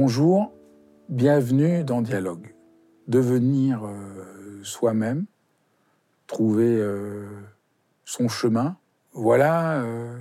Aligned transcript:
Bonjour, 0.00 0.52
bienvenue 1.08 1.82
dans 1.82 2.02
Dialogue. 2.02 2.54
Devenir 3.08 3.84
euh, 3.84 4.60
soi-même, 4.62 5.24
trouver 6.28 6.76
euh, 6.78 7.26
son 8.04 8.28
chemin, 8.28 8.76
voilà 9.12 9.82
euh, 9.82 10.16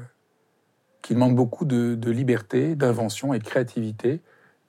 qui 1.03 1.14
demande 1.14 1.36
beaucoup 1.36 1.64
de, 1.64 1.94
de 1.94 2.09
liberté, 2.09 2.75
d'invention 2.75 3.36
et 3.36 3.38
de 3.38 3.44
créativité. 3.44 4.23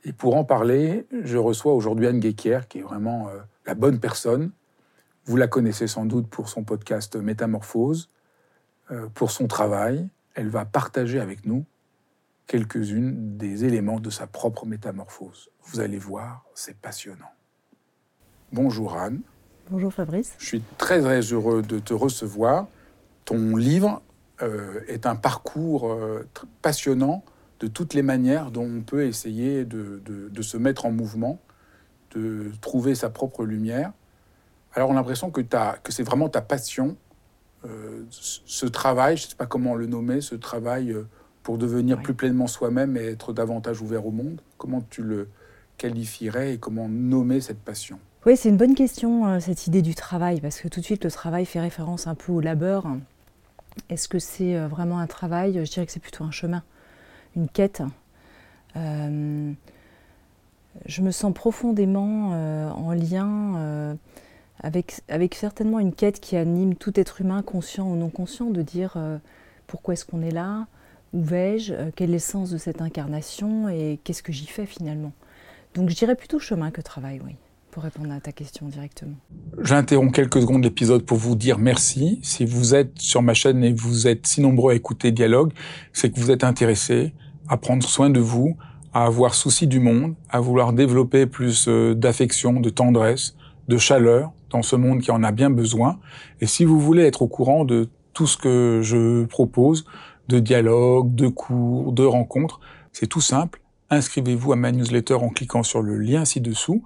Et 0.04 0.12
pour 0.12 0.36
en 0.36 0.44
parler, 0.44 1.06
je 1.22 1.38
reçois 1.38 1.72
aujourd'hui 1.72 2.06
Anne 2.06 2.20
Guéquière, 2.20 2.68
qui 2.68 2.80
est 2.80 2.82
vraiment 2.82 3.28
la 3.64 3.74
bonne 3.74 4.00
personne. 4.00 4.50
Vous 5.24 5.38
la 5.38 5.48
connaissez 5.48 5.86
sans 5.86 6.04
doute 6.04 6.28
pour 6.28 6.50
son 6.50 6.64
podcast 6.64 7.16
Métamorphose, 7.16 8.10
pour 9.14 9.30
son 9.30 9.46
travail. 9.46 10.06
Elle 10.34 10.50
va 10.50 10.66
partager 10.66 11.18
avec 11.18 11.46
nous 11.46 11.64
quelques-unes 12.48 13.36
des 13.36 13.64
éléments 13.64 14.00
de 14.00 14.10
sa 14.10 14.26
propre 14.26 14.66
métamorphose. 14.66 15.50
Vous 15.66 15.80
allez 15.80 15.98
voir, 15.98 16.44
c'est 16.54 16.76
passionnant. 16.76 17.30
Bonjour 18.52 18.96
Anne. 18.96 19.20
Bonjour 19.70 19.92
Fabrice. 19.92 20.34
Je 20.38 20.46
suis 20.46 20.62
très 20.78 21.00
très 21.02 21.20
heureux 21.20 21.60
de 21.62 21.78
te 21.78 21.92
recevoir. 21.92 22.66
Ton 23.26 23.54
livre 23.54 24.02
euh, 24.40 24.80
est 24.88 25.04
un 25.04 25.14
parcours 25.14 25.92
euh, 25.92 26.26
passionnant 26.62 27.22
de 27.60 27.66
toutes 27.66 27.92
les 27.92 28.02
manières 28.02 28.50
dont 28.50 28.64
on 28.64 28.80
peut 28.80 29.04
essayer 29.04 29.66
de, 29.66 30.00
se 30.40 30.56
mettre 30.56 30.86
en 30.86 30.90
mouvement, 30.90 31.38
de 32.12 32.50
trouver 32.62 32.94
sa 32.94 33.10
propre 33.10 33.44
lumière. 33.44 33.92
Alors 34.72 34.88
on 34.88 34.92
a 34.92 34.96
l'impression 34.96 35.30
que, 35.30 35.42
que 35.42 35.92
c'est 35.92 36.02
vraiment 36.02 36.30
ta 36.30 36.40
passion, 36.40 36.96
euh, 37.66 38.04
ce 38.10 38.64
travail, 38.64 39.18
je 39.18 39.26
ne 39.26 39.30
sais 39.30 39.36
pas 39.36 39.46
comment 39.46 39.74
le 39.74 39.84
nommer, 39.84 40.22
ce 40.22 40.34
travail 40.34 40.96
pour 41.42 41.58
devenir 41.58 42.00
plus 42.02 42.14
pleinement 42.14 42.46
soi-même 42.46 42.96
et 42.96 43.06
être 43.06 43.32
davantage 43.32 43.80
ouvert 43.80 44.06
au 44.06 44.10
monde 44.10 44.40
Comment 44.58 44.82
tu 44.90 45.02
le 45.02 45.28
qualifierais 45.78 46.54
et 46.54 46.58
comment 46.58 46.88
nommer 46.88 47.40
cette 47.40 47.60
passion? 47.60 47.98
Oui, 48.26 48.36
c'est 48.36 48.48
une 48.48 48.56
bonne 48.56 48.74
question, 48.74 49.26
euh, 49.26 49.40
cette 49.40 49.68
idée 49.68 49.80
du 49.80 49.94
travail, 49.94 50.40
parce 50.40 50.60
que 50.60 50.68
tout 50.68 50.80
de 50.80 50.84
suite, 50.84 51.04
le 51.04 51.10
travail 51.10 51.46
fait 51.46 51.60
référence 51.60 52.06
un 52.06 52.14
peu 52.14 52.32
au 52.32 52.40
labeur. 52.40 52.84
Est-ce 53.88 54.08
que 54.08 54.18
c'est 54.18 54.56
euh, 54.56 54.66
vraiment 54.66 54.98
un 54.98 55.06
travail? 55.06 55.64
Je 55.64 55.70
dirais 55.70 55.86
que 55.86 55.92
c'est 55.92 56.00
plutôt 56.00 56.24
un 56.24 56.32
chemin, 56.32 56.62
une 57.36 57.48
quête. 57.48 57.82
Euh, 58.76 59.52
je 60.84 61.02
me 61.02 61.10
sens 61.10 61.32
profondément 61.32 62.30
en 62.70 62.92
lien 62.92 63.96
avec, 64.60 65.00
avec 65.08 65.34
certainement 65.34 65.80
une 65.80 65.92
quête 65.92 66.20
qui 66.20 66.36
anime 66.36 66.76
tout 66.76 67.00
être 67.00 67.20
humain, 67.20 67.42
conscient 67.42 67.90
ou 67.90 67.96
non 67.96 68.10
conscient, 68.10 68.50
de 68.50 68.62
dire 68.62 68.96
pourquoi 69.66 69.94
est-ce 69.94 70.04
qu'on 70.04 70.22
est 70.22 70.30
là, 70.30 70.66
où 71.12 71.22
vais-je? 71.22 71.72
Euh, 71.72 71.90
Quel 71.94 72.10
est 72.10 72.14
le 72.14 72.18
sens 72.18 72.50
de 72.50 72.58
cette 72.58 72.82
incarnation? 72.82 73.68
Et 73.68 73.98
qu'est-ce 74.04 74.22
que 74.22 74.32
j'y 74.32 74.46
fais 74.46 74.66
finalement? 74.66 75.12
Donc 75.74 75.88
je 75.90 75.94
dirais 75.94 76.14
plutôt 76.14 76.38
chemin 76.38 76.70
que 76.70 76.80
travail, 76.80 77.20
oui, 77.24 77.36
pour 77.70 77.82
répondre 77.82 78.12
à 78.12 78.20
ta 78.20 78.32
question 78.32 78.66
directement. 78.68 79.16
J'interromps 79.62 80.12
quelques 80.12 80.40
secondes 80.40 80.64
l'épisode 80.64 81.02
pour 81.04 81.18
vous 81.18 81.36
dire 81.36 81.58
merci. 81.58 82.18
Si 82.22 82.44
vous 82.44 82.74
êtes 82.74 82.98
sur 82.98 83.22
ma 83.22 83.34
chaîne 83.34 83.62
et 83.62 83.72
vous 83.72 84.06
êtes 84.06 84.26
si 84.26 84.40
nombreux 84.40 84.72
à 84.72 84.74
écouter 84.74 85.12
Dialogue, 85.12 85.52
c'est 85.92 86.10
que 86.10 86.18
vous 86.18 86.30
êtes 86.30 86.44
intéressés 86.44 87.12
à 87.48 87.56
prendre 87.56 87.86
soin 87.86 88.10
de 88.10 88.20
vous, 88.20 88.56
à 88.92 89.04
avoir 89.04 89.34
souci 89.34 89.66
du 89.66 89.80
monde, 89.80 90.14
à 90.30 90.40
vouloir 90.40 90.72
développer 90.72 91.26
plus 91.26 91.66
euh, 91.68 91.94
d'affection, 91.94 92.60
de 92.60 92.70
tendresse, 92.70 93.36
de 93.68 93.78
chaleur 93.78 94.32
dans 94.50 94.62
ce 94.62 94.76
monde 94.76 95.00
qui 95.00 95.10
en 95.10 95.22
a 95.22 95.30
bien 95.30 95.50
besoin. 95.50 95.98
Et 96.40 96.46
si 96.46 96.64
vous 96.64 96.80
voulez 96.80 97.04
être 97.04 97.22
au 97.22 97.28
courant 97.28 97.64
de 97.64 97.88
tout 98.14 98.26
ce 98.26 98.36
que 98.36 98.80
je 98.82 99.24
propose, 99.26 99.84
de 100.28 100.38
dialogues, 100.38 101.14
de 101.14 101.28
cours, 101.28 101.92
de 101.92 102.04
rencontres. 102.04 102.60
C'est 102.92 103.06
tout 103.06 103.20
simple. 103.20 103.60
Inscrivez-vous 103.90 104.52
à 104.52 104.56
ma 104.56 104.70
newsletter 104.70 105.14
en 105.14 105.30
cliquant 105.30 105.62
sur 105.62 105.82
le 105.82 105.98
lien 105.98 106.24
ci-dessous 106.24 106.84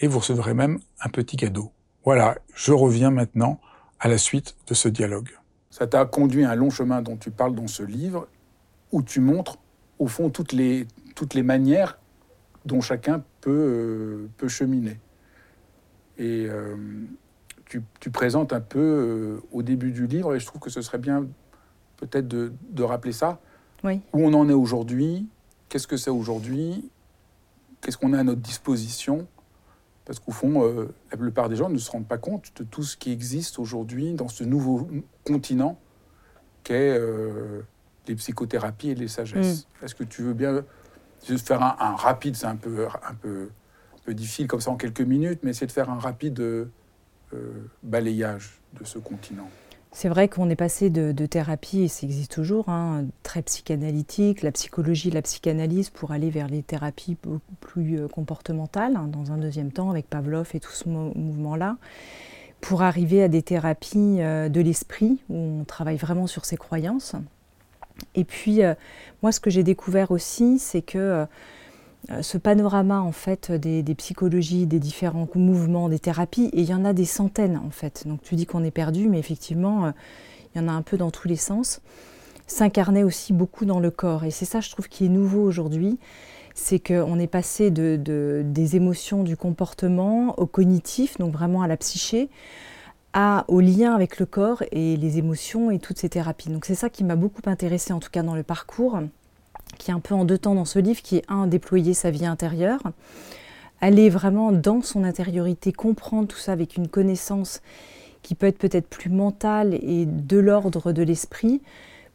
et 0.00 0.06
vous 0.06 0.20
recevrez 0.20 0.54
même 0.54 0.78
un 1.00 1.08
petit 1.08 1.36
cadeau. 1.36 1.72
Voilà, 2.04 2.36
je 2.54 2.72
reviens 2.72 3.10
maintenant 3.10 3.60
à 3.98 4.08
la 4.08 4.18
suite 4.18 4.56
de 4.66 4.74
ce 4.74 4.88
dialogue. 4.88 5.30
Ça 5.70 5.86
t'a 5.86 6.04
conduit 6.04 6.44
à 6.44 6.50
un 6.50 6.54
long 6.54 6.70
chemin 6.70 7.02
dont 7.02 7.16
tu 7.16 7.30
parles 7.30 7.54
dans 7.54 7.66
ce 7.66 7.82
livre, 7.82 8.28
où 8.92 9.02
tu 9.02 9.20
montres 9.20 9.58
au 9.98 10.06
fond 10.06 10.30
toutes 10.30 10.52
les, 10.52 10.86
toutes 11.14 11.34
les 11.34 11.42
manières 11.42 11.98
dont 12.64 12.80
chacun 12.80 13.24
peut, 13.40 13.50
euh, 13.50 14.28
peut 14.36 14.48
cheminer. 14.48 15.00
Et 16.18 16.46
euh, 16.48 16.76
tu, 17.64 17.82
tu, 17.98 18.10
présentes 18.10 18.52
un 18.52 18.60
peu 18.60 18.78
euh, 18.78 19.40
au 19.52 19.62
début 19.62 19.90
du 19.90 20.06
livre, 20.06 20.34
et 20.34 20.40
je 20.40 20.46
trouve 20.46 20.60
que 20.60 20.70
ce 20.70 20.80
serait 20.80 20.98
bien 20.98 21.26
peut-être 22.06 22.28
de, 22.28 22.82
rappeler 22.82 23.12
ça. 23.12 23.40
Oui. 23.82 24.00
Où 24.12 24.24
on 24.24 24.32
en 24.34 24.48
est 24.48 24.54
aujourd'hui, 24.54 25.28
qu'est-ce 25.68 25.86
que 25.86 25.96
c'est 25.96 26.10
aujourd'hui, 26.10 26.90
qu'est-ce 27.80 27.98
qu'on 27.98 28.12
a 28.12 28.20
à 28.20 28.24
notre 28.24 28.40
disposition. 28.40 29.26
Parce 30.04 30.18
qu'au 30.18 30.32
fond, 30.32 30.64
euh, 30.64 30.94
la 31.10 31.16
plupart 31.16 31.48
des 31.48 31.56
gens 31.56 31.70
ne 31.70 31.78
se 31.78 31.90
rendent 31.90 32.06
pas 32.06 32.18
compte 32.18 32.52
de 32.56 32.64
tout 32.64 32.82
ce 32.82 32.96
qui 32.96 33.10
existe 33.10 33.58
aujourd'hui 33.58 34.12
dans 34.12 34.28
ce 34.28 34.44
nouveau 34.44 34.88
continent 35.24 35.78
qu'est 36.62 36.98
euh, 36.98 37.62
les 38.06 38.14
psychothérapies 38.14 38.90
et 38.90 38.94
les 38.94 39.08
sagesses. 39.08 39.66
Mm. 39.80 39.84
Est-ce 39.84 39.94
que 39.94 40.04
tu 40.04 40.22
veux 40.22 40.34
bien 40.34 40.64
juste 41.26 41.46
faire 41.46 41.62
un, 41.62 41.96
rapide, 41.96 42.36
c'est 42.36 42.46
un 42.46 42.56
peu, 42.56 42.86
un, 42.86 43.14
peu, 43.14 43.48
peu 44.04 44.12
difficile 44.12 44.46
comme 44.46 44.60
ça 44.60 44.70
en 44.70 44.76
quelques 44.76 45.00
minutes, 45.00 45.40
mais 45.42 45.54
c'est 45.54 45.66
de 45.66 45.72
faire 45.72 45.88
un 45.88 45.98
rapide 45.98 46.38
euh, 46.38 46.66
balayage 47.82 48.60
de 48.78 48.84
ce 48.84 48.98
continent 48.98 49.48
c'est 49.94 50.08
vrai 50.08 50.26
qu'on 50.26 50.50
est 50.50 50.56
passé 50.56 50.90
de, 50.90 51.26
thérapie, 51.26 51.82
et 51.82 51.88
ça 51.88 52.04
existe 52.04 52.32
toujours, 52.32 52.68
hein, 52.68 53.04
très 53.22 53.42
psychanalytique, 53.42 54.42
la 54.42 54.50
psychologie, 54.50 55.08
la 55.08 55.22
psychanalyse, 55.22 55.88
pour 55.88 56.10
aller 56.10 56.30
vers 56.30 56.48
les 56.48 56.64
thérapies 56.64 57.16
beaucoup 57.22 57.54
plus 57.60 58.00
euh, 58.00 58.08
comportementales, 58.08 58.96
hein, 58.96 59.08
dans 59.08 59.30
un 59.30 59.38
deuxième 59.38 59.70
temps, 59.70 59.90
avec 59.90 60.10
Pavlov 60.10 60.50
et 60.54 60.58
tout 60.58 60.72
ce 60.72 60.88
mouvement-là, 60.88 61.76
pour 62.60 62.82
arriver 62.82 63.22
à 63.22 63.28
des 63.28 63.42
thérapies 63.42 64.16
euh, 64.18 64.48
de 64.48 64.60
l'esprit, 64.60 65.20
où 65.30 65.36
on 65.60 65.64
travaille 65.64 65.96
vraiment 65.96 66.26
sur 66.26 66.44
ses 66.44 66.56
croyances. 66.56 67.14
Et 68.16 68.24
puis, 68.24 68.64
euh, 68.64 68.74
moi, 69.22 69.30
ce 69.30 69.38
que 69.38 69.48
j'ai 69.48 69.62
découvert 69.62 70.10
aussi, 70.10 70.58
c'est 70.58 70.82
que 70.82 71.24
ce 72.20 72.38
panorama 72.38 73.00
en 73.00 73.12
fait 73.12 73.50
des, 73.50 73.94
psychologies, 73.94 74.66
des 74.66 74.78
différents 74.78 75.28
mouvements, 75.34 75.88
des 75.88 75.98
thérapies, 75.98 76.50
et 76.52 76.60
il 76.60 76.68
y 76.68 76.74
en 76.74 76.84
a 76.84 76.92
des 76.92 77.04
centaines 77.04 77.60
en 77.64 77.70
fait. 77.70 78.06
Donc 78.06 78.22
tu 78.22 78.34
dis 78.34 78.46
qu'on 78.46 78.64
est 78.64 78.70
perdu, 78.70 79.08
mais 79.08 79.18
effectivement, 79.18 79.86
euh, 79.86 79.90
il 80.54 80.60
y 80.60 80.64
en 80.64 80.68
a 80.68 80.72
un 80.72 80.82
peu 80.82 80.96
dans 80.96 81.10
tous 81.10 81.28
les 81.28 81.36
sens. 81.36 81.80
S'incarnait 82.46 83.04
aussi 83.04 83.32
beaucoup 83.32 83.64
dans 83.64 83.80
le 83.80 83.90
corps, 83.90 84.24
et 84.24 84.30
c'est 84.30 84.44
ça, 84.44 84.60
je 84.60 84.70
trouve, 84.70 84.88
qui 84.88 85.06
est 85.06 85.08
nouveau 85.08 85.42
aujourd'hui, 85.42 85.98
c'est 86.54 86.78
qu'on 86.78 87.18
est 87.18 87.26
passé 87.26 87.70
de, 87.70 88.42
des 88.44 88.76
émotions, 88.76 89.22
du 89.22 89.36
comportement 89.36 90.38
au 90.38 90.46
cognitif, 90.46 91.16
donc 91.18 91.32
vraiment 91.32 91.62
à 91.62 91.68
la 91.68 91.78
psyché, 91.78 92.28
à, 93.14 93.44
au 93.48 93.60
lien 93.60 93.94
avec 93.94 94.18
le 94.18 94.26
corps 94.26 94.62
et 94.72 94.96
les 94.96 95.18
émotions 95.18 95.70
et 95.70 95.78
toutes 95.78 95.98
ces 95.98 96.10
thérapies. 96.10 96.50
Donc 96.50 96.66
c'est 96.66 96.74
ça 96.74 96.90
qui 96.90 97.02
m'a 97.02 97.16
beaucoup 97.16 97.42
intéressée, 97.46 97.94
en 97.94 97.98
tout 97.98 98.10
cas 98.10 98.22
dans 98.22 98.34
le 98.34 98.42
parcours 98.42 99.00
qui 99.76 99.90
est 99.90 99.94
un 99.94 100.00
peu 100.00 100.14
en 100.14 100.24
deux 100.24 100.38
temps 100.38 100.54
dans 100.54 100.64
ce 100.64 100.78
livre, 100.78 101.02
qui 101.02 101.16
est 101.16 101.24
un, 101.28 101.46
déployer 101.46 101.94
sa 101.94 102.10
vie 102.10 102.26
intérieure, 102.26 102.82
aller 103.80 104.08
vraiment 104.08 104.52
dans 104.52 104.82
son 104.82 105.04
intériorité, 105.04 105.72
comprendre 105.72 106.28
tout 106.28 106.38
ça 106.38 106.52
avec 106.52 106.76
une 106.76 106.88
connaissance 106.88 107.60
qui 108.22 108.34
peut 108.34 108.46
être 108.46 108.58
peut-être 108.58 108.88
plus 108.88 109.10
mentale 109.10 109.74
et 109.74 110.06
de 110.06 110.38
l'ordre 110.38 110.92
de 110.92 111.02
l'esprit, 111.02 111.60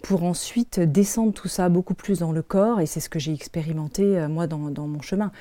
pour 0.01 0.23
ensuite 0.23 0.79
descendre 0.79 1.33
tout 1.33 1.47
ça 1.47 1.69
beaucoup 1.69 1.94
plus 1.94 2.19
dans 2.19 2.31
le 2.31 2.41
corps, 2.41 2.79
et 2.79 2.85
c'est 2.85 3.00
ce 3.00 3.09
que 3.09 3.19
j'ai 3.19 3.33
expérimenté 3.33 4.17
euh, 4.17 4.29
moi 4.29 4.47
dans, 4.47 4.57
mon 4.57 5.01
chemin. 5.01 5.31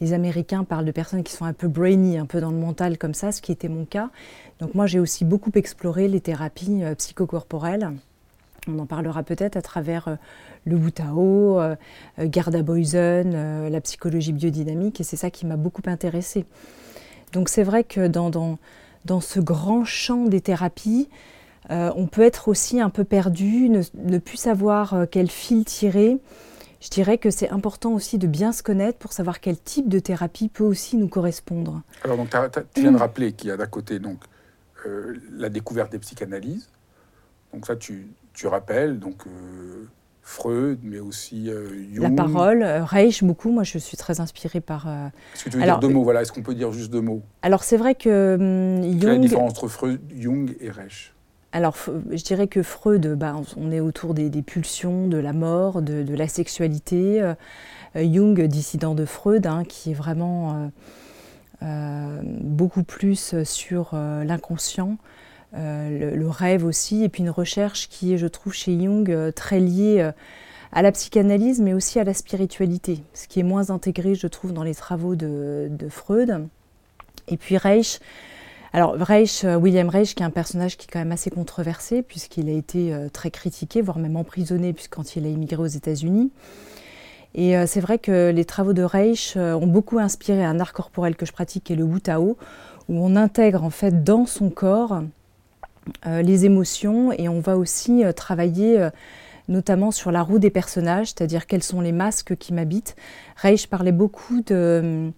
Les 0.00 0.12
Américains 0.12 0.64
parlent 0.64 0.86
de 0.86 0.92
personnes 0.92 1.22
qui 1.22 1.32
sont 1.32 1.44
un 1.44 1.52
peu 1.52 1.68
brainy, 1.68 2.18
un 2.18 2.26
peu 2.26 2.40
dans 2.40 2.50
le 2.50 2.56
mental 2.56 2.98
comme 2.98 3.14
ça, 3.14 3.32
ce 3.32 3.42
qui 3.42 3.52
était 3.52 3.68
mon 3.68 3.84
cas. 3.84 4.10
Donc 4.60 4.74
moi 4.74 4.86
j'ai 4.86 4.98
aussi 4.98 5.24
beaucoup 5.24 5.52
exploré 5.54 6.08
les 6.08 6.20
thérapies 6.20 6.82
euh, 6.82 6.94
psychocorporelles. 6.94 7.92
On 8.68 8.78
en 8.78 8.86
parlera 8.86 9.22
peut-être 9.22 9.56
à 9.56 9.62
travers 9.62 10.08
euh, 10.08 10.16
le 10.64 10.76
Wu 10.76 10.92
Garda 12.20 12.62
Boysen, 12.62 13.68
la 13.68 13.80
psychologie 13.80 14.32
biodynamique, 14.32 15.00
et 15.00 15.04
c'est 15.04 15.16
ça 15.16 15.30
qui 15.30 15.46
m'a 15.46 15.56
beaucoup 15.56 15.82
intéressée. 15.86 16.44
Donc 17.32 17.48
c'est 17.48 17.62
vrai 17.62 17.84
que 17.84 18.06
dans, 18.06 18.30
dans, 19.04 19.20
ce 19.20 19.40
grand 19.40 19.84
champ 19.84 20.24
des 20.24 20.40
thérapies, 20.40 21.08
euh, 21.70 21.92
on 21.96 22.06
peut 22.06 22.22
être 22.22 22.48
aussi 22.48 22.80
un 22.80 22.90
peu 22.90 23.04
perdu, 23.04 23.68
ne, 23.68 24.18
plus 24.18 24.36
savoir 24.36 24.94
euh, 24.94 25.06
quel 25.10 25.30
fil 25.30 25.64
tirer. 25.64 26.18
Je 26.80 26.88
dirais 26.90 27.18
que 27.18 27.30
c'est 27.30 27.50
important 27.50 27.92
aussi 27.92 28.18
de 28.18 28.26
bien 28.26 28.52
se 28.52 28.62
connaître 28.62 28.98
pour 28.98 29.12
savoir 29.12 29.40
quel 29.40 29.58
type 29.58 29.88
de 29.88 29.98
thérapie 29.98 30.48
peut 30.48 30.64
aussi 30.64 30.96
nous 30.96 31.08
correspondre. 31.08 31.82
Alors, 32.04 32.16
donc, 32.16 32.30
tu 32.74 32.82
viens 32.82 32.92
de 32.92 32.98
rappeler 32.98 33.32
qu'il 33.32 33.48
y 33.48 33.52
a 33.52 33.56
d'un 33.56 33.66
côté 33.66 33.98
donc, 33.98 34.18
euh, 34.86 35.16
la 35.32 35.48
découverte 35.48 35.90
des 35.90 35.98
psychanalyses. 35.98 36.70
Donc, 37.52 37.66
ça, 37.66 37.74
tu, 37.74 38.06
tu 38.36 38.46
rappelles. 38.46 38.98
Donc, 38.98 39.24
Freud, 40.22 40.78
mais 40.82 41.00
aussi 41.00 41.50
Jung. 41.92 42.02
La 42.02 42.10
parole, 42.10 42.62
Reich 42.62 43.24
beaucoup. 43.24 43.50
Moi, 43.50 43.62
je 43.64 43.78
suis 43.78 43.96
très 43.96 44.20
inspirée 44.20 44.60
par. 44.60 44.86
Est-ce 45.34 45.44
que 45.44 45.50
tu 45.50 45.56
veux 45.58 45.64
dire 45.64 45.78
deux 45.78 45.88
mots? 45.88 46.04
Voilà, 46.04 46.22
est-ce 46.22 46.32
qu'on 46.32 46.42
peut 46.42 46.54
dire 46.54 46.72
juste 46.72 46.90
deux 46.90 47.00
mots? 47.00 47.22
Alors, 47.42 47.64
c'est 47.64 47.76
vrai 47.76 47.94
que 47.94 48.36
Jung. 48.38 49.00
Quelle 49.00 49.08
est 49.08 49.12
la 49.12 49.18
différence 49.18 49.50
entre 49.50 49.68
Freud, 49.68 50.00
Jung 50.14 50.56
et 50.60 50.70
Reich? 50.70 51.12
Alors, 51.56 51.74
je 52.10 52.22
dirais 52.22 52.48
que 52.48 52.62
Freud, 52.62 53.14
bah, 53.14 53.34
on 53.56 53.72
est 53.72 53.80
autour 53.80 54.12
des, 54.12 54.30
pulsions, 54.42 55.08
de 55.08 55.16
la 55.16 55.32
mort, 55.32 55.80
de, 55.80 56.14
la 56.14 56.28
sexualité. 56.28 57.22
Euh, 57.22 57.34
Jung, 57.94 58.38
dissident 58.42 58.94
de 58.94 59.06
Freud, 59.06 59.46
hein, 59.46 59.64
qui 59.64 59.92
est 59.92 59.94
vraiment 59.94 60.52
euh, 60.52 60.68
euh, 61.62 62.20
beaucoup 62.42 62.82
plus 62.82 63.42
sur 63.44 63.94
l'inconscient, 63.94 64.98
le, 65.56 66.28
rêve 66.28 66.64
aussi, 66.64 67.02
et 67.02 67.08
puis 67.08 67.22
une 67.22 67.30
recherche 67.30 67.88
qui 67.88 68.12
est, 68.12 68.18
je 68.18 68.26
trouve, 68.26 68.52
chez 68.52 68.78
Jung 68.78 69.32
très 69.34 69.60
liée 69.60 70.12
à 70.72 70.82
la 70.82 70.92
psychanalyse, 70.92 71.60
mais 71.60 71.72
aussi 71.72 71.98
à 71.98 72.04
la 72.04 72.14
spiritualité, 72.14 73.02
ce 73.14 73.26
qui 73.28 73.40
est 73.40 73.42
moins 73.42 73.70
intégré, 73.70 74.14
je 74.14 74.26
trouve, 74.26 74.52
dans 74.52 74.62
les 74.62 74.74
travaux 74.74 75.14
de, 75.16 75.70
Freud. 75.88 76.46
Et 77.28 77.38
puis 77.38 77.56
Reich, 77.56 77.98
alors 78.74 78.92
Reich, 78.92 79.44
euh, 79.44 79.56
William 79.56 79.88
Reich, 79.88 80.14
qui 80.14 80.22
est 80.22 80.26
un 80.26 80.30
personnage 80.30 80.76
qui 80.76 80.86
est 80.86 80.92
quand 80.92 80.98
même 80.98 81.12
assez 81.12 81.30
controversé, 81.30 82.02
puisqu'il 82.02 82.48
a 82.50 82.52
été 82.52 82.92
euh, 82.92 83.08
très 83.08 83.30
critiqué, 83.30 83.80
voire 83.80 83.98
même 83.98 84.16
emprisonné, 84.16 84.74
puisqu'il 84.74 85.24
a 85.24 85.28
immigré 85.28 85.62
aux 85.62 85.66
États-Unis. 85.66 86.30
Et 87.34 87.56
euh, 87.56 87.64
c'est 87.66 87.80
vrai 87.80 87.98
que 87.98 88.30
les 88.30 88.44
travaux 88.44 88.74
de 88.74 88.82
Reich 88.82 89.36
ont 89.36 89.66
beaucoup 89.66 89.98
inspiré 89.98 90.44
un 90.44 90.60
art 90.60 90.74
corporel 90.74 91.16
que 91.16 91.24
je 91.24 91.32
pratique, 91.32 91.64
qui 91.64 91.72
est 91.72 91.76
le 91.76 91.84
Wu 91.84 92.02
Tao, 92.02 92.36
où 92.88 93.04
on 93.04 93.16
intègre 93.16 93.64
en 93.64 93.70
fait 93.70 94.04
dans 94.04 94.26
son 94.26 94.50
corps 94.50 95.02
les 96.04 96.44
émotions 96.44 97.12
et 97.12 97.28
on 97.28 97.40
va 97.40 97.56
aussi 97.56 98.02
travailler 98.14 98.88
notamment 99.48 99.90
sur 99.90 100.10
la 100.10 100.22
roue 100.22 100.38
des 100.38 100.50
personnages, 100.50 101.08
c'est-à-dire 101.08 101.46
quels 101.46 101.62
sont 101.62 101.80
les 101.80 101.92
masques 101.92 102.36
qui 102.36 102.52
m'habitent. 102.52 102.96
Reich 103.36 103.68
parlait 103.68 103.92
beaucoup 103.92 104.40
de 104.42 105.12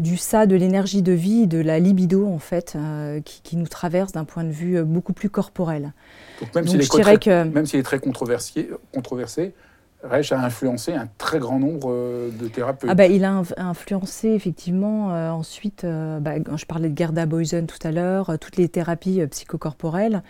du 0.00 0.16
ça, 0.16 0.46
de 0.46 0.56
l'énergie 0.56 1.02
de 1.02 1.12
vie, 1.12 1.46
de 1.46 1.58
la 1.58 1.78
libido 1.78 2.26
en 2.26 2.38
fait, 2.38 2.74
euh, 2.74 3.20
qui, 3.20 3.56
nous 3.56 3.68
traverse 3.68 4.12
d'un 4.12 4.24
point 4.24 4.44
de 4.44 4.50
vue 4.50 4.78
euh, 4.78 4.84
beaucoup 4.84 5.12
plus 5.12 5.28
corporel. 5.28 5.92
Donc 6.40 6.54
même 6.54 6.66
s'il 6.66 6.80
est, 6.80 6.84
est, 6.84 7.82
très 7.82 7.98
controversé 7.98 9.52
Reich 10.02 10.32
a 10.32 10.40
influencé 10.42 10.92
un 10.94 11.08
très 11.18 11.38
grand 11.38 11.58
nombre 11.58 11.90
euh, 11.90 12.30
de 12.30 12.48
thérapeutes. 12.48 12.88
Ah 12.90 12.94
bah, 12.94 13.06
il 13.06 13.24
a 13.24 13.42
influencé 13.58 14.28
effectivement 14.28 15.08
ensuite, 15.32 15.84
bah, 15.84 16.32
je 16.56 16.64
parlais 16.64 16.88
de 16.88 16.96
Gerda 16.96 17.26
Boysen 17.26 17.66
tout 17.66 17.78
à 17.86 17.90
l'heure, 17.90 18.38
toutes 18.38 18.56
les 18.56 18.68
thérapies 18.68 19.26
psychocorporelles, 19.26 20.22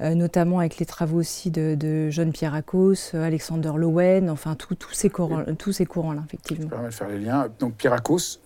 notamment 0.00 0.60
avec 0.60 0.78
les 0.78 0.86
travaux 0.86 1.18
aussi 1.18 1.50
de, 1.50 2.10
John 2.10 2.32
Pierrakos, 2.32 3.14
Alexander 3.14 3.72
Lowen, 3.76 4.30
enfin 4.30 4.54
tous 4.54 4.76
ces 4.92 5.10
courants-là, 5.10 5.44
courants 5.88 6.14
effectivement. 6.24 6.64
Ça 6.64 6.70
permet 6.70 6.88
de 6.88 6.94
faire 6.94 7.08
les 7.08 7.18
liens. 7.18 7.48
Donc 7.58 7.74
Pierrakos, 7.74 8.38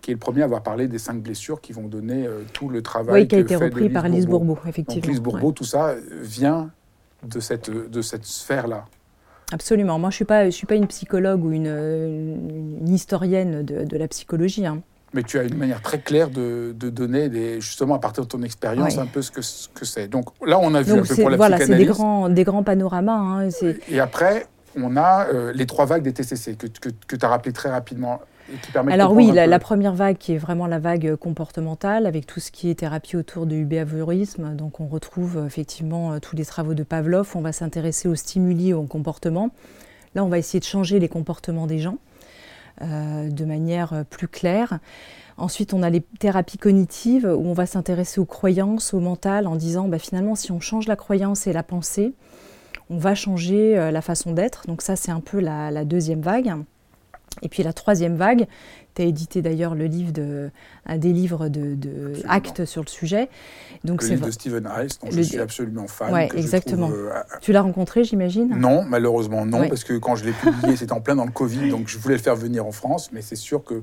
qui 0.00 0.10
est 0.10 0.14
le 0.14 0.18
premier 0.18 0.42
à 0.42 0.44
avoir 0.44 0.62
parlé 0.62 0.88
des 0.88 0.98
cinq 0.98 1.22
blessures 1.22 1.60
qui 1.60 1.72
vont 1.72 1.88
donner 1.88 2.26
euh, 2.26 2.42
tout 2.52 2.68
le 2.68 2.82
travail. 2.82 3.22
Oui, 3.22 3.28
qui 3.28 3.36
a 3.36 3.40
été 3.40 3.56
repris 3.56 3.88
par 3.88 4.08
Lise 4.08 4.26
Bourbeau, 4.26 4.58
effectivement. 4.66 5.02
Donc 5.02 5.10
Lise 5.10 5.20
Bourbeau, 5.20 5.52
tout 5.52 5.64
ça 5.64 5.94
vient 6.22 6.70
de 7.26 7.40
cette, 7.40 7.70
de 7.70 8.02
cette 8.02 8.24
sphère-là. 8.24 8.86
Absolument. 9.52 9.98
Moi, 9.98 10.10
je 10.10 10.14
ne 10.14 10.16
suis, 10.16 10.24
pas, 10.24 10.44
je 10.46 10.50
suis 10.50 10.66
pas 10.66 10.76
une 10.76 10.86
psychologue 10.86 11.44
ou 11.44 11.52
une, 11.52 12.78
une 12.80 12.88
historienne 12.88 13.64
de, 13.64 13.84
de 13.84 13.96
la 13.96 14.08
psychologie. 14.08 14.66
Hein. 14.66 14.82
Mais 15.12 15.24
tu 15.24 15.38
as 15.38 15.42
une 15.42 15.56
manière 15.56 15.82
très 15.82 15.98
claire 15.98 16.30
de, 16.30 16.74
de 16.78 16.88
donner, 16.88 17.28
des, 17.28 17.60
justement, 17.60 17.96
à 17.96 17.98
partir 17.98 18.24
de 18.24 18.28
ton 18.28 18.42
expérience, 18.42 18.96
un 18.96 19.06
peu 19.06 19.22
ce 19.22 19.30
que 19.32 19.42
c'est. 19.42 20.06
Que 20.06 20.10
Donc 20.10 20.26
là, 20.46 20.58
on 20.60 20.72
a 20.74 20.82
vu 20.82 20.92
un 20.92 21.02
peu 21.02 21.16
pour 21.16 21.30
la 21.30 21.36
voilà, 21.36 21.58
c'est 21.58 21.76
des 21.76 21.84
grands, 21.84 22.28
des 22.28 22.44
grands 22.44 22.62
panoramas. 22.62 23.16
Hein, 23.16 23.48
et 23.88 23.98
après, 23.98 24.46
on 24.76 24.96
a 24.96 25.26
euh, 25.26 25.52
les 25.52 25.66
trois 25.66 25.84
vagues 25.84 26.02
des 26.02 26.12
TCC 26.12 26.54
que, 26.54 26.68
que, 26.68 26.90
que 27.08 27.16
tu 27.16 27.26
as 27.26 27.28
rappelé 27.28 27.52
très 27.52 27.70
rapidement. 27.70 28.20
Alors 28.88 29.12
oui, 29.12 29.30
la, 29.32 29.58
première 29.58 29.94
vague 29.94 30.16
qui 30.16 30.32
est 30.32 30.38
vraiment 30.38 30.66
la 30.66 30.78
vague 30.78 31.16
comportementale, 31.16 32.06
avec 32.06 32.26
tout 32.26 32.40
ce 32.40 32.50
qui 32.50 32.70
est 32.70 32.76
thérapie 32.76 33.16
autour 33.16 33.46
du 33.46 33.64
behaviorisme. 33.64 34.54
Donc 34.54 34.80
on 34.80 34.86
retrouve 34.86 35.38
euh, 35.38 35.46
effectivement 35.46 36.12
euh, 36.12 36.18
tous 36.18 36.36
les 36.36 36.44
travaux 36.44 36.74
de 36.74 36.82
Pavlov. 36.82 37.30
On 37.34 37.40
va 37.40 37.52
s'intéresser 37.52 38.08
aux 38.08 38.14
stimuli, 38.14 38.72
au 38.72 38.82
comportement. 38.84 39.50
Là, 40.14 40.24
on 40.24 40.28
va 40.28 40.38
essayer 40.38 40.60
de 40.60 40.64
changer 40.64 40.98
les 40.98 41.08
comportements 41.08 41.66
des 41.66 41.78
gens 41.78 41.98
euh, 42.82 43.28
de 43.28 43.44
manière 43.44 44.04
plus 44.10 44.28
claire. 44.28 44.78
Ensuite, 45.36 45.72
on 45.72 45.82
a 45.82 45.90
les 45.90 46.00
thérapies 46.00 46.58
cognitives 46.58 47.26
où 47.26 47.46
on 47.46 47.54
va 47.54 47.66
s'intéresser 47.66 48.20
aux 48.20 48.26
croyances, 48.26 48.92
au 48.92 49.00
mental, 49.00 49.46
en 49.46 49.56
disant 49.56 49.88
bah, 49.88 49.98
finalement, 49.98 50.34
si 50.34 50.52
on 50.52 50.60
change 50.60 50.88
la 50.88 50.96
croyance 50.96 51.46
et 51.46 51.52
la 51.52 51.62
pensée, 51.62 52.12
on 52.90 52.98
va 52.98 53.14
changer 53.14 53.90
la 53.90 54.02
façon 54.02 54.32
d'être. 54.32 54.66
Donc 54.66 54.82
ça, 54.82 54.96
c'est 54.96 55.12
un 55.12 55.20
peu 55.20 55.38
la 55.38 55.84
deuxième 55.84 56.20
vague. 56.20 56.52
Et 57.42 57.48
puis 57.48 57.62
la 57.62 57.72
troisième 57.72 58.16
vague, 58.16 58.46
tu 58.94 59.02
as 59.02 59.04
édité 59.04 59.40
d'ailleurs 59.40 59.74
le 59.74 59.86
livre 59.86 60.12
de, 60.12 60.50
un 60.84 60.98
des 60.98 61.12
livres 61.12 61.48
de, 61.48 61.74
de 61.74 62.14
Actes 62.28 62.64
sur 62.64 62.82
le 62.82 62.88
sujet. 62.88 63.28
Donc 63.84 64.02
le 64.02 64.08
livre 64.08 64.26
de 64.26 64.30
Stephen 64.30 64.66
Rice, 64.66 64.98
dont 64.98 65.10
je 65.10 65.22
suis 65.22 65.38
absolument 65.38 65.86
fan. 65.86 66.12
Oui, 66.12 66.38
exactement. 66.38 66.90
Euh, 66.90 67.12
tu 67.40 67.52
l'as 67.52 67.62
rencontré, 67.62 68.04
j'imagine? 68.04 68.48
Non, 68.56 68.82
malheureusement 68.82 69.46
non, 69.46 69.68
parce 69.68 69.84
que 69.84 69.94
quand 69.94 70.16
je 70.16 70.24
l'ai 70.24 70.32
publié, 70.32 70.76
c'était 70.76 70.92
en 70.92 71.00
plein 71.00 71.16
dans 71.16 71.24
le 71.24 71.30
Covid, 71.30 71.70
donc 71.70 71.88
je 71.88 71.98
voulais 71.98 72.16
le 72.16 72.22
faire 72.22 72.36
venir 72.36 72.66
en 72.66 72.72
France, 72.72 73.10
mais 73.12 73.22
c'est 73.22 73.36
sûr 73.36 73.64
que 73.64 73.82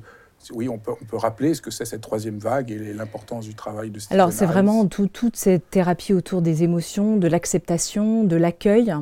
oui, 0.52 0.68
on 0.68 0.78
peut, 0.78 0.92
on 1.00 1.04
peut 1.04 1.16
rappeler 1.16 1.54
ce 1.54 1.60
que 1.60 1.70
c'est 1.70 1.84
cette 1.84 2.00
troisième 2.00 2.38
vague 2.38 2.70
et 2.70 2.92
l'importance 2.92 3.44
du 3.44 3.54
travail 3.54 3.90
de 3.90 3.98
Stephen 3.98 4.20
Alors, 4.20 4.32
c'est 4.32 4.46
vraiment 4.46 4.86
toute 4.86 5.36
cette 5.36 5.68
thérapie 5.70 6.14
autour 6.14 6.42
des 6.42 6.62
émotions, 6.62 7.16
de 7.16 7.26
l'acceptation, 7.26 8.22
de 8.22 8.36
l'accueil, 8.36 8.94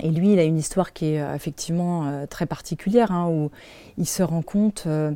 et 0.00 0.10
lui, 0.10 0.32
il 0.32 0.38
a 0.38 0.44
une 0.44 0.58
histoire 0.58 0.92
qui 0.92 1.06
est 1.06 1.20
euh, 1.20 1.34
effectivement 1.34 2.06
euh, 2.06 2.26
très 2.26 2.46
particulière, 2.46 3.12
hein, 3.12 3.28
où 3.28 3.50
il 3.98 4.06
se 4.06 4.22
rend 4.22 4.40
compte 4.40 4.84
euh, 4.86 5.12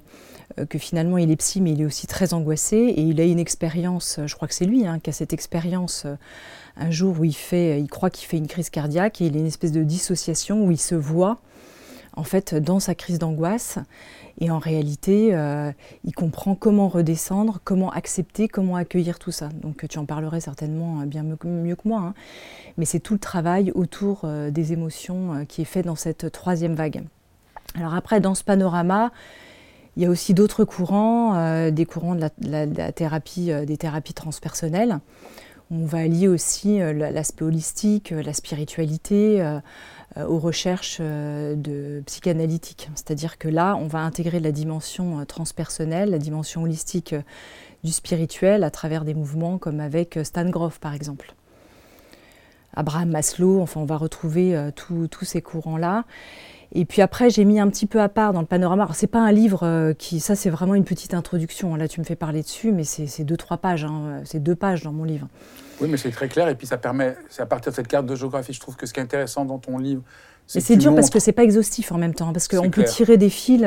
que 0.69 0.79
finalement 0.79 1.17
il 1.17 1.31
est 1.31 1.37
psy, 1.37 1.63
mais 1.63 1.73
il 1.73 1.81
est 1.81 1.87
aussi 1.87 2.07
très 2.07 2.35
angoissé. 2.35 2.77
Et 2.77 3.01
il 3.01 3.21
a 3.21 3.25
une 3.25 3.39
expérience, 3.39 4.21
je 4.27 4.35
crois 4.35 4.49
que 4.49 4.55
c'est 4.55 4.67
lui 4.67 4.87
hein, 4.87 4.99
qui 4.99 5.11
a 5.11 5.13
cette 5.13 5.33
expérience 5.33 6.07
un 6.77 6.91
jour 6.91 7.19
où 7.19 7.25
il, 7.25 7.89
croit 7.89 8.11
qu'il 8.11 8.29
fait 8.29 8.37
une 8.37 8.47
crise 8.47 8.69
cardiaque 8.69 9.23
et 9.23 9.27
il 9.27 9.37
a 9.37 9.41
une 9.41 9.47
espèce 9.47 9.73
de 9.73 9.83
dissociation 9.83 10.65
où 10.65 10.71
il 10.71 10.81
se 10.81 10.95
voit 10.95 11.39
en 12.15 12.23
fait 12.23 12.55
dans 12.55 12.81
sa 12.81 12.95
crise 12.95 13.19
d'angoisse. 13.19 13.79
Et 14.39 14.51
en 14.51 14.59
réalité, 14.59 15.35
il 16.05 16.15
comprend 16.15 16.55
comment 16.55 16.89
redescendre, 16.89 17.61
comment 17.65 17.91
accepter, 17.91 18.49
comment 18.49 18.77
accueillir 18.77 19.19
tout 19.19 19.31
ça. 19.31 19.49
Donc 19.63 19.89
tu 19.89 19.99
en 19.99 20.05
parlerais 20.05 20.41
certainement 20.41 21.07
bien 21.07 21.23
mieux, 21.23 21.37
que 21.37 21.89
moi. 21.89 22.01
Hein 22.01 22.15
mais 22.79 22.85
c'est 22.85 23.01
tout 23.01 23.15
le 23.15 23.21
travail 23.21 23.73
autour 23.75 24.23
euh, 24.25 24.51
des 24.51 24.73
émotions 24.73 25.35
euh, 25.35 25.45
qui 25.45 25.63
est 25.63 25.67
fait 25.67 25.83
dans 25.83 25.97
cette 25.97 26.31
troisième 26.31 26.75
vague. 26.75 27.05
Alors 27.75 27.95
après, 27.95 28.21
dans 28.21 28.35
ce 28.35 28.45
panorama, 28.45 29.11
il 29.97 30.03
y 30.03 30.07
a 30.07 30.11
aussi 30.11 30.35
d'autres 30.35 30.65
courants, 30.65 31.37
euh, 31.37 31.71
des 31.71 31.87
courants 31.87 32.15
de 32.15 32.29
la, 32.41 32.93
thérapie, 32.93 33.51
des 33.67 33.77
thérapies 33.77 34.15
transpersonnelles. 34.15 34.99
On 35.71 35.85
va 35.85 35.99
allier 35.99 36.29
aussi 36.29 36.79
l'aspect 36.79 37.45
holistique, 37.45 38.11
la 38.11 38.33
spiritualité 38.33 39.45
aux 40.17 40.39
recherches 40.39 41.01
de 41.01 42.03
psychanalytiques. 42.07 42.89
C'est-à-dire 42.95 43.39
que 43.39 43.49
là, 43.49 43.77
on 43.77 43.87
va 43.87 43.99
intégrer 44.01 44.41
la 44.41 44.53
dimension 44.53 45.25
transpersonnelle, 45.27 46.11
la 46.11 46.19
dimension 46.19 46.63
holistique 46.63 47.15
du 47.85 47.93
spirituel 47.93 48.65
à 48.65 48.71
travers 48.71 49.05
des 49.05 49.15
mouvements 49.15 49.59
comme 49.59 49.81
avec 49.81 50.19
Stan 50.23 50.49
Groff 50.49 50.79
par 50.79 50.95
exemple. 50.95 51.35
Abraham 52.75 53.11
Maslow, 53.11 53.61
enfin 53.61 53.81
on 53.81 53.87
va 53.87 53.97
retrouver 53.97 54.71
tous 54.75 55.25
ces 55.25 55.43
courants-là. 55.43 56.05
Et 56.73 56.85
puis 56.85 57.03
après, 57.03 57.31
j'ai 57.31 57.45
mis 57.45 57.61
un 57.61 57.69
petit 57.69 57.87
peu 57.87 58.01
à 58.01 58.09
part 58.09 58.33
dans 58.33 58.41
le 58.41 58.47
panorama. 58.47 58.89
C'est 58.93 59.07
pas 59.07 59.21
un 59.21 59.33
livre 59.33 59.93
qui, 59.99 60.21
ça 60.21 60.35
c'est 60.35 60.51
vraiment 60.51 60.75
une 60.75 60.85
petite 60.85 61.15
introduction. 61.15 61.75
Là, 61.77 61.89
tu 61.89 62.01
me 62.01 62.05
fais 62.05 62.17
parler 62.17 62.43
dessus, 62.43 62.73
mais 62.73 62.85
c'est 62.85 63.25
deux 63.25 63.37
trois 63.37 63.57
pages. 63.57 63.85
Hein. 63.85 64.21
C'est 64.25 64.43
deux 64.43 64.57
pages 64.57 64.83
dans 64.83 64.93
mon 64.93 65.05
livre. 65.05 65.29
Oui, 65.81 65.89
mais 65.91 65.97
c'est 65.97 66.11
très 66.11 66.29
clair. 66.29 66.49
Et 66.49 66.55
puis 66.55 66.67
ça 66.67 66.79
permet, 66.79 67.17
c'est 67.29 67.43
à 67.43 67.47
partir 67.47 67.73
de 67.73 67.77
cette 67.77 67.89
carte 67.89 68.07
de 68.07 68.15
géographie, 68.15 68.53
je 68.53 68.61
trouve 68.61 68.77
que 68.77 68.87
ce 68.87 68.93
qui 68.93 69.01
est 69.01 69.03
intéressant 69.03 69.45
dans 69.45 69.59
ton 69.59 69.79
livre, 69.79 70.03
c'est. 70.47 70.61
c'est 70.61 70.77
dur 70.77 70.95
parce 70.95 71.11
que 71.11 71.19
c'est 71.19 71.33
pas 71.33 71.43
exhaustif 71.43 71.93
en 71.93 71.99
même 71.99 72.15
temps, 72.15 72.33
parce 72.33 72.49
qu'on 72.49 72.71
peut 72.71 72.85
tirer 72.85 73.17
des 73.17 73.31
fils. 73.31 73.65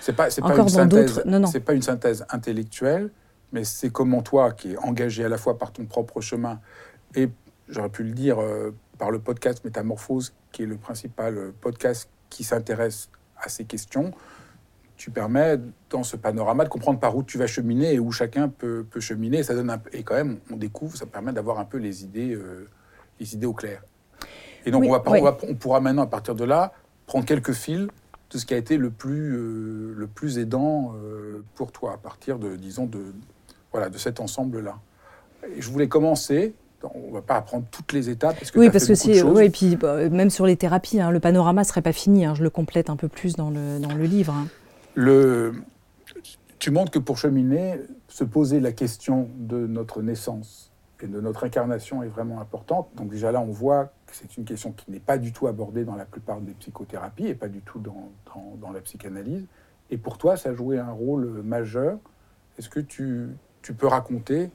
c'est 0.00 0.14
pas, 0.14 0.30
c'est 0.30 0.42
pas 0.42 0.56
une 0.56 0.68
synthèse. 0.68 1.22
Non, 1.24 1.40
non. 1.40 1.48
C'est 1.48 1.60
pas 1.60 1.74
une 1.74 1.82
synthèse 1.82 2.24
intellectuelle, 2.30 3.10
mais 3.52 3.64
c'est 3.64 3.90
comment 3.90 4.22
toi, 4.22 4.52
qui 4.52 4.72
es 4.72 4.76
engagé 4.78 5.24
à 5.24 5.28
la 5.28 5.38
fois 5.38 5.58
par 5.58 5.72
ton 5.72 5.84
propre 5.84 6.20
chemin 6.20 6.60
et, 7.14 7.28
j'aurais 7.68 7.88
pu 7.88 8.02
le 8.02 8.12
dire, 8.12 8.40
euh, 8.40 8.74
par 8.98 9.10
le 9.10 9.18
podcast 9.18 9.64
Métamorphose, 9.64 10.32
qui 10.52 10.62
est 10.62 10.66
le 10.66 10.76
principal 10.76 11.36
euh, 11.36 11.52
podcast 11.60 12.10
qui 12.28 12.44
s'intéresse 12.44 13.10
à 13.36 13.48
ces 13.48 13.64
questions, 13.64 14.12
tu 14.96 15.10
permets, 15.10 15.58
dans 15.88 16.04
ce 16.04 16.16
panorama, 16.16 16.64
de 16.64 16.68
comprendre 16.68 17.00
par 17.00 17.16
où 17.16 17.22
tu 17.22 17.38
vas 17.38 17.46
cheminer 17.46 17.94
et 17.94 17.98
où 17.98 18.12
chacun 18.12 18.48
peut, 18.48 18.84
peut 18.88 19.00
cheminer. 19.00 19.42
Ça 19.42 19.54
donne 19.54 19.70
un, 19.70 19.80
et 19.92 20.02
quand 20.02 20.14
même, 20.14 20.38
on 20.52 20.56
découvre, 20.56 20.96
ça 20.96 21.06
permet 21.06 21.32
d'avoir 21.32 21.58
un 21.58 21.64
peu 21.64 21.78
les 21.78 22.04
idées, 22.04 22.34
euh, 22.34 22.68
les 23.18 23.34
idées 23.34 23.46
au 23.46 23.54
clair. 23.54 23.82
Et 24.66 24.70
donc, 24.70 24.84
on, 24.84 24.90
va, 24.90 25.02
on, 25.06 25.22
va, 25.22 25.38
on, 25.48 25.54
pourra 25.54 25.80
maintenant, 25.80 26.02
à 26.02 26.06
partir 26.06 26.34
de 26.34 26.44
là, 26.44 26.74
prendre 27.06 27.24
quelques 27.24 27.54
fils 27.54 27.88
de 28.30 28.38
ce 28.38 28.44
qui 28.44 28.52
a 28.52 28.58
été 28.58 28.76
le 28.76 28.90
plus, 28.90 29.94
le 29.94 30.06
plus 30.06 30.38
aidant 30.38 30.94
pour 31.54 31.72
toi, 31.72 31.94
à 31.94 31.96
partir 31.96 32.38
de, 32.38 32.54
disons, 32.56 32.84
de, 32.84 33.14
voilà, 33.72 33.88
de 33.88 33.96
cet 33.96 34.20
ensemble-là. 34.20 34.78
Et 35.56 35.62
je 35.62 35.70
voulais 35.70 35.88
commencer 35.88 36.54
on 36.82 37.12
va 37.12 37.22
pas 37.22 37.36
apprendre 37.36 37.64
toutes 37.70 37.92
les 37.92 38.08
étapes 38.08 38.38
parce 38.38 38.50
que 38.50 38.58
oui 38.58 38.70
parce 38.70 38.86
que 38.86 38.94
c'est 38.94 39.22
oui, 39.22 39.44
et 39.44 39.50
puis 39.50 39.76
bah, 39.76 40.08
même 40.08 40.30
sur 40.30 40.46
les 40.46 40.56
thérapies 40.56 41.00
hein, 41.00 41.10
le 41.10 41.20
panorama 41.20 41.64
serait 41.64 41.82
pas 41.82 41.92
fini 41.92 42.24
hein, 42.24 42.34
je 42.34 42.42
le 42.42 42.50
complète 42.50 42.90
un 42.90 42.96
peu 42.96 43.08
plus 43.08 43.36
dans 43.36 43.50
le, 43.50 43.78
dans 43.78 43.94
le 43.94 44.04
livre 44.04 44.32
hein. 44.32 44.46
le 44.94 45.54
tu 46.58 46.70
montres 46.70 46.90
que 46.90 46.98
pour 46.98 47.18
cheminer 47.18 47.80
se 48.08 48.22
poser 48.22 48.60
la 48.60 48.72
question 48.72 49.28
de 49.38 49.66
notre 49.66 50.02
naissance 50.02 50.70
et 51.02 51.06
de 51.06 51.20
notre 51.20 51.44
incarnation 51.44 52.02
est 52.02 52.08
vraiment 52.08 52.40
importante. 52.40 52.88
Donc 52.94 53.08
déjà 53.08 53.32
là 53.32 53.40
on 53.40 53.50
voit 53.50 53.86
que 54.06 54.14
c'est 54.14 54.36
une 54.36 54.44
question 54.44 54.72
qui 54.72 54.90
n'est 54.90 55.00
pas 55.00 55.16
du 55.16 55.32
tout 55.32 55.46
abordée 55.46 55.84
dans 55.84 55.96
la 55.96 56.04
plupart 56.04 56.40
des 56.40 56.52
psychothérapies 56.52 57.28
et 57.28 57.34
pas 57.34 57.48
du 57.48 57.60
tout 57.62 57.78
dans, 57.78 58.10
dans, 58.26 58.56
dans 58.60 58.72
la 58.72 58.80
psychanalyse. 58.80 59.46
Et 59.90 59.96
pour 59.96 60.18
toi 60.18 60.36
ça 60.36 60.50
a 60.50 60.54
joué 60.54 60.78
un 60.78 60.92
rôle 60.92 61.42
majeur. 61.42 61.98
Est-ce 62.58 62.68
que 62.68 62.80
tu 62.80 63.28
tu 63.62 63.74
peux 63.74 63.86
raconter 63.86 64.50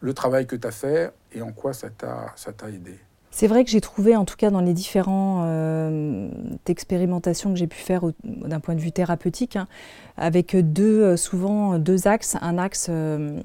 le 0.00 0.14
travail 0.14 0.46
que 0.46 0.56
tu 0.56 0.66
as 0.66 0.72
fait 0.72 1.12
et 1.36 1.42
en 1.42 1.52
quoi 1.52 1.72
ça 1.72 1.90
t'a 1.90 2.68
aidé? 2.68 2.98
C'est 3.30 3.48
vrai 3.48 3.64
que 3.64 3.70
j'ai 3.70 3.82
trouvé, 3.82 4.16
en 4.16 4.24
tout 4.24 4.36
cas 4.36 4.50
dans 4.50 4.62
les 4.62 4.72
différentes 4.72 5.44
euh, 5.44 6.30
expérimentations 6.66 7.52
que 7.52 7.58
j'ai 7.58 7.66
pu 7.66 7.76
faire 7.76 8.02
d'un 8.24 8.60
point 8.60 8.74
de 8.74 8.80
vue 8.80 8.92
thérapeutique, 8.92 9.56
hein, 9.56 9.68
avec 10.16 10.56
deux, 10.56 11.02
euh, 11.02 11.16
souvent 11.18 11.78
deux 11.78 12.08
axes. 12.08 12.36
Un 12.40 12.56
axe 12.56 12.86
euh, 12.88 13.38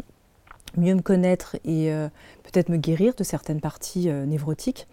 mieux 0.78 0.96
me 0.96 1.02
connaître 1.02 1.58
et 1.66 1.92
peut-être 2.44 2.70
me 2.70 2.78
guérir 2.78 3.14
de 3.16 3.26
certaines 3.26 3.60
parties 3.60 4.08
névrotiques, 4.08 4.88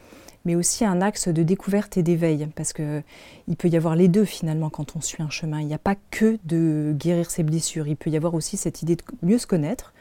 mais 0.45 0.57
aussi 0.57 0.85
un 0.85 1.01
axe 1.01 1.29
de 1.29 1.45
découverte 1.45 1.97
et 1.97 2.03
d'éveil, 2.03 2.49
parce 2.57 2.73
qu'il 2.73 3.57
peut 3.57 3.69
y 3.69 3.77
avoir 3.77 3.95
les 3.95 4.09
deux 4.09 4.25
finalement 4.25 4.71
quand 4.71 4.97
on 4.97 5.01
suit 5.01 5.23
un 5.23 5.31
chemin. 5.31 5.61
Il 5.61 5.69
n'y 5.69 5.75
a 5.75 5.79
pas 5.79 5.95
que 6.11 6.37
de 6.45 6.93
guérir 6.99 7.31
ses 7.31 7.45
blessures, 7.45 7.87
il 7.87 7.95
peut 7.95 8.11
y 8.11 8.17
avoir 8.17 8.35
aussi 8.35 8.57
cette 8.57 8.83
idée 8.83 8.97
de 8.97 9.05
mieux 9.23 9.39
se 9.39 9.47
connaître, 9.47 9.93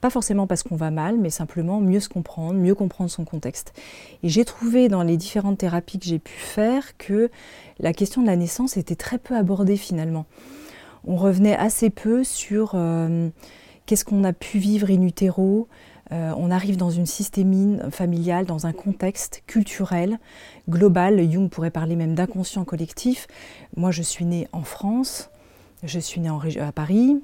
pas 0.00 0.10
forcément 0.10 0.46
parce 0.46 0.62
qu'on 0.62 0.76
va 0.76 0.90
mal, 0.90 1.18
mais 1.18 1.30
simplement 1.30 1.80
mieux 1.80 2.00
se 2.00 2.08
comprendre, 2.08 2.54
mieux 2.54 2.74
comprendre 2.74 3.10
son 3.10 3.24
contexte. 3.24 3.72
Et 4.22 4.28
j'ai 4.28 4.44
trouvé 4.44 4.88
dans 4.88 5.02
les 5.02 5.16
différentes 5.16 5.58
thérapies 5.58 5.98
que 5.98 6.06
j'ai 6.06 6.18
pu 6.18 6.34
faire 6.38 6.96
que 6.96 7.30
la 7.78 7.92
question 7.92 8.22
de 8.22 8.26
la 8.26 8.36
naissance 8.36 8.76
était 8.76 8.96
très 8.96 9.18
peu 9.18 9.34
abordée 9.36 9.76
finalement. 9.76 10.26
On 11.06 11.16
revenait 11.16 11.56
assez 11.56 11.90
peu 11.90 12.24
sur 12.24 12.72
euh, 12.74 13.28
qu'est-ce 13.86 14.04
qu'on 14.04 14.24
a 14.24 14.32
pu 14.32 14.58
vivre 14.58 14.90
in 14.90 15.02
utero, 15.02 15.68
euh, 16.12 16.32
on 16.36 16.50
arrive 16.50 16.76
dans 16.76 16.90
une 16.90 17.06
systémie 17.06 17.78
familiale, 17.90 18.46
dans 18.46 18.66
un 18.66 18.72
contexte 18.72 19.42
culturel, 19.46 20.18
global. 20.68 21.20
Jung 21.30 21.48
pourrait 21.48 21.70
parler 21.70 21.96
même 21.96 22.14
d'inconscient 22.14 22.64
collectif. 22.64 23.26
Moi, 23.76 23.90
je 23.90 24.02
suis 24.02 24.24
née 24.24 24.46
en 24.52 24.62
France, 24.62 25.30
je 25.82 25.98
suis 25.98 26.20
née 26.20 26.30
à 26.60 26.72
Paris, 26.72 27.20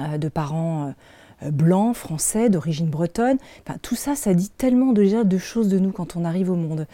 euh, 0.00 0.18
de 0.18 0.28
parents 0.28 0.94
euh, 1.42 1.50
blancs, 1.50 1.96
français, 1.96 2.50
d'origine 2.50 2.88
bretonne. 2.88 3.38
tout 3.82 3.96
ça, 3.96 4.14
ça 4.14 4.34
dit 4.34 4.50
tellement 4.50 4.92
déjà 4.92 5.24
de 5.24 5.38
choses 5.38 5.68
de 5.68 5.78
nous 5.78 5.92
quand 5.92 6.16
on 6.16 6.24
arrive 6.24 6.50
au 6.50 6.56
monde. 6.56 6.86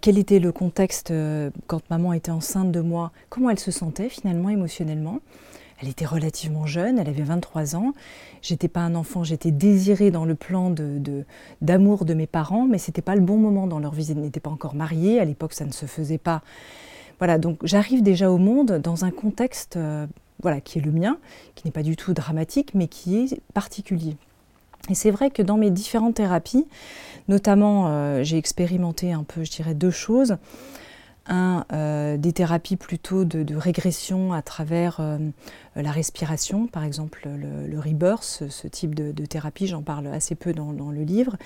quel 0.00 0.18
était 0.18 0.38
le 0.38 0.52
contexte 0.52 1.12
quand 1.66 1.82
maman 1.90 2.12
était 2.12 2.30
enceinte 2.30 2.70
de 2.70 2.80
moi? 2.80 3.10
Comment 3.28 3.50
elle 3.50 3.58
se 3.58 3.72
sentait 3.72 4.08
finalement 4.08 4.50
émotionnellement? 4.50 5.20
Elle 5.80 5.88
était 5.88 6.06
relativement 6.06 6.66
jeune, 6.66 6.98
elle 6.98 7.08
avait 7.08 7.22
23 7.22 7.76
ans. 7.76 7.92
J'étais 8.42 8.68
pas 8.68 8.80
un 8.80 8.94
enfant, 8.94 9.22
j'étais 9.22 9.50
désirée 9.50 10.10
dans 10.10 10.24
le 10.24 10.34
plan 10.34 10.74
d'amour 11.60 12.04
de, 12.04 12.12
de, 12.12 12.14
mes 12.14 12.26
parents, 12.26 12.66
mais 12.66 12.78
c'était 12.78 13.02
pas 13.02 13.14
le 13.14 13.20
bon 13.20 13.36
moment 13.36 13.66
dans 13.66 13.78
leur 13.78 13.92
vie. 13.92 14.06
Ils 14.10 14.20
n'étaient 14.20 14.40
pas 14.40 14.50
encore 14.50 14.74
mariés, 14.74 15.20
à 15.20 15.24
l'époque 15.24 15.52
ça 15.52 15.64
ne 15.64 15.72
se 15.72 15.86
faisait 15.86 16.18
pas. 16.18 16.42
Voilà, 17.18 17.38
donc 17.38 17.58
j'arrive 17.64 18.02
déjà 18.02 18.30
au 18.30 18.38
monde 18.38 18.80
dans 18.82 19.04
un 19.04 19.10
contexte 19.10 19.76
euh, 19.76 20.06
voilà, 20.42 20.60
qui 20.60 20.78
est 20.78 20.82
le 20.82 20.92
mien, 20.92 21.18
qui 21.54 21.66
n'est 21.66 21.72
pas 21.72 21.82
du 21.82 21.96
tout 21.96 22.14
dramatique, 22.14 22.74
mais 22.74 22.88
qui 22.88 23.18
est 23.18 23.40
particulier. 23.54 24.16
Et 24.90 24.94
c'est 24.94 25.10
vrai 25.10 25.30
que 25.30 25.42
dans 25.42 25.56
mes 25.56 25.70
différentes 25.70 26.14
thérapies, 26.14 26.66
notamment 27.28 27.88
euh, 27.88 28.22
j'ai 28.22 28.38
expérimenté 28.38 29.12
un 29.12 29.24
peu, 29.24 29.44
je 29.44 29.50
dirais, 29.50 29.74
deux 29.74 29.90
choses 29.90 30.36
un, 31.28 31.64
euh, 31.72 32.16
des 32.16 32.32
thérapies 32.32 32.76
plutôt 32.76 33.24
de, 33.24 33.54
régression 33.54 34.32
à 34.32 34.42
travers 34.42 34.98
euh, 35.00 35.18
la 35.76 35.90
respiration, 35.92 36.66
par 36.66 36.84
exemple 36.84 37.28
le, 37.28 37.78
rebirth, 37.78 38.44
ce, 38.48 38.66
type 38.66 38.94
de, 38.94 39.26
thérapie, 39.26 39.66
j'en 39.66 39.82
parle 39.82 40.06
assez 40.08 40.34
peu 40.34 40.52
dans, 40.52 40.90
le 40.90 41.02
livre. 41.02 41.36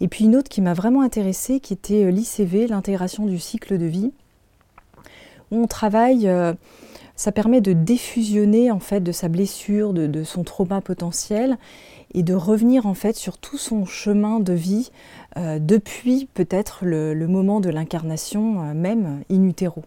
Et 0.00 0.08
puis 0.08 0.24
une 0.24 0.36
autre 0.36 0.48
qui 0.48 0.60
m'a 0.60 0.74
vraiment 0.74 1.02
intéressée, 1.02 1.58
qui 1.60 1.72
était 1.72 2.10
l'ICV, 2.10 2.68
l'intégration 2.68 3.26
du 3.26 3.38
cycle 3.38 3.78
de 3.78 3.86
vie, 3.86 4.12
on 5.50 5.66
travaille, 5.66 6.30
ça 7.16 7.32
permet 7.32 7.60
de 7.60 7.72
défusionner 7.72 8.70
en 8.70 8.80
fait 8.80 9.00
de 9.00 9.12
sa 9.12 9.28
blessure, 9.28 9.92
de 9.92 10.24
son 10.24 10.44
trauma 10.44 10.80
potentiel, 10.80 11.58
et 12.14 12.22
de 12.22 12.34
revenir 12.34 12.86
en 12.86 12.94
fait 12.94 13.16
sur 13.16 13.38
tout 13.38 13.58
son 13.58 13.84
chemin 13.84 14.40
de 14.40 14.52
vie 14.52 14.90
euh, 15.36 15.58
depuis 15.58 16.28
peut-être 16.32 16.84
le, 16.84 17.14
moment 17.26 17.60
de 17.60 17.68
l'incarnation 17.68 18.62
euh, 18.62 18.74
même 18.74 19.22
in 19.30 19.44
utero. 19.44 19.84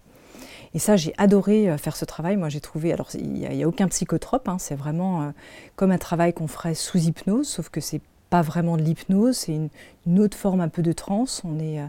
Et 0.74 0.80
ça, 0.80 0.96
j'ai 0.96 1.13
adoré 1.18 1.70
euh, 1.70 1.77
faire 1.77 1.96
ce 1.98 2.06
travail. 2.06 2.38
Moi, 2.38 2.50
j'ai 2.50 2.62
trouvé. 2.62 2.94
Alors, 2.94 3.10
il 3.15 3.34
n'y 3.34 3.63
a, 3.63 3.68
aucun 3.68 3.88
psychotrope. 3.88 4.48
Hein, 4.48 4.58
c'est 4.60 4.75
vraiment 4.75 5.34
comme 5.75 5.91
un 5.91 5.98
travail 5.98 6.34
qu'on 6.34 6.48
ferait 6.48 6.75
sous 6.75 7.00
hypnose, 7.00 7.48
sauf 7.48 7.70
que 7.70 7.82
c'est 7.82 8.01
pas 8.32 8.42
vraiment 8.42 8.78
de 8.78 8.82
l'hypnose, 8.82 9.36
c'est 9.36 9.54
une, 10.08 10.20
autre 10.20 10.36
forme 10.36 10.62
un 10.62 10.70
peu 10.70 10.82
de 10.82 10.94
transe. 10.94 11.44
On 11.46 11.60
est, 11.60 11.80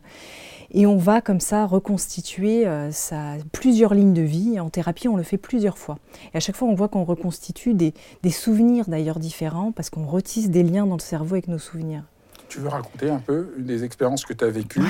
et 0.73 0.85
on 0.85 0.99
va 0.99 1.23
comme 1.23 1.41
ça 1.41 1.65
reconstituer 1.65 2.67
ça, 2.91 3.37
plusieurs 3.53 3.95
lignes 3.95 4.13
de 4.13 4.23
vie. 4.23 4.61
En 4.61 4.69
thérapie, 4.69 5.09
on 5.09 5.17
le 5.17 5.23
fait 5.23 5.39
plusieurs 5.39 5.79
fois. 5.79 5.99
Et 6.35 6.37
à 6.37 6.41
chaque 6.41 6.57
fois, 6.57 6.69
on 6.69 6.75
voit 6.75 6.89
qu'on 6.89 7.05
reconstitue 7.05 7.73
des, 7.73 7.95
des 8.23 8.31
souvenirs 8.31 8.85
d'ailleurs 8.89 9.19
différents 9.19 9.73
parce 9.73 9.89
qu'on 9.89 10.05
retisse 10.05 10.51
des 10.51 10.63
liens 10.63 10.87
dans 10.87 10.97
le 10.97 11.01
cerveau 11.01 11.37
avec 11.37 11.49
nos 11.49 11.59
souvenirs. 11.59 12.03
Tu 12.49 12.59
veux 12.59 12.69
raconter 12.69 13.09
un 13.09 13.19
peu 13.19 13.55
une 13.57 13.65
des 13.65 13.85
expériences 13.85 14.27
que 14.27 14.35
tu 14.35 14.45
as 14.45 14.51
vécues 14.51 14.81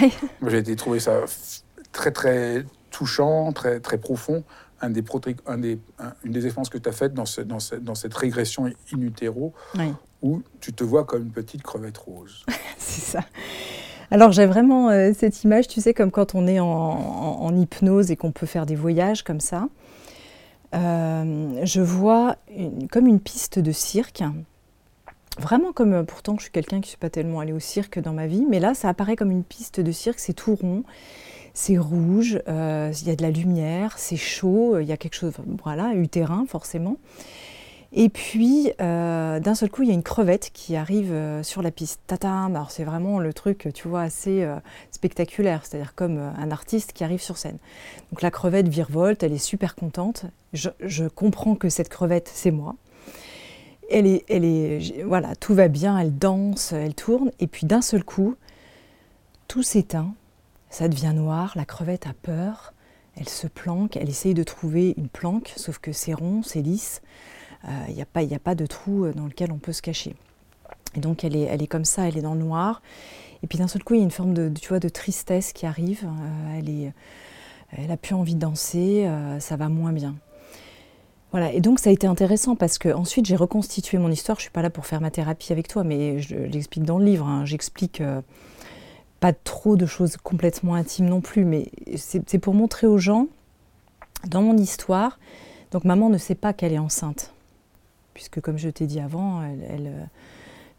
Moi, 0.41 0.51
j'ai 0.51 0.75
trouvé 0.75 0.99
ça 0.99 1.21
très, 1.93 2.11
très 2.11 2.65
touchant, 2.91 3.53
très, 3.53 3.79
très 3.79 3.99
profond. 3.99 4.43
Un 4.81 4.91
des, 4.91 5.05
un 5.47 5.59
des, 5.59 5.79
une 6.25 6.33
des 6.33 6.45
expériences 6.45 6.71
que 6.71 6.79
tu 6.79 6.89
as 6.89 6.93
faites 6.93 7.15
dans, 7.15 7.25
ce, 7.25 7.41
dans, 7.41 7.59
dans, 7.81 7.95
cette 7.95 8.15
régression 8.15 8.67
in 8.67 9.01
utero, 9.01 9.55
où 10.23 10.43
tu 10.61 10.73
te 10.73 10.85
vois 10.85 11.05
comme 11.05 11.25
une 11.25 11.33
petite 11.33 11.63
crevette 11.63 11.99
rose. 11.99 12.45
C'est 12.79 13.01
ça. 13.01 13.21
Alors 14.13 14.31
j'ai 14.31 14.45
vraiment 14.45 14.91
euh, 14.91 15.13
cette 15.19 15.43
image, 15.43 15.69
tu 15.69 15.81
sais, 15.81 15.95
comme 15.95 16.11
quand 16.11 16.35
on 16.35 16.47
est 16.47 16.61
en, 16.61 17.57
hypnose 17.57 18.11
et 18.11 18.17
qu'on 18.17 18.31
peut 18.31 18.47
faire 18.47 18.67
des 18.67 18.75
voyages 18.75 19.23
comme 19.23 19.41
ça. 19.41 19.69
Euh, 20.75 21.61
je 21.65 21.81
vois 21.81 22.37
comme 22.91 23.07
une 23.07 23.21
piste 23.21 23.59
de 23.59 23.73
cirque 23.73 24.23
Vraiment 25.39 25.73
comme, 25.73 25.95
euh, 25.95 26.03
pourtant 26.03 26.37
je 26.37 26.43
suis 26.43 26.51
quelqu'un 26.51 26.77
qui 26.77 26.89
ne 26.89 26.89
suis 26.89 26.99
pas 26.99 27.09
tellement 27.09 27.41
allé 27.41 27.55
au 27.55 27.59
cirque 27.59 27.99
dans 27.99 28.13
ma 28.13 28.27
vie, 28.27 28.45
mais 28.49 28.61
là 28.61 28.75
ça 28.75 28.91
apparaît 28.91 29.17
comme 29.17 29.31
une 29.31 29.45
piste 29.45 29.81
de 29.81 29.93
cirque, 29.93 30.19
c'est 30.19 30.35
tout 30.35 30.55
rond, 30.57 30.85
c'est 31.55 31.79
rouge, 31.79 32.39
il 32.47 33.07
y 33.07 33.11
a 33.11 33.17
de 33.17 33.23
la 33.23 33.31
lumière, 33.31 33.95
c'est 33.97 34.17
chaud, 34.17 34.79
il 34.79 34.87
y 34.87 34.93
a 34.93 34.99
quelque 34.99 35.15
chose, 35.15 35.33
voilà, 35.63 35.95
utérin 35.95 36.45
forcément. 36.47 36.99
Et 37.95 38.09
puis, 38.09 38.73
euh, 38.81 39.39
d'un 39.39 39.55
seul 39.55 39.71
coup, 39.71 39.83
il 39.83 39.89
y 39.89 39.91
a 39.91 39.95
une 39.95 40.03
crevette 40.03 40.51
qui 40.55 40.77
arrive 40.77 41.15
sur 41.43 41.61
la 41.61 41.71
piste. 41.71 42.01
Tata, 42.07 42.47
alors 42.47 42.71
c'est 42.71 42.85
vraiment 42.85 43.19
le 43.19 43.35
truc, 43.35 43.69
tu 43.75 43.87
vois, 43.87 44.01
assez 44.01 44.49
spectaculaire, 44.91 45.67
c'est-à-dire 45.67 45.95
comme 45.95 46.19
un 46.19 46.51
artiste 46.51 46.95
qui 46.95 47.05
arrive 47.05 47.21
sur 47.21 47.37
scène. 47.37 47.59
Donc 48.11 48.23
la 48.23 48.31
crevette 48.31 48.69
virevolte, 48.69 49.23
elle 49.23 49.35
est 49.35 49.39
super 49.39 49.75
contente. 49.75 50.25
je 50.55 51.07
comprends 51.09 51.55
que 51.55 51.69
cette 51.69 51.91
crevette, 51.91 52.31
c'est 52.33 52.51
moi. 52.51 52.77
Elle 53.91 54.07
est, 54.07 54.25
elle 54.31 54.45
est, 54.45 55.03
voilà, 55.03 55.37
tout 55.37 55.55
va 55.55 55.69
bien, 55.69 55.99
elle 55.99 56.17
danse, 56.17 56.73
elle 56.73 56.95
tourne, 56.95 57.31
et 57.41 57.47
puis 57.47 57.67
d'un 57.67 57.83
seul 57.83 58.05
coup, 58.05 58.37
tout 59.49 59.63
s'éteint, 59.63 60.15
ça 60.71 60.89
devient 60.89 61.13
noir, 61.15 61.53
la 61.57 61.67
crevette 61.67 62.07
a 62.07 62.15
peur, 62.15 62.73
elle 63.17 63.29
se 63.29 63.47
planque, 63.47 63.99
elle 63.99 64.09
essaye 64.09 64.33
de 64.33 64.45
trouver 64.45 64.95
une 64.97 65.09
planque, 65.09 65.53
sauf 65.57 65.79
que 65.79 65.93
c'est 65.93 66.15
rond, 66.15 66.43
c'est 66.43 66.63
lisse, 66.63 67.03
il 67.89 67.95
n'y 67.95 68.03
a, 68.03 68.37
a, 68.37 68.39
pas 68.39 68.55
de 68.55 68.67
trou 68.67 69.09
dans 69.13 69.27
lequel 69.27 69.53
on 69.53 69.59
peut 69.59 69.73
se 69.73 69.83
cacher. 69.83 70.17
Et 70.95 71.01
donc 71.01 71.25
elle 71.25 71.37
est, 71.37 71.67
comme 71.67 71.85
ça, 71.85 72.09
elle 72.09 72.19
est 72.19 72.23
dans 72.23 72.35
le 72.35 72.41
noir. 72.41 72.83
Et 73.43 73.47
puis 73.47 73.59
d'un 73.59 73.69
seul 73.69 73.83
coup, 73.83 73.95
il 73.95 73.99
y 73.99 74.01
a 74.01 74.05
une 74.05 74.11
forme 74.11 74.35
de, 74.35 74.49
de 74.49 74.89
tristesse 74.89 75.53
qui 75.53 75.67
arrive. 75.67 76.05
Euh, 76.05 76.59
elle, 76.59 76.69
est, 76.69 76.93
elle 77.73 77.91
a 77.91 77.97
plus 77.97 78.15
envie 78.15 78.35
de 78.35 78.41
danser, 78.41 79.07
euh, 79.07 79.41
ça 79.41 79.57
va 79.57 79.69
moins 79.69 79.93
bien. 79.93 80.15
Voilà, 81.33 81.51
et 81.53 81.63
donc 81.63 81.79
ça 81.79 81.89
a 81.89 81.93
été 81.93 82.07
intéressant 82.07 82.57
parce 82.57 82.77
que 82.77 82.91
ensuite 82.91 83.25
j'ai 83.25 83.37
reconstitué 83.37 83.97
mon 83.97 84.11
histoire. 84.11 84.39
Je 84.39 84.43
suis 84.43 84.51
pas 84.51 84.61
là 84.61 84.69
pour 84.69 84.85
faire 84.85 85.01
ma 85.01 85.11
thérapie 85.11 85.51
avec 85.51 85.67
toi, 85.67 85.83
mais 85.83 86.19
je 86.19 86.37
l'explique 86.37 86.85
dans 86.85 86.99
le 86.99 87.07
livre. 87.07 87.27
Hein. 87.27 87.47
J'explique 87.47 88.03
euh, 88.03 88.21
pas 89.19 89.33
trop 89.33 89.77
de 89.77 89.87
choses 89.87 90.19
complètement 90.19 90.75
intimes 90.75 91.07
non 91.07 91.23
plus, 91.23 91.47
mais 91.47 91.71
c'est 91.97 92.39
pour 92.39 92.53
montrer 92.53 92.87
aux 92.87 92.99
gens 92.99 93.29
dans 94.29 94.43
mon 94.43 94.59
histoire. 94.59 95.19
Donc 95.71 95.85
maman 95.85 96.11
ne 96.11 96.19
sait 96.19 96.35
pas 96.35 96.53
qu'elle 96.53 96.75
est 96.75 96.79
enceinte, 96.79 97.32
puisque 98.15 98.41
comme 98.41 98.59
je 98.59 98.69
t'ai 98.69 98.87
dit 98.87 99.01
avant, 99.01 99.43
elle 99.43 100.09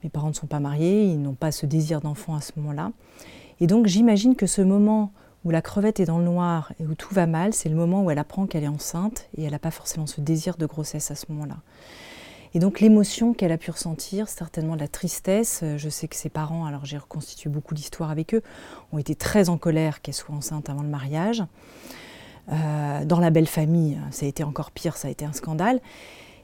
mes 0.04 0.10
parents 0.10 0.30
ne 0.30 0.34
sont 0.34 0.48
pas 0.48 0.60
mariés, 0.60 1.06
ils 1.06 1.22
n'ont 1.22 1.34
pas 1.34 1.52
ce 1.52 1.66
désir 1.66 2.02
d'enfant 2.02 2.36
à 2.36 2.42
ce 2.42 2.52
moment-là. 2.58 2.92
Et 3.60 3.68
donc 3.68 3.88
j'imagine 3.88 4.36
que 4.36 4.48
ce 4.48 4.62
moment 4.62 5.12
où 5.46 5.52
la 5.52 5.62
crevette 5.62 6.00
est 6.00 6.06
dans 6.06 6.20
le 6.20 6.26
noir 6.26 6.74
et 6.80 6.86
où 6.86 6.96
tout 6.96 7.14
va 7.14 7.26
mal, 7.26 7.54
c'est 7.54 7.70
le 7.70 7.76
moment 7.76 8.04
où 8.04 8.12
elle 8.12 8.20
apprend 8.20 8.46
qu'elle 8.46 8.64
est 8.64 8.70
enceinte 8.70 9.28
et 9.38 9.44
elle 9.44 9.52
n'a 9.52 9.60
pas 9.60 9.72
forcément 9.72 10.08
ce 10.08 10.22
désir 10.22 10.58
de 10.58 10.66
grossesse 10.66 11.12
à 11.12 11.16
ce 11.16 11.26
moment-là. 11.30 11.58
Et 12.54 12.60
donc 12.60 12.82
l'émotion 12.82 13.34
qu'elle 13.34 13.52
a 13.52 13.58
pu 13.58 13.72
ressentir, 13.72 14.30
certainement 14.30 14.76
la 14.76 14.88
tristesse. 14.88 15.64
Je 15.78 15.90
sais 15.90 16.08
que 16.08 16.16
ses 16.16 16.30
parents, 16.30 16.66
alors 16.66 16.86
j'ai 16.86 16.98
reconstitué 16.98 17.50
beaucoup 17.50 17.74
d'histoires 17.74 18.12
avec 18.12 18.36
eux, 18.36 18.44
ont 18.92 19.00
été 19.00 19.16
très 19.16 19.50
en 19.50 19.58
colère 19.58 20.02
qu'elle 20.02 20.14
soit 20.14 20.36
enceinte 20.36 20.70
avant 20.70 20.84
le 20.84 20.90
mariage. 20.90 21.44
Euh, 22.52 23.06
dans 23.06 23.20
la 23.20 23.32
belle 23.32 23.48
famille, 23.48 23.98
ça 24.12 24.26
a 24.26 24.30
été 24.30 24.44
encore 24.44 24.70
pire, 24.70 24.98
ça 24.98 25.08
a 25.08 25.12
été 25.12 25.26
un 25.26 25.34
scandale. 25.34 25.82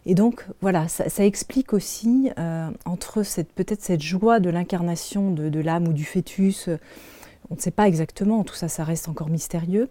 Et 0.05 0.15
donc 0.15 0.45
voilà, 0.61 0.87
ça, 0.87 1.25
explique 1.25 1.73
aussi 1.73 2.31
euh, 2.37 2.69
entre 2.85 3.21
peut-être 3.55 3.81
cette 3.81 4.01
joie 4.01 4.39
de 4.39 4.49
l'incarnation 4.49 5.31
de, 5.31 5.59
l'âme 5.59 5.87
ou 5.87 5.93
du 5.93 6.05
fœtus, 6.05 6.67
euh, 6.67 6.77
on 7.49 7.55
ne 7.55 7.59
sait 7.59 7.71
pas 7.71 7.87
exactement, 7.87 8.43
tout 8.43 8.55
ça, 8.55 8.67
ça 8.67 8.83
reste 8.83 9.09
encore 9.09 9.29
mystérieux, 9.29 9.89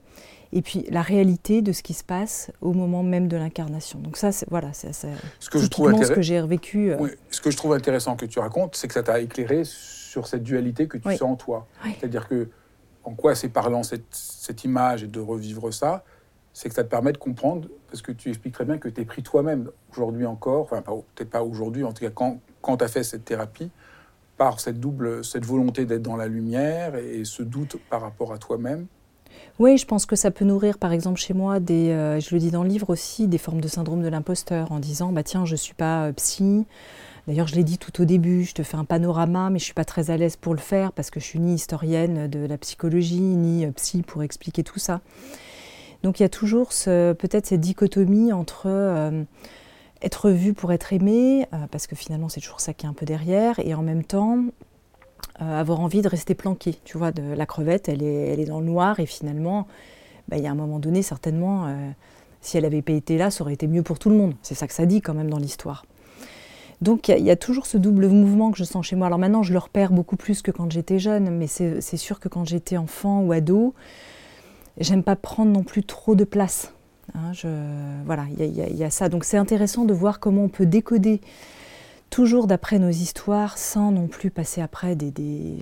et 0.52 0.62
puis 0.62 0.86
la 0.90 1.02
réalité 1.02 1.60
de 1.60 1.72
ce 1.72 1.82
qui 1.82 1.92
se 1.92 2.04
passe 2.04 2.50
au 2.60 2.72
moment 2.72 3.02
même 3.02 3.28
de 3.28 3.36
l'incarnation. 3.36 3.98
Donc 3.98 4.16
ça, 4.16 4.30
voilà, 4.50 4.72
c'est 4.72 4.92
ce 4.92 5.50
que 5.50 5.58
je 5.58 5.66
trouve 5.66 6.02
ce 6.02 6.12
que 6.12 6.22
j'ai 6.22 6.40
revécu. 6.40 6.92
Euh. 6.92 7.08
ce 7.30 7.40
que 7.40 7.50
je 7.50 7.56
trouve 7.56 7.74
intéressant 7.74 8.16
que 8.16 8.26
tu 8.26 8.38
racontes, 8.38 8.76
c'est 8.76 8.88
que 8.88 8.94
ça 8.94 9.02
t'a 9.02 9.20
éclairé 9.20 9.62
sur 9.64 10.26
cette 10.26 10.42
dualité 10.42 10.88
que 10.88 10.96
tu 10.96 11.16
sens 11.16 11.22
en 11.22 11.36
toi. 11.36 11.66
C'est-à-dire 11.84 12.28
que 12.28 12.48
en 13.04 13.14
quoi 13.14 13.34
c'est 13.34 13.48
parlant 13.48 13.82
cette, 13.82 14.06
cette 14.10 14.64
image 14.64 15.02
et 15.02 15.06
de 15.06 15.20
revivre 15.20 15.72
ça, 15.72 16.04
c'est 16.58 16.68
que 16.68 16.74
ça 16.74 16.82
te 16.82 16.88
permet 16.88 17.12
de 17.12 17.18
comprendre, 17.18 17.68
parce 17.88 18.02
que 18.02 18.10
tu 18.10 18.30
expliques 18.30 18.52
très 18.52 18.64
bien 18.64 18.78
que 18.78 18.88
tu 18.88 19.00
es 19.00 19.04
pris 19.04 19.22
toi-même, 19.22 19.70
aujourd'hui 19.92 20.26
encore, 20.26 20.62
enfin 20.62 20.82
peut-être 21.14 21.30
pas 21.30 21.44
aujourd'hui, 21.44 21.84
en 21.84 21.92
tout 21.92 22.04
cas 22.04 22.10
quand, 22.10 22.40
quand 22.62 22.78
tu 22.78 22.84
as 22.84 22.88
fait 22.88 23.04
cette 23.04 23.24
thérapie, 23.24 23.70
par 24.36 24.58
cette 24.58 24.80
double, 24.80 25.24
cette 25.24 25.46
volonté 25.46 25.84
d'être 25.84 26.02
dans 26.02 26.16
la 26.16 26.26
lumière 26.26 26.96
et 26.96 27.24
ce 27.24 27.44
doute 27.44 27.76
par 27.88 28.00
rapport 28.00 28.32
à 28.32 28.38
toi-même. 28.38 28.86
Oui, 29.60 29.78
je 29.78 29.86
pense 29.86 30.04
que 30.04 30.16
ça 30.16 30.32
peut 30.32 30.44
nourrir, 30.44 30.78
par 30.78 30.90
exemple, 30.90 31.20
chez 31.20 31.32
moi, 31.32 31.60
des, 31.60 31.90
euh, 31.90 32.18
je 32.18 32.34
le 32.34 32.40
dis 32.40 32.50
dans 32.50 32.64
le 32.64 32.68
livre 32.68 32.90
aussi, 32.90 33.28
des 33.28 33.38
formes 33.38 33.60
de 33.60 33.68
syndrome 33.68 34.02
de 34.02 34.08
l'imposteur, 34.08 34.72
en 34.72 34.80
disant, 34.80 35.12
bah 35.12 35.22
tiens, 35.22 35.44
je 35.44 35.52
ne 35.52 35.56
suis 35.56 35.74
pas 35.74 36.06
euh, 36.06 36.12
psy. 36.12 36.66
D'ailleurs, 37.28 37.46
je 37.46 37.54
l'ai 37.54 37.64
dit 37.64 37.78
tout 37.78 38.02
au 38.02 38.04
début, 38.04 38.42
je 38.42 38.54
te 38.54 38.64
fais 38.64 38.76
un 38.76 38.84
panorama, 38.84 39.50
mais 39.50 39.60
je 39.60 39.62
ne 39.62 39.66
suis 39.66 39.74
pas 39.74 39.84
très 39.84 40.10
à 40.10 40.16
l'aise 40.16 40.34
pour 40.34 40.54
le 40.54 40.60
faire 40.60 40.92
parce 40.92 41.10
que 41.10 41.20
je 41.20 41.24
suis 41.24 41.38
ni 41.38 41.54
historienne 41.54 42.26
de 42.26 42.46
la 42.46 42.58
psychologie, 42.58 43.20
ni 43.20 43.64
euh, 43.64 43.70
psy 43.72 44.02
pour 44.02 44.24
expliquer 44.24 44.64
tout 44.64 44.80
ça. 44.80 45.02
Donc 46.02 46.20
il 46.20 46.22
y 46.22 46.26
a 46.26 46.28
toujours 46.28 46.68
peut-être 46.68 47.46
cette 47.46 47.60
dichotomie 47.60 48.32
entre 48.32 48.66
euh, 48.66 49.24
être 50.02 50.30
vu 50.30 50.54
pour 50.54 50.72
être 50.72 50.92
aimé, 50.92 51.46
euh, 51.52 51.66
parce 51.70 51.86
que 51.86 51.96
finalement 51.96 52.28
c'est 52.28 52.40
toujours 52.40 52.60
ça 52.60 52.72
qui 52.72 52.86
est 52.86 52.88
un 52.88 52.92
peu 52.92 53.06
derrière, 53.06 53.58
et 53.58 53.74
en 53.74 53.82
même 53.82 54.04
temps 54.04 54.44
euh, 55.42 55.60
avoir 55.60 55.80
envie 55.80 56.02
de 56.02 56.08
rester 56.08 56.34
planqué. 56.34 56.76
Tu 56.84 56.98
vois, 56.98 57.10
la 57.10 57.46
crevette, 57.46 57.88
elle 57.88 58.02
est, 58.02 58.32
elle 58.32 58.40
est 58.40 58.46
dans 58.46 58.60
le 58.60 58.66
noir, 58.66 59.00
et 59.00 59.06
finalement, 59.06 59.66
bah, 60.28 60.36
il 60.36 60.44
y 60.44 60.46
a 60.46 60.50
un 60.50 60.56
moment 60.56 60.78
donné, 60.78 61.02
certainement, 61.02 61.66
si 62.40 62.56
elle 62.56 62.64
avait 62.64 62.82
pas 62.82 62.92
été 62.92 63.18
là, 63.18 63.30
ça 63.30 63.42
aurait 63.42 63.54
été 63.54 63.66
mieux 63.66 63.82
pour 63.82 63.98
tout 63.98 64.10
le 64.10 64.16
monde. 64.16 64.34
C'est 64.42 64.54
ça 64.54 64.66
que 64.66 64.74
ça 64.74 64.86
dit 64.86 65.00
quand 65.00 65.14
même 65.14 65.30
dans 65.30 65.38
l'histoire. 65.38 65.84
Donc 66.80 67.08
il 67.08 67.24
y, 67.24 67.30
a 67.30 67.36
toujours 67.36 67.66
ce 67.66 67.76
double 67.76 68.06
mouvement 68.06 68.52
que 68.52 68.58
je 68.58 68.62
sens 68.62 68.86
chez 68.86 68.94
moi. 68.94 69.08
Alors 69.08 69.18
maintenant, 69.18 69.42
je 69.42 69.52
le 69.52 69.58
repère 69.58 69.90
beaucoup 69.90 70.16
plus 70.16 70.42
que 70.42 70.52
quand 70.52 70.70
j'étais 70.70 71.00
jeune, 71.00 71.30
mais 71.30 71.48
c'est 71.48 71.96
sûr 71.96 72.20
que 72.20 72.28
quand 72.28 72.44
j'étais 72.44 72.76
enfant 72.76 73.20
ou 73.22 73.32
ado, 73.32 73.74
j'aime 74.80 75.02
pas 75.02 75.16
prendre 75.16 75.52
non 75.52 75.62
plus 75.62 75.82
trop 75.84 76.14
de 76.14 76.24
place. 76.24 76.72
Hein, 77.14 77.32
je, 77.32 77.48
voilà, 78.04 78.26
il 78.38 78.76
y, 78.78 78.84
a 78.84 78.90
ça. 78.90 79.08
Donc 79.08 79.24
c'est 79.24 79.36
intéressant 79.36 79.84
de 79.84 79.94
voir 79.94 80.20
comment 80.20 80.44
on 80.44 80.48
peut 80.48 80.66
décoder 80.66 81.20
toujours 82.10 82.46
d'après 82.46 82.78
nos 82.78 82.90
histoires 82.90 83.58
sans 83.58 83.92
non 83.92 84.08
plus 84.08 84.30
passer 84.30 84.60
après 84.60 84.94
des, 84.94 85.12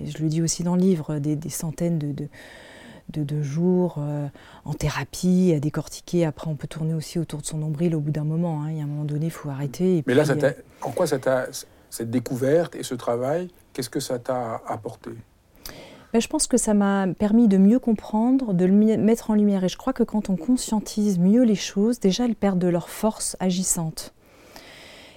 je 0.05 0.21
le 0.21 0.29
dis 0.29 0.41
aussi 0.41 0.63
dans 0.63 0.75
le 0.75 0.81
livre, 0.81 1.19
des, 1.19 1.49
centaines 1.49 1.99
de, 1.99 2.27
de, 3.09 3.23
de, 3.23 3.41
jours 3.41 3.95
euh, 3.99 4.27
en 4.65 4.73
thérapie 4.73 5.53
à 5.55 5.59
décortiquer. 5.59 6.25
Après, 6.25 6.49
on 6.49 6.55
peut 6.55 6.67
tourner 6.67 6.93
aussi 6.93 7.19
autour 7.19 7.41
de 7.41 7.45
son 7.45 7.57
nombril 7.57 7.95
au 7.95 7.99
bout 7.99 8.11
d'un 8.11 8.23
moment. 8.23 8.63
Hein. 8.63 8.71
Il 8.71 8.77
y 8.77 8.81
a 8.81 8.83
un 8.83 8.87
moment 8.87 9.05
donné, 9.05 9.27
il 9.27 9.31
faut 9.31 9.49
arrêter. 9.49 10.03
Mais 10.07 10.13
là, 10.13 10.25
ça 10.25 10.33
euh, 10.33 10.51
en 10.81 10.91
quoi 10.91 11.07
ça 11.07 11.17
cette 11.89 12.11
découverte 12.11 12.75
et 12.75 12.83
ce 12.83 12.95
travail, 12.95 13.49
qu'est-ce 13.73 13.89
que 13.89 14.01
ça 14.01 14.19
t'a 14.19 14.61
apporté? 14.67 15.11
Je 16.19 16.27
pense 16.27 16.47
que 16.47 16.57
ça 16.57 16.73
m'a 16.73 17.07
permis 17.07 17.47
de 17.47 17.57
mieux 17.57 17.79
comprendre, 17.79 18.53
de 18.53 18.65
le 18.65 18.97
mettre 18.97 19.31
en 19.31 19.35
lumière. 19.35 19.63
Et 19.63 19.69
je 19.69 19.77
crois 19.77 19.93
que 19.93 20.03
quand 20.03 20.29
on 20.29 20.35
conscientise 20.35 21.19
mieux 21.19 21.43
les 21.43 21.55
choses, 21.55 21.99
déjà 21.99 22.25
elles 22.25 22.35
perdent 22.35 22.59
de 22.59 22.67
leur 22.67 22.89
force 22.89 23.35
agissante. 23.39 24.13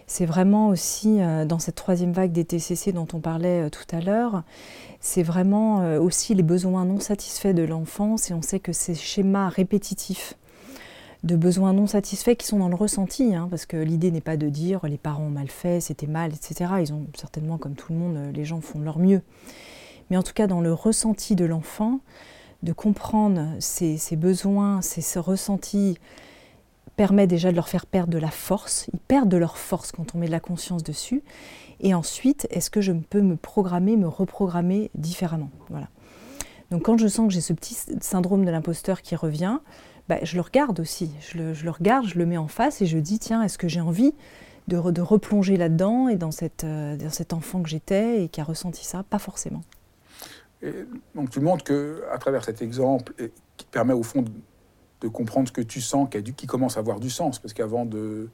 C'est 0.06 0.26
vraiment 0.26 0.68
aussi 0.68 1.20
euh, 1.20 1.44
dans 1.44 1.60
cette 1.60 1.76
troisième 1.76 2.12
vague 2.12 2.32
des 2.32 2.44
TCC 2.44 2.90
dont 2.90 3.06
on 3.12 3.20
parlait 3.20 3.66
euh, 3.66 3.70
tout 3.70 3.84
à 3.94 4.00
l'heure, 4.00 4.42
c'est 4.98 5.22
vraiment 5.22 5.82
euh, 5.82 6.00
aussi 6.00 6.34
les 6.34 6.42
besoins 6.42 6.84
non 6.84 6.98
satisfaits 6.98 7.52
de 7.52 7.62
l'enfance 7.62 8.28
et 8.28 8.34
on 8.34 8.42
sait 8.42 8.58
que 8.58 8.72
ces 8.72 8.96
schémas 8.96 9.48
répétitifs 9.48 10.34
de 11.22 11.36
besoins 11.36 11.72
non 11.72 11.86
satisfaits 11.86 12.34
qui 12.34 12.48
sont 12.48 12.58
dans 12.58 12.68
le 12.68 12.74
ressenti, 12.74 13.36
hein, 13.36 13.46
parce 13.50 13.66
que 13.66 13.76
l'idée 13.76 14.10
n'est 14.10 14.20
pas 14.20 14.36
de 14.36 14.48
dire 14.48 14.80
les 14.84 14.98
parents 14.98 15.26
ont 15.26 15.30
mal 15.30 15.48
fait, 15.48 15.80
c'était 15.80 16.08
mal, 16.08 16.32
etc. 16.34 16.72
Ils 16.80 16.92
ont 16.92 17.06
certainement, 17.14 17.56
comme 17.56 17.74
tout 17.74 17.92
le 17.92 17.98
monde, 18.00 18.18
les 18.34 18.44
gens 18.44 18.60
font 18.60 18.80
leur 18.80 18.98
mieux 18.98 19.22
mais 20.11 20.16
en 20.16 20.23
tout 20.23 20.35
cas 20.35 20.46
dans 20.46 20.61
le 20.61 20.73
ressenti 20.73 21.37
de 21.37 21.44
l'enfant, 21.44 22.01
de 22.62 22.73
comprendre 22.73 23.55
ses, 23.59 23.99
besoins, 24.16 24.83
ses, 24.83 25.01
ce 25.01 25.18
ressenti 25.18 25.99
permet 26.96 27.27
déjà 27.27 27.51
de 27.51 27.57
leur 27.57 27.68
faire 27.68 27.87
perdre 27.87 28.12
de 28.12 28.18
la 28.18 28.31
force. 28.31 28.88
Ils 28.92 28.99
perdent 28.99 29.31
de 29.31 29.38
leur 29.38 29.57
force 29.57 29.92
quand 29.92 30.14
on 30.14 30.18
met 30.18 30.27
de 30.27 30.33
la 30.33 30.40
conscience 30.40 30.83
dessus. 30.83 31.23
Et 31.81 31.94
ensuite, 31.94 32.46
est-ce 32.51 32.68
que 32.68 32.83
je 32.83 32.92
peux 32.92 33.23
me 33.23 33.37
programmer, 33.37 33.96
me 33.96 34.09
reprogrammer 34.09 34.90
différemment? 34.94 35.51
Voilà. 35.70 35.88
Donc 36.70 36.83
quand 36.83 36.99
je 36.99 37.09
sens 37.09 37.29
que 37.29 37.33
j'ai 37.33 37.40
ce 37.40 37.55
petit 37.55 37.77
syndrome 38.01 38.44
de 38.44 38.51
l'imposteur 38.51 39.01
qui 39.01 39.16
revient, 39.16 39.59
bah, 40.09 40.18
je 40.23 40.35
le 40.35 40.42
regarde 40.42 40.79
aussi. 40.81 41.11
Je 41.20 41.38
le, 41.38 41.70
regarde, 41.70 42.07
je 42.07 42.18
le 42.18 42.27
mets 42.27 42.37
en 42.37 42.49
face 42.49 42.83
et 42.83 42.87
je 42.87 42.99
dis, 42.99 43.18
tiens, 43.18 43.42
est-ce 43.42 43.57
que 43.57 43.68
j'ai 43.68 43.81
envie 43.81 44.12
de, 44.68 44.77
replonger 44.77 45.57
là-dedans 45.57 46.09
et 46.09 46.18
euh, 46.64 46.96
dans 46.96 47.11
cet 47.11 47.33
enfant 47.33 47.62
que 47.62 47.68
j'étais 47.68 48.25
et 48.25 48.29
qui 48.29 48.40
a 48.40 48.44
ressenti 48.44 48.85
ça? 48.85 49.05
Pas 49.05 49.18
forcément 49.18 49.62
donc 51.14 51.31
tu 51.31 51.40
montres 51.40 51.64
que 51.64 52.03
à 52.12 52.18
travers 52.18 52.44
cet 52.44 52.62
exemple, 52.62 53.14
qui 53.57 53.66
permet 53.66 53.94
au 53.94 54.03
fond 54.03 54.23
de, 54.23 55.09
comprendre 55.09 55.49
ce 55.49 55.53
que 55.53 55.62
tu 55.62 55.81
sens, 55.81 56.09
qui, 56.11 56.23
qui, 56.35 56.46
commence 56.46 56.77
à 56.77 56.81
avoir 56.81 57.01
du 57.01 57.09
sens, 57.09 57.38
parce 57.38 57.55
qu'avant 57.55 57.87
de 57.87 58.29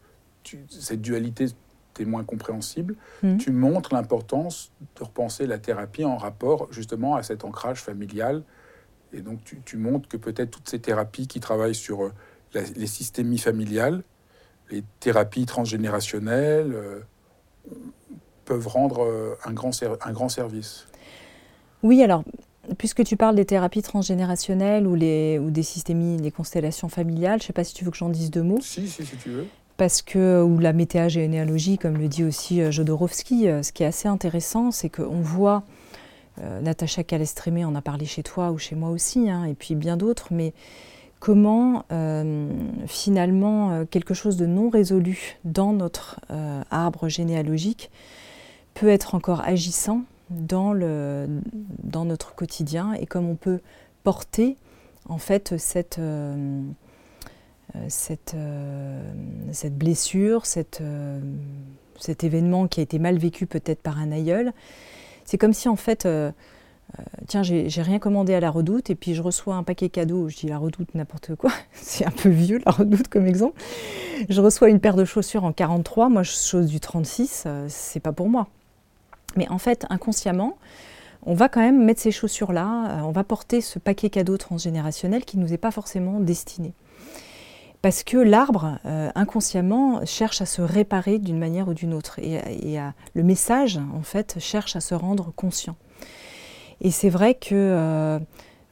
cette 0.68 1.00
dualité 1.00 1.46
était 1.94 2.04
moins 2.04 2.24
compréhensible, 2.24 2.96
mmh. 3.22 3.36
tu 3.38 3.52
montres 3.52 3.94
l'importance 3.94 4.72
de 4.96 5.04
repenser 5.04 5.46
la 5.46 5.58
thérapie 5.58 6.04
en 6.04 6.16
rapport 6.16 6.68
justement 6.70 7.16
à 7.16 7.22
cet 7.22 7.44
ancrage 7.44 7.80
familial. 7.80 8.42
Et 9.12 9.20
donc 9.22 9.40
tu, 9.64 9.76
montres 9.76 10.08
que 10.08 10.16
peut-être 10.16 10.50
toutes 10.50 10.68
ces 10.68 10.80
thérapies 10.80 11.26
qui 11.26 11.40
travaillent 11.40 11.74
sur 11.74 12.02
euh, 12.02 12.12
les 12.54 12.86
systémies 12.86 13.38
familiales, 13.38 14.02
les 14.70 14.82
thérapies 15.00 15.46
transgénérationnelles, 15.46 16.72
euh, 16.74 17.00
peuvent 18.44 18.68
rendre 18.68 19.04
euh, 19.04 19.38
un 19.44 19.52
grand, 19.52 19.70
un 19.82 20.12
grand 20.12 20.28
service. 20.28 20.86
Oui, 21.82 22.02
alors, 22.02 22.24
puisque 22.78 23.04
tu 23.04 23.16
parles 23.16 23.36
des 23.36 23.44
thérapies 23.44 23.82
transgénérationnelles 23.82 24.86
ou, 24.86 24.94
les, 24.94 25.38
ou 25.38 25.50
des 25.50 25.62
systémies, 25.62 26.18
les 26.18 26.30
constellations 26.30 26.88
familiales, 26.88 27.40
je 27.40 27.44
ne 27.44 27.46
sais 27.48 27.52
pas 27.52 27.64
si 27.64 27.74
tu 27.74 27.84
veux 27.84 27.90
que 27.90 27.96
j'en 27.96 28.08
dise 28.08 28.30
deux 28.30 28.42
mots. 28.42 28.60
Si, 28.60 28.88
si, 28.88 29.04
si 29.04 29.16
tu 29.16 29.30
veux. 29.30 29.46
Parce 29.76 30.00
que, 30.00 30.42
ou 30.42 30.58
la 30.58 30.72
météagénéalogie, 30.72 31.76
comme 31.76 31.98
le 31.98 32.08
dit 32.08 32.24
aussi 32.24 32.62
euh, 32.62 32.70
Jodorowsky, 32.70 33.48
euh, 33.48 33.62
ce 33.62 33.72
qui 33.72 33.82
est 33.82 33.86
assez 33.86 34.08
intéressant, 34.08 34.70
c'est 34.70 34.88
qu'on 34.88 35.20
voit, 35.20 35.64
euh, 36.40 36.60
Natacha 36.60 37.04
Calestrémé 37.04 37.64
en 37.64 37.74
a 37.74 37.82
parlé 37.82 38.06
chez 38.06 38.22
toi 38.22 38.52
ou 38.52 38.58
chez 38.58 38.74
moi 38.74 38.88
aussi, 38.88 39.28
hein, 39.28 39.44
et 39.44 39.54
puis 39.54 39.74
bien 39.74 39.96
d'autres, 39.96 40.28
mais 40.30 40.54
comment 41.18 41.84
finalement 42.86 43.86
quelque 43.86 44.12
chose 44.12 44.36
de 44.36 44.44
non 44.44 44.68
résolu 44.68 45.38
dans 45.44 45.72
notre 45.72 46.20
arbre 46.70 47.08
généalogique 47.08 47.90
peut 48.74 48.88
être 48.88 49.14
encore 49.14 49.40
agissant 49.40 50.02
dans, 50.30 50.74
notre 52.04 52.34
quotidien 52.34 52.92
et 52.94 53.06
comme 53.06 53.28
on 53.28 53.36
peut 53.36 53.60
porter 54.02 54.56
en 55.08 55.18
fait 55.18 55.56
cette, 55.58 55.98
euh, 55.98 56.62
euh, 58.34 59.12
cette 59.52 59.78
blessure, 59.78 60.42
euh, 60.80 61.20
cet 61.98 62.24
événement 62.24 62.66
qui 62.66 62.80
a 62.80 62.82
été 62.82 62.98
mal 62.98 63.18
vécu 63.18 63.46
peut-être 63.46 63.82
par 63.82 63.98
un 63.98 64.12
aïeul. 64.12 64.52
C'est 65.24 65.38
comme 65.38 65.52
si 65.52 65.68
en 65.68 65.76
fait, 65.76 66.08
tiens, 67.26 67.42
j'ai 67.42 67.82
rien 67.82 67.98
commandé 67.98 68.32
à 68.34 68.38
la 68.38 68.50
redoute 68.50 68.90
et 68.90 68.94
puis 68.94 69.14
je 69.14 69.22
reçois 69.22 69.56
un 69.56 69.64
paquet 69.64 69.88
cadeau, 69.88 70.28
je 70.28 70.36
dis 70.36 70.46
la 70.46 70.58
redoute 70.58 70.94
n'importe 70.94 71.34
quoi, 71.34 71.50
c'est 71.72 72.06
un 72.06 72.12
peu 72.12 72.28
vieux 72.28 72.60
la 72.64 72.70
redoute 72.70 73.08
comme 73.08 73.26
exemple. 73.26 73.60
Je 74.28 74.40
reçois 74.40 74.68
une 74.68 74.78
paire 74.78 74.94
de 74.94 75.04
chaussures 75.04 75.42
en 75.42 75.52
43, 75.52 76.08
moi 76.10 76.22
je 76.22 76.30
chose 76.30 76.66
du 76.66 76.78
36, 76.78 77.48
c'est 77.66 78.00
pas 78.00 78.12
pour 78.12 78.28
moi. 78.28 78.46
Mais 79.36 79.48
en 79.48 79.58
fait, 79.58 79.86
inconsciemment, 79.90 80.56
on 81.26 81.34
va 81.34 81.48
quand 81.48 81.60
même 81.60 81.84
mettre 81.84 82.00
ces 82.00 82.12
chaussures-là, 82.12 82.88
euh, 82.88 83.00
on 83.02 83.10
va 83.10 83.24
porter 83.24 83.60
ce 83.60 83.78
paquet 83.78 84.10
cadeau 84.10 84.36
transgénérationnel 84.36 85.24
qui 85.24 85.38
ne 85.38 85.42
nous 85.42 85.52
est 85.52 85.58
pas 85.58 85.72
forcément 85.72 86.20
destiné. 86.20 86.72
Parce 87.82 88.04
que 88.04 88.16
l'arbre, 88.16 88.78
euh, 88.86 89.10
inconsciemment, 89.14 90.04
cherche 90.06 90.40
à 90.40 90.46
se 90.46 90.62
réparer 90.62 91.18
d'une 91.18 91.38
manière 91.38 91.68
ou 91.68 91.74
d'une 91.74 91.94
autre. 91.94 92.18
Et, 92.20 92.78
le 93.14 93.22
message, 93.22 93.78
en 93.94 94.02
fait, 94.02 94.36
cherche 94.38 94.76
à 94.76 94.80
se 94.80 94.94
rendre 94.94 95.32
conscient. 95.36 95.76
Et 96.80 96.90
c'est 96.90 97.10
vrai 97.10 97.34
que 97.34 97.54
euh, 97.54 98.18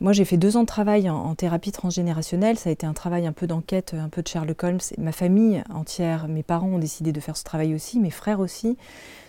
moi, 0.00 0.12
j'ai 0.12 0.24
fait 0.24 0.36
deux 0.36 0.56
ans 0.56 0.62
de 0.62 0.66
travail 0.66 1.08
en, 1.08 1.16
en, 1.16 1.34
thérapie 1.34 1.70
transgénérationnelle. 1.72 2.58
Ça 2.58 2.70
a 2.70 2.72
été 2.72 2.86
un 2.86 2.92
travail 2.92 3.26
un 3.26 3.32
peu 3.32 3.46
d'enquête, 3.46 3.94
un 3.94 4.08
peu 4.08 4.22
de 4.22 4.28
Sherlock 4.28 4.62
Holmes. 4.62 4.80
Ma 4.98 5.12
famille 5.12 5.62
entière, 5.72 6.28
mes 6.28 6.42
parents 6.42 6.68
ont 6.68 6.78
décidé 6.78 7.12
de 7.12 7.20
faire 7.20 7.36
ce 7.36 7.44
travail 7.44 7.74
aussi, 7.74 8.00
mes 8.00 8.10
frères 8.10 8.40
aussi 8.40 8.76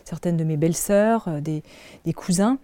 certaines 0.06 0.38
de 0.38 0.44
mes 0.44 0.56
belles-sœurs, 0.56 1.28
euh, 1.28 1.41
des, 1.41 1.63
cousins, 2.13 2.60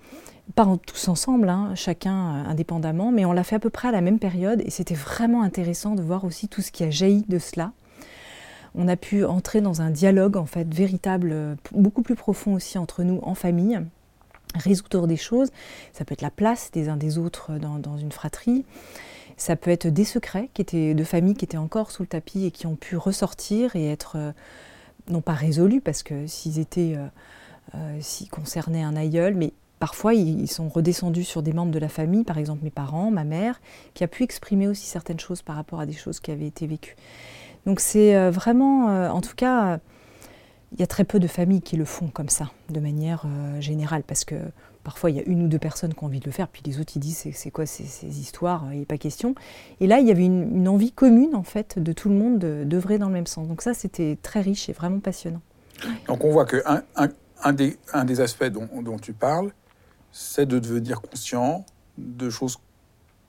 pas 0.56 0.67
tous 0.86 1.08
ensemble, 1.08 1.49
hein, 1.49 1.73
chacun 1.75 2.13
euh, 2.13 2.49
indépendamment, 2.49 3.12
mais 3.12 3.25
on 3.25 3.34
l'a 3.34 3.43
fait 3.43 3.56
à 3.56 3.60
peu 3.60 3.69
près 3.69 3.89
à 3.89 3.91
la 3.91 4.01
même 4.01 4.19
période 4.19 4.62
et 4.63 4.69
c'était 4.69 4.95
vraiment 4.95 5.41
intéressant 5.41 5.95
de 5.95 6.04
voir 6.04 6.23
aussi 6.23 6.47
tout 6.47 6.62
ce 6.62 6.71
qui 6.71 6.84
a 6.84 6.91
jailli 6.91 7.25
de 7.27 7.39
cela. 7.39 7.73
On 8.73 8.88
a 8.88 8.95
pu 8.95 9.25
entrer 9.25 9.60
dans 9.60 9.82
un 9.82 9.89
dialogue 9.89 10.38
en 10.38 10.45
fait 10.45 10.71
véritable, 10.73 11.32
euh, 11.34 11.56
beaucoup 11.71 12.04
plus 12.04 12.15
profond 12.15 12.54
aussi 12.54 12.77
entre 12.77 13.04
nous 13.04 13.19
en 13.23 13.36
famille, 13.36 13.82
résoudre 14.56 15.08
des 15.08 15.17
choses. 15.17 15.49
Ça 15.93 16.06
peut 16.06 16.13
être 16.13 16.21
la 16.21 16.32
place 16.32 16.69
des 16.71 16.89
uns 16.89 16.97
des 16.97 17.17
autres 17.17 17.54
dans, 17.54 17.80
dans 17.80 17.97
une 17.97 18.12
fratrie. 18.12 18.65
Ça 19.36 19.56
peut 19.56 19.71
être 19.71 19.88
des 19.88 20.06
secrets 20.06 20.49
qui 20.54 20.62
étaient 20.62 20.93
de 20.93 21.04
famille 21.04 21.34
qui 21.34 21.45
étaient 21.45 21.58
encore 21.58 21.89
sous 21.89 22.04
le 22.04 22.08
tapis 22.08 22.45
et 22.45 22.51
qui 22.51 22.67
ont 22.67 22.75
pu 22.75 22.95
ressortir 22.95 23.75
et 23.75 23.89
être 23.89 24.34
non 25.12 25.21
pas 25.21 25.34
résolus, 25.34 25.82
parce 25.82 26.04
que 26.04 26.28
s'ils 26.28 26.60
étaient, 26.60 26.95
euh, 26.95 27.08
euh, 27.76 27.97
s'ils 28.02 28.30
concernaient 28.30 28.84
un 28.84 28.95
aïeul, 28.95 29.36
mais 29.36 29.54
parfois 29.80 30.13
ils, 30.13 30.47
sont 30.47 30.69
redescendus 30.69 31.24
sur 31.24 31.43
des 31.43 31.54
membres 31.54 31.71
de 31.71 31.80
la 31.80 31.89
famille, 31.89 32.24
par 32.24 32.38
exemple 32.38 32.63
mes 32.63 32.71
parents, 32.71 33.12
ma 33.12 33.24
mère, 33.24 33.62
qui 33.93 34.04
a 34.04 34.08
pu 34.08 34.24
exprimer 34.24 34.67
aussi 34.67 34.86
certaines 34.86 35.19
choses 35.19 35.41
par 35.41 35.56
rapport 35.56 35.80
à 35.80 35.86
des 35.86 35.93
choses 35.93 36.19
qui 36.19 36.32
avaient 36.32 36.47
été 36.47 36.67
vécues. 36.67 36.95
Donc 37.65 37.80
c'est 37.80 38.15
euh, 38.15 38.32
vraiment, 38.32 38.86
en 39.10 39.21
tout 39.21 39.36
cas, 39.36 39.80
il 40.71 40.80
y 40.80 40.84
a 40.84 40.88
très 40.88 41.04
peu 41.04 41.19
de 41.19 41.28
familles 41.28 41.62
qui 41.62 41.76
le 41.76 41.86
font 41.86 42.08
comme 42.08 42.30
ça, 42.30 42.52
de 42.69 42.80
manière 42.80 43.26
générale, 43.60 44.04
parce 44.04 44.24
que 44.24 44.36
parfois 44.84 45.10
il 45.12 45.17
y 45.17 45.20
a 45.20 45.24
une 45.26 45.44
ou 45.44 45.48
deux 45.48 45.60
personnes 45.60 45.94
qui 45.94 46.04
ont 46.04 46.08
envie 46.08 46.20
de 46.20 46.26
le 46.26 46.32
faire, 46.32 46.48
puis 46.48 46.62
les 46.65 46.80
autres 46.80 46.94
ils 46.96 47.00
disent 47.00 47.28
c'est 47.34 47.52
quoi 47.52 47.65
ces, 47.65 48.06
histoires, 48.20 48.65
il 48.72 48.80
n'est 48.80 48.86
pas 48.86 48.98
question. 48.98 49.36
Et 49.80 49.88
là 49.88 50.00
il 50.00 50.08
y 50.08 50.12
avait 50.12 50.26
une, 50.26 50.67
envie 50.67 50.91
commune 50.91 51.36
en 51.36 51.44
fait 51.44 51.80
de 51.80 51.94
tout 51.94 52.10
le 52.10 52.15
monde 52.15 52.39
d'œuvrer 52.39 52.98
dans 52.98 53.08
le 53.08 53.13
même 53.13 53.28
sens. 53.28 53.48
Donc 53.48 53.62
ça 53.62 53.74
c'était 53.74 54.17
très 54.22 54.41
riche 54.41 54.70
et 54.70 54.74
vraiment 54.74 55.00
passionnant. 55.00 55.41
Donc 56.08 56.24
on 56.24 56.32
voit 56.32 56.46
que 56.46 56.63
un, 56.65 57.54
des, 57.54 58.22
aspects 58.22 58.46
dont, 58.46 58.98
tu 59.02 59.13
parles, 59.13 59.52
c'est 60.12 60.46
de 60.46 60.60
devenir 60.60 61.02
conscient 61.02 61.65
de 61.98 62.30
choses 62.30 62.58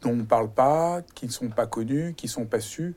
dont 0.03 0.11
on 0.11 0.17
ne 0.17 0.23
parle 0.23 0.51
pas, 0.51 1.03
qui 1.15 1.27
ne 1.27 1.31
sont 1.31 1.49
pas 1.49 1.67
connues, 1.67 2.15
qui 2.15 2.27
ne 2.27 2.31
sont 2.31 2.45
pas 2.45 2.61
sues, 2.61 2.95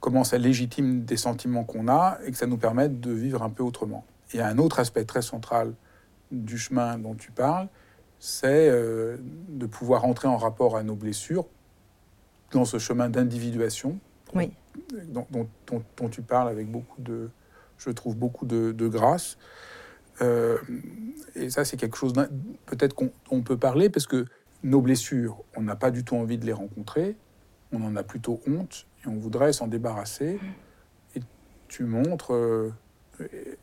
comment 0.00 0.24
ça 0.24 0.38
légitime 0.38 1.04
des 1.04 1.16
sentiments 1.16 1.64
qu'on 1.64 1.88
a 1.88 2.18
et 2.24 2.32
que 2.32 2.36
ça 2.36 2.46
nous 2.46 2.58
permette 2.58 3.00
de 3.00 3.12
vivre 3.12 3.42
un 3.42 3.50
peu 3.50 3.62
autrement. 3.62 4.04
Il 4.32 4.38
y 4.38 4.40
a 4.40 4.46
un 4.46 4.58
autre 4.58 4.80
aspect 4.80 5.04
très 5.04 5.22
central 5.22 5.72
du 6.30 6.58
chemin 6.58 6.98
dont 6.98 7.14
tu 7.14 7.30
parles, 7.30 7.68
c'est 8.18 8.68
euh, 8.68 9.16
de 9.48 9.66
pouvoir 9.66 10.04
entrer 10.04 10.28
en 10.28 10.36
rapport 10.36 10.76
à 10.76 10.82
nos 10.82 10.94
blessures 10.94 11.46
dans 12.52 12.64
ce 12.64 12.78
chemin 12.78 13.08
d'individuation 13.08 13.98
oui. 14.34 14.52
dont, 15.08 16.08
tu 16.10 16.22
parles 16.22 16.48
avec 16.48 16.70
beaucoup 16.70 17.00
de, 17.00 17.30
je 17.78 17.90
trouve, 17.90 18.16
beaucoup 18.16 18.46
de, 18.46 18.88
grâce. 18.88 19.36
Euh, 20.22 20.58
et 21.34 21.50
ça, 21.50 21.64
c'est 21.64 21.76
quelque 21.76 21.96
chose, 21.96 22.12
peut-être 22.66 22.94
qu'on 22.94 23.42
peut 23.42 23.56
parler, 23.56 23.90
parce 23.90 24.06
que 24.06 24.26
nos 24.62 24.80
blessures, 24.80 25.42
on 25.56 25.62
n'a 25.62 25.76
pas 25.76 25.90
du 25.90 26.04
tout 26.04 26.16
envie 26.16 26.38
de 26.38 26.46
les 26.46 26.52
rencontrer, 26.52 27.16
on 27.72 27.82
en 27.82 27.96
a 27.96 28.02
plutôt 28.02 28.40
honte, 28.46 28.86
et 29.04 29.08
on 29.08 29.16
voudrait 29.16 29.52
s'en 29.52 29.66
débarrasser. 29.66 30.40
Et 31.14 31.20
tu 31.68 31.84
montres, 31.84 32.32
euh, 32.32 32.72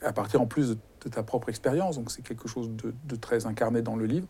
à 0.02 0.14
partir 0.14 0.42
en 0.42 0.46
plus 0.46 0.70
de 0.70 0.78
de 1.04 1.10
ta 1.10 1.24
propre 1.24 1.50
expérience, 1.50 1.96
donc 1.96 2.12
c'est 2.12 2.24
quelque 2.24 2.48
chose 2.48 2.70
de, 2.72 3.16
très 3.16 3.46
incarné 3.46 3.82
dans 3.82 3.96
le 3.96 4.06
livre, 4.06 4.28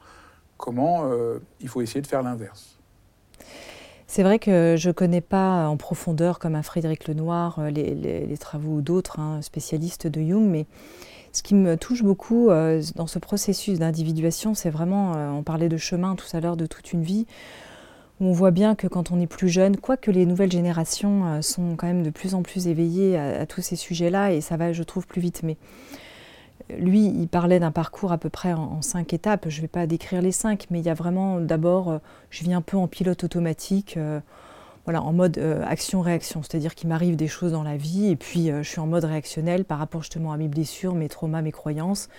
comment 0.58 1.06
euh, 1.06 1.40
il 1.62 1.68
faut 1.68 1.82
essayer 1.82 2.02
de 2.02 2.08
faire 2.08 2.24
l'inverse? 2.24 2.78
C'est 4.08 4.24
vrai 4.24 4.38
que 4.38 4.76
je 4.78 4.90
ne 4.90 4.94
connais 4.94 5.22
pas 5.22 5.68
en 5.68 5.78
profondeur, 5.78 6.38
comme 6.38 6.56
un 6.56 6.62
Frédéric 6.62 7.08
Lenoir, 7.08 7.58
euh, 7.60 7.70
les, 7.70 8.38
travaux 8.38 8.82
d'autres 8.82 9.20
hein, 9.20 9.42
spécialistes 9.42 10.08
de 10.08 10.22
Jung, 10.22 10.48
mais 10.48 10.66
ce 11.32 11.42
qui 11.42 11.56
me 11.56 11.78
touche 11.78 12.04
beaucoup 12.04 12.50
euh, 12.50 12.84
dans 12.96 13.08
ce 13.08 13.18
processus 13.18 13.80
d'individuation, 13.80 14.54
c'est 14.54 14.70
vraiment, 14.70 15.14
on 15.38 15.44
parlait 15.44 15.70
de 15.70 15.78
chemin 15.78 16.16
tout 16.16 16.28
à 16.34 16.40
l'heure, 16.40 16.58
de 16.58 16.68
toute 16.68 16.94
une 16.94 17.02
vie, 17.02 17.26
où 18.22 18.28
on 18.28 18.32
voit 18.34 18.52
bien 18.52 18.76
que 18.76 18.86
quand 18.86 19.12
on 19.12 19.20
est 19.20 19.28
plus 19.28 19.50
jeune, 19.50 19.78
quoique 19.78 20.12
les 20.12 20.28
nouvelles 20.28 20.52
générations 20.52 21.42
sont 21.42 21.76
quand 21.76 21.88
même 21.88 22.04
de 22.04 22.12
plus 22.12 22.36
en 22.36 22.44
plus 22.44 22.68
éveillées 22.68 23.18
à, 23.18 23.42
à 23.42 23.46
tous 23.48 23.62
ces 23.62 23.76
sujets-là, 23.76 24.32
et 24.34 24.42
ça 24.42 24.58
va, 24.58 24.74
je 24.74 24.84
trouve, 24.84 25.08
plus 25.08 25.22
vite, 25.22 25.42
mais 25.42 25.58
lui, 26.70 27.06
il 27.06 27.28
parlait 27.28 27.60
d'un 27.60 27.72
parcours 27.72 28.12
à 28.12 28.18
peu 28.18 28.30
près 28.30 28.54
en, 28.54 28.82
cinq 28.82 29.14
étapes. 29.14 29.46
Je 29.50 29.58
ne 29.58 29.62
vais 29.64 29.68
pas 29.68 29.86
décrire 29.88 30.22
les 30.22 30.32
cinq, 30.32 30.68
mais 30.70 30.80
il 30.80 30.86
y 30.86 30.90
a 30.90 30.94
vraiment 30.94 31.40
d'abord, 31.40 31.90
euh, 31.90 31.98
je 32.30 32.44
vis 32.44 32.54
un 32.54 32.62
peu 32.62 32.78
en 32.78 32.88
pilote 32.88 33.24
automatique, 33.24 33.98
euh, 33.98 34.20
voilà, 34.86 35.02
en 35.02 35.14
mode 35.14 35.38
euh, 35.38 35.64
action-réaction. 35.66 36.42
C'est-à-dire 36.44 36.76
qu'il 36.76 36.90
m'arrive 36.90 37.16
des 37.16 37.28
choses 37.28 37.52
dans 37.52 37.64
la 37.64 37.78
vie 37.78 38.08
et 38.08 38.16
puis 38.16 38.48
je 38.48 38.68
suis 38.68 38.80
en 38.80 38.88
mode 38.88 39.06
réactionnel 39.06 39.66
par 39.66 39.80
rapport 39.80 40.02
justement 40.02 40.32
à 40.32 40.38
mes 40.38 40.48
blessures, 40.48 40.96
mes 40.96 41.10
traumas, 41.10 41.42
mes 41.42 41.52
croyances. 41.52 42.10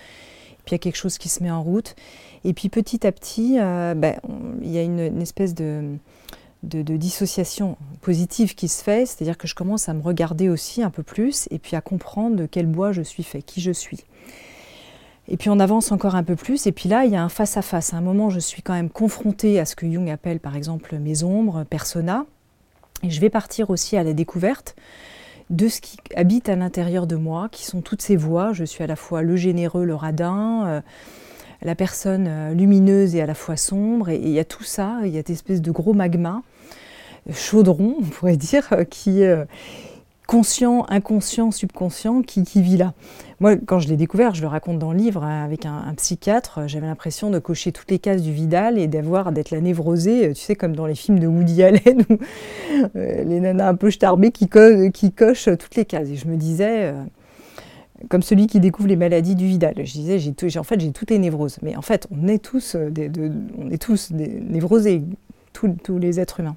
puis 0.64 0.70
il 0.70 0.72
y 0.72 0.76
a 0.76 0.78
quelque 0.78 0.96
chose 0.96 1.18
qui 1.18 1.28
se 1.28 1.42
met 1.42 1.50
en 1.50 1.62
route. 1.62 1.94
Et 2.44 2.52
puis 2.52 2.68
petit 2.68 3.06
à 3.06 3.12
petit, 3.12 3.56
ben, 3.58 4.16
il 4.62 4.70
y 4.70 4.78
a 4.78 4.82
une, 4.82 5.20
espèce 5.20 5.54
de, 5.54 5.98
dissociation 6.62 7.76
positive 8.00 8.54
qui 8.54 8.68
se 8.68 8.82
fait, 8.82 9.06
c'est-à-dire 9.06 9.36
que 9.36 9.46
je 9.46 9.54
commence 9.54 9.88
à 9.88 9.94
me 9.94 10.02
regarder 10.02 10.48
aussi 10.48 10.82
un 10.82 10.90
peu 10.90 11.02
plus 11.02 11.48
et 11.50 11.58
puis 11.58 11.76
à 11.76 11.80
comprendre 11.80 12.36
de 12.36 12.46
quel 12.46 12.66
bois 12.66 12.92
je 12.92 13.02
suis 13.02 13.24
fait, 13.24 13.42
qui 13.42 13.60
je 13.60 13.72
suis. 13.72 14.04
Et 15.28 15.36
puis 15.36 15.48
on 15.48 15.58
avance 15.58 15.90
encore 15.90 16.16
un 16.16 16.22
peu 16.22 16.36
plus, 16.36 16.66
et 16.66 16.72
puis 16.72 16.88
là, 16.88 17.04
il 17.04 17.12
y 17.12 17.16
a 17.16 17.22
un 17.22 17.28
face-à-face. 17.28 17.94
À 17.94 17.96
un 17.96 18.02
moment, 18.02 18.28
je 18.28 18.40
suis 18.40 18.62
quand 18.62 18.74
même 18.74 18.90
confrontée 18.90 19.58
à 19.58 19.64
ce 19.64 19.74
que 19.74 19.90
Jung 19.90 20.10
appelle 20.10 20.38
par 20.38 20.54
exemple 20.54 20.96
mes 20.98 21.22
ombres, 21.24 21.64
persona, 21.64 22.26
et 23.02 23.10
je 23.10 23.20
vais 23.20 23.30
partir 23.30 23.70
aussi 23.70 23.96
à 23.96 24.04
la 24.04 24.12
découverte 24.12 24.76
de 25.50 25.68
ce 25.68 25.80
qui 25.80 25.96
habite 26.14 26.48
à 26.48 26.56
l'intérieur 26.56 27.06
de 27.06 27.16
moi, 27.16 27.48
qui 27.50 27.64
sont 27.64 27.80
toutes 27.80 28.02
ces 28.02 28.16
voix. 28.16 28.52
Je 28.52 28.64
suis 28.64 28.84
à 28.84 28.86
la 28.86 28.96
fois 28.96 29.22
le 29.22 29.36
généreux, 29.36 29.84
le 29.84 29.94
radin, 29.94 30.66
euh, 30.66 30.80
la 31.62 31.74
personne 31.74 32.26
euh, 32.28 32.54
lumineuse 32.54 33.14
et 33.14 33.22
à 33.22 33.26
la 33.26 33.34
fois 33.34 33.56
sombre, 33.56 34.10
et 34.10 34.16
il 34.16 34.30
y 34.30 34.38
a 34.38 34.44
tout 34.44 34.64
ça, 34.64 35.00
il 35.04 35.08
y 35.08 35.16
a 35.16 35.20
cette 35.20 35.30
espèce 35.30 35.62
de 35.62 35.70
gros 35.70 35.94
magma, 35.94 36.42
chaudron, 37.32 37.96
on 37.98 38.04
pourrait 38.04 38.36
dire, 38.36 38.68
qui, 38.90 39.22
conscient, 40.34 40.84
inconscient, 40.88 41.52
subconscient 41.52 42.22
qui, 42.22 42.42
vit 42.60 42.76
là. 42.76 42.92
Moi, 43.38 43.54
quand 43.54 43.78
je 43.78 43.86
l'ai 43.86 43.96
découvert, 43.96 44.34
je 44.34 44.42
le 44.42 44.48
raconte 44.48 44.80
dans 44.80 44.90
le 44.90 44.98
livre 44.98 45.22
hein, 45.22 45.44
avec 45.44 45.64
un, 45.64 45.94
psychiatre, 45.96 46.62
j'avais 46.66 46.88
l'impression 46.88 47.30
de 47.30 47.38
cocher 47.38 47.70
toutes 47.70 47.88
les 47.88 48.00
cases 48.00 48.20
du 48.20 48.32
Vidal 48.32 48.76
et 48.76 48.88
d'avoir 48.88 49.30
d'être 49.30 49.52
la 49.52 49.60
névrosée, 49.60 50.32
tu 50.34 50.42
sais, 50.42 50.56
comme 50.56 50.74
dans 50.74 50.86
les 50.86 50.96
films 50.96 51.20
de 51.20 51.28
Woody 51.28 51.62
Allen 51.62 52.04
où 52.10 52.18
euh, 52.96 53.22
les 53.22 53.38
nanas 53.38 53.68
un 53.68 53.74
peu 53.76 53.92
starbées 53.92 54.32
qui, 54.32 54.48
qui, 54.92 55.12
cochent 55.12 55.50
toutes 55.56 55.76
les 55.76 55.84
cases. 55.84 56.08
Et 56.08 56.16
je 56.16 56.26
me 56.26 56.34
disais, 56.36 56.86
euh, 56.86 57.04
comme 58.08 58.22
celui 58.22 58.48
qui 58.48 58.58
découvre 58.58 58.88
les 58.88 58.96
maladies 58.96 59.36
du 59.36 59.46
Vidal, 59.46 59.74
je 59.76 59.92
disais, 59.92 60.18
j'ai 60.18 60.58
en 60.58 60.64
fait, 60.64 60.80
j'ai 60.80 60.90
toutes 60.90 61.12
les 61.12 61.20
névroses. 61.20 61.58
Mais 61.62 61.76
en 61.76 61.82
fait, 61.82 62.08
on 62.10 62.26
est 62.26 62.42
tous, 62.42 62.74
euh, 62.74 62.90
des, 62.90 63.08
on 63.56 63.70
est 63.70 63.80
tous 63.80 64.10
névrosés, 64.10 65.04
tous, 65.52 65.68
tous 65.84 65.98
les 66.00 66.18
êtres 66.18 66.40
humains. 66.40 66.56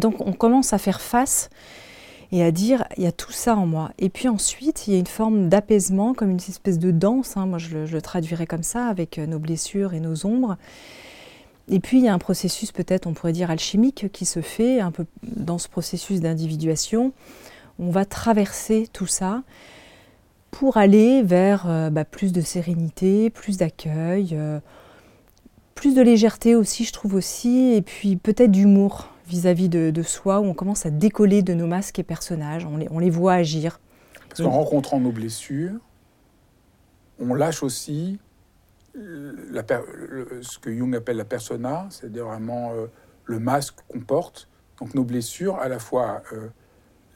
Donc, 0.00 0.26
on 0.26 0.32
commence 0.32 0.72
à 0.72 0.78
faire 0.78 1.00
face 1.00 1.48
et 2.32 2.42
à 2.42 2.50
dire 2.50 2.84
il 2.96 3.04
y 3.04 3.06
a 3.06 3.12
tout 3.12 3.32
ça 3.32 3.56
en 3.56 3.66
moi. 3.66 3.90
Et 3.98 4.08
puis 4.08 4.28
ensuite, 4.28 4.86
il 4.86 4.92
y 4.92 4.96
a 4.96 4.98
une 4.98 5.06
forme 5.06 5.48
d'apaisement, 5.48 6.14
comme 6.14 6.30
une 6.30 6.36
espèce 6.36 6.78
de 6.78 6.90
danse, 6.90 7.36
hein. 7.36 7.46
moi 7.46 7.58
je 7.58 7.76
le, 7.78 8.02
traduirais 8.02 8.46
comme 8.46 8.62
ça, 8.62 8.86
avec 8.86 9.18
euh, 9.18 9.26
nos 9.26 9.38
blessures 9.38 9.94
et 9.94 10.00
nos 10.00 10.26
ombres. 10.26 10.56
Et 11.70 11.80
puis 11.80 11.98
il 11.98 12.04
y 12.04 12.08
a 12.08 12.14
un 12.14 12.18
processus 12.18 12.72
peut-être, 12.72 13.06
on 13.06 13.12
pourrait 13.12 13.32
dire, 13.32 13.50
alchimique 13.50 14.10
qui 14.12 14.24
se 14.24 14.40
fait 14.40 14.80
un 14.80 14.90
peu 14.90 15.04
dans 15.22 15.58
ce 15.58 15.68
processus 15.68 16.20
d'individuation. 16.20 17.12
On 17.78 17.90
va 17.90 18.04
traverser 18.04 18.88
tout 18.92 19.06
ça 19.06 19.42
pour 20.50 20.78
aller 20.78 21.22
vers 21.22 21.66
euh, 21.68 21.90
bah, 21.90 22.04
plus 22.04 22.32
de 22.32 22.40
sérénité, 22.40 23.30
plus 23.30 23.58
d'accueil. 23.58 24.30
Euh, 24.32 24.60
plus 25.74 25.94
de 25.94 26.02
légèreté 26.02 26.56
aussi, 26.56 26.84
je 26.84 26.92
trouve 26.92 27.14
aussi, 27.14 27.72
et 27.74 27.82
puis 27.82 28.16
peut-être 28.16 28.50
d'humour 28.50 29.10
vis-à-vis 29.28 29.68
de, 29.68 30.02
soi, 30.02 30.40
où 30.40 30.44
on 30.44 30.54
commence 30.54 30.86
à 30.86 30.90
décoller 30.90 31.42
de 31.42 31.54
nos 31.54 31.66
masques 31.66 31.98
et 31.98 32.02
personnages, 32.02 32.66
on 32.66 32.98
les, 32.98 33.10
voit 33.10 33.34
agir. 33.34 33.80
Parce 34.28 34.42
qu'en 34.42 34.50
rencontrant 34.50 35.00
nos 35.00 35.12
blessures, 35.12 35.78
on 37.20 37.34
lâche 37.34 37.62
aussi 37.62 38.18
la, 38.94 39.62
ce 40.42 40.58
que 40.58 40.74
Jung 40.74 40.94
appelle 40.94 41.16
la 41.16 41.24
persona, 41.24 41.86
c'est-à-dire 41.90 42.26
vraiment 42.26 42.72
euh, 42.72 42.86
le 43.24 43.38
masque 43.38 43.76
qu'on 43.88 44.00
porte. 44.00 44.48
Donc 44.80 44.94
nos 44.94 45.04
blessures, 45.04 45.56
à 45.56 45.68
la 45.68 45.78
fois 45.78 46.22
euh, 46.32 46.48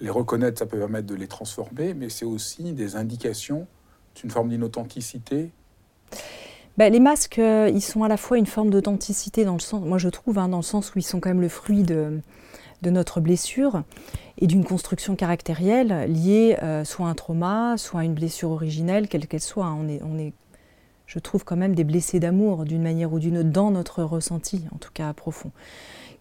les 0.00 0.10
reconnaître, 0.10 0.58
ça 0.58 0.66
peut 0.66 0.78
permettre 0.78 1.06
de 1.06 1.14
les 1.14 1.28
transformer, 1.28 1.94
mais 1.94 2.08
c'est 2.08 2.24
aussi 2.24 2.72
des 2.72 2.96
indications 2.96 3.66
d'une 4.16 4.30
forme 4.30 4.50
d'inauthenticité. 4.50 5.50
Ben, 6.78 6.92
les 6.92 7.00
masques, 7.00 7.38
euh, 7.38 7.70
ils 7.72 7.82
sont 7.82 8.02
à 8.02 8.08
la 8.08 8.16
fois 8.16 8.38
une 8.38 8.46
forme 8.46 8.70
d'authenticité 8.70 9.44
dans 9.44 9.52
le 9.54 9.60
sens, 9.60 9.84
moi 9.84 9.98
je 9.98 10.08
trouve, 10.08 10.38
hein, 10.38 10.48
dans 10.48 10.58
le 10.58 10.62
sens 10.62 10.94
où 10.94 10.98
ils 10.98 11.02
sont 11.02 11.20
quand 11.20 11.30
même 11.30 11.42
le 11.42 11.48
fruit 11.48 11.82
de, 11.82 12.20
notre 12.84 13.20
blessure 13.20 13.84
et 14.38 14.46
d'une 14.46 14.64
construction 14.64 15.14
caractérielle 15.14 16.10
liée 16.10 16.56
soit 16.84 17.06
à 17.06 17.10
un 17.10 17.14
trauma, 17.14 17.76
soit 17.76 18.00
à 18.00 18.04
une 18.04 18.14
blessure 18.14 18.50
originelle, 18.50 19.06
quelle 19.06 19.28
qu'elle 19.28 19.40
soit. 19.40 19.66
Hein. 19.66 19.86
On, 20.02 20.18
est, 20.18 20.32
je 21.12 21.18
trouve 21.18 21.44
quand 21.44 21.56
même 21.56 21.74
des 21.74 21.84
blessés 21.84 22.20
d'amour 22.20 22.64
d'une 22.64 22.82
manière 22.82 23.12
ou 23.12 23.18
d'une 23.18 23.36
autre 23.36 23.50
dans 23.50 23.70
notre 23.70 24.02
ressenti, 24.02 24.64
en 24.74 24.78
tout 24.78 24.90
cas 24.94 25.12
profond, 25.12 25.50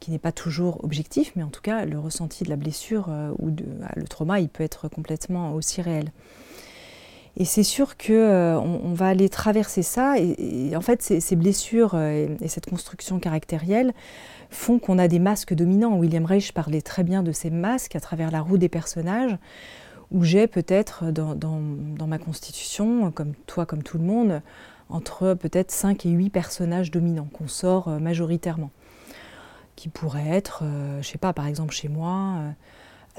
qui 0.01 0.11
n'est 0.11 0.19
pas 0.19 0.33
toujours 0.33 0.83
objectif, 0.83 1.31
mais 1.37 1.43
en 1.43 1.49
tout 1.49 1.61
cas 1.61 1.85
le 1.85 1.97
ressenti 1.97 2.43
de 2.43 2.49
la 2.49 2.57
blessure 2.57 3.07
euh, 3.09 3.31
ou 3.39 3.51
bah, 3.51 3.87
le 3.95 4.03
trauma, 4.03 4.41
il 4.41 4.49
peut 4.49 4.65
être 4.65 4.89
complètement 4.89 5.53
aussi 5.53 5.81
réel. 5.81 6.11
Et 7.37 7.45
c'est 7.45 7.63
sûr 7.63 7.95
que 7.95 8.11
euh, 8.11 8.59
on, 8.59 8.93
va 8.93 9.07
aller 9.07 9.29
traverser 9.29 9.83
ça, 9.83 10.15
et, 10.17 10.75
en 10.75 10.81
fait 10.81 11.01
ces, 11.01 11.35
blessures 11.35 11.91
euh, 11.93 12.27
et, 12.41 12.47
cette 12.49 12.69
construction 12.69 13.19
caractérielle 13.19 13.93
font 14.49 14.79
qu'on 14.79 14.99
a 14.99 15.07
des 15.07 15.19
masques 15.19 15.53
dominants. 15.53 15.97
William 15.97 16.25
Reich 16.25 16.51
parlait 16.51 16.81
très 16.81 17.03
bien 17.03 17.23
de 17.23 17.31
ces 17.31 17.49
masques 17.49 17.95
à 17.95 18.01
travers 18.01 18.31
la 18.31 18.41
roue 18.41 18.57
des 18.57 18.67
personnages, 18.67 19.37
où 20.11 20.25
j'ai 20.25 20.47
peut-être 20.47 21.05
dans, 21.11 22.05
ma 22.05 22.17
constitution, 22.17 23.11
comme 23.11 23.33
toi, 23.47 23.65
comme 23.65 23.81
tout 23.81 23.97
le 23.97 24.03
monde, 24.03 24.41
entre 24.89 25.33
peut-être 25.33 25.71
5 25.71 26.05
et 26.05 26.09
8 26.09 26.31
personnages 26.31 26.91
dominants 26.91 27.29
qu'on 27.31 27.47
sort 27.47 27.87
euh, 27.87 27.99
majoritairement. 27.99 28.71
Qui 29.77 29.87
pourraient 29.87 30.27
être, 30.27 30.63
je 31.01 31.07
sais 31.07 31.17
pas, 31.17 31.31
par 31.31 31.47
exemple 31.47 31.73
chez 31.73 31.87
moi, 31.87 32.41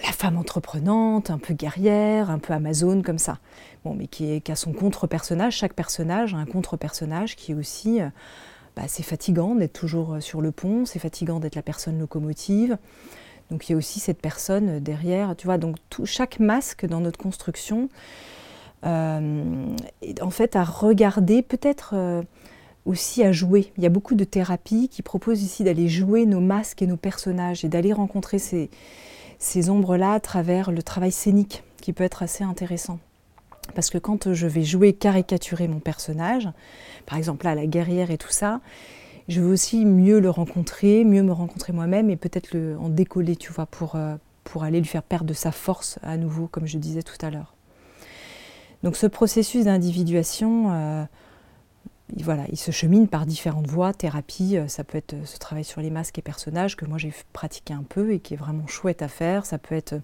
la 0.03 0.13
femme 0.13 0.39
entreprenante, 0.39 1.31
un 1.31 1.39
peu 1.39 1.55
guerrière, 1.55 2.31
un 2.31 2.39
peu 2.39 2.53
amazone 2.53 3.03
comme 3.03 3.19
ça. 3.19 3.39
Bon, 3.85 3.95
mais 3.95 4.07
qui, 4.07 4.31
est, 4.31 4.49
a 4.49 4.57
son 4.57 4.73
contre-personnage, 4.73 5.57
chaque 5.57 5.75
personnage 5.75 6.35
a 6.35 6.39
un 6.39 6.47
contre-personnage 6.47 7.37
qui 7.37 7.53
est 7.53 7.55
aussi. 7.55 8.01
Bah, 8.75 8.85
c'est 8.87 9.03
fatigant 9.03 9.55
d'être 9.55 9.75
toujours 9.75 10.17
sur 10.21 10.41
le 10.41 10.51
pont, 10.51 10.87
c'est 10.87 10.99
fatigant 10.99 11.41
d'être 11.41 11.57
la 11.57 11.63
personne 11.63 11.99
locomotive. 11.99 12.79
Donc 13.51 13.69
il 13.69 13.73
y 13.73 13.75
a 13.75 13.79
aussi 13.79 14.01
cette 14.01 14.23
personne 14.23 14.81
derrière, 14.81 15.37
tu 15.37 15.47
vois. 15.47 15.59
Donc 15.59 15.77
tout, 15.91 16.07
chaque 16.07 16.41
masque 16.41 16.87
dans 16.87 17.01
notre 17.01 17.19
construction 17.19 17.91
euh, 18.85 19.77
en 20.21 20.31
fait 20.31 20.57
à 20.57 20.65
regarder, 20.65 21.43
peut-être 21.43 21.93
euh, 21.95 22.23
aussi 22.85 23.23
à 23.23 23.33
jouer. 23.33 23.73
Il 23.77 23.83
y 23.83 23.87
a 23.87 23.91
beaucoup 23.91 24.15
de 24.15 24.25
thérapies 24.25 24.89
qui 24.89 25.03
proposent 25.03 25.43
ici 25.43 25.65
d'aller 25.65 25.89
jouer 25.89 26.27
nos 26.27 26.41
masques 26.41 26.83
et 26.83 26.87
nos 26.87 26.97
personnages 26.97 27.65
et 27.65 27.69
d'aller 27.69 27.93
rencontrer 27.93 28.39
ces, 28.39 28.71
ces 29.43 29.71
ombres-là 29.71 30.13
à 30.13 30.21
travers 30.21 30.71
le 30.71 30.85
travail 30.85 31.11
scénique 31.11 31.65
qui 31.81 31.93
peut 31.93 32.05
être 32.05 32.23
assez 32.23 32.45
intéressant. 32.45 33.01
Parce 33.75 33.91
que 33.91 33.99
quand 33.99 34.33
je 34.33 34.47
vais 34.47 34.63
jouer, 34.63 34.93
caricaturer 34.93 35.67
mon 35.67 35.81
personnage, 35.81 36.49
par 37.07 37.19
exemple 37.19 37.45
là, 37.45 37.57
la 37.57 37.67
guerrière 37.67 38.13
et 38.13 38.19
tout 38.19 38.31
ça, 38.31 38.61
je 39.29 39.41
veux 39.41 39.53
aussi 39.53 39.85
mieux 39.85 40.21
le 40.21 40.31
rencontrer, 40.31 41.05
mieux 41.05 41.25
me 41.25 41.33
rencontrer 41.33 41.73
moi-même 41.73 42.09
et 42.09 42.17
peut-être 42.17 42.57
en 42.79 42.89
décoller, 42.89 43.35
tu 43.35 43.53
vois, 43.53 43.67
pour, 43.67 43.97
euh, 43.97 44.15
aller 44.61 44.79
lui 44.79 44.87
faire 44.87 45.03
perdre 45.03 45.35
sa 45.35 45.51
force 45.51 45.99
à 46.03 46.17
nouveau, 46.17 46.47
comme 46.47 46.67
je 46.67 46.79
disais 46.79 47.03
tout 47.03 47.17
à 47.25 47.31
l'heure. 47.31 47.55
Donc 48.85 48.97
ce 48.97 49.07
processus 49.07 49.65
d'individuation, 49.65 50.71
euh, 50.71 51.05
voilà, 52.21 52.45
il 52.51 52.59
se 52.59 52.71
chemine 52.71 53.09
par 53.09 53.25
différentes 53.27 53.67
voies, 53.67 53.93
thérapie, 53.93 54.57
euh, 54.57 54.69
ça 54.69 54.85
peut 54.85 54.99
être 54.99 55.15
euh, 55.15 55.25
ce 55.25 55.39
travail 55.39 55.65
sur 55.65 55.81
les 55.81 55.91
masques 55.91 56.19
et 56.19 56.23
personnages 56.23 56.77
que 56.77 56.85
moi 56.85 56.99
j'ai 56.99 57.13
pratiqué 57.33 57.73
un 57.73 57.85
peu 57.89 58.13
et 58.13 58.21
qui 58.21 58.35
est 58.35 58.37
vraiment 58.37 58.67
chouette 58.67 59.03
à 59.03 59.09
faire, 59.09 59.47
ça 59.47 59.59
peut 59.59 59.75
être 59.75 59.95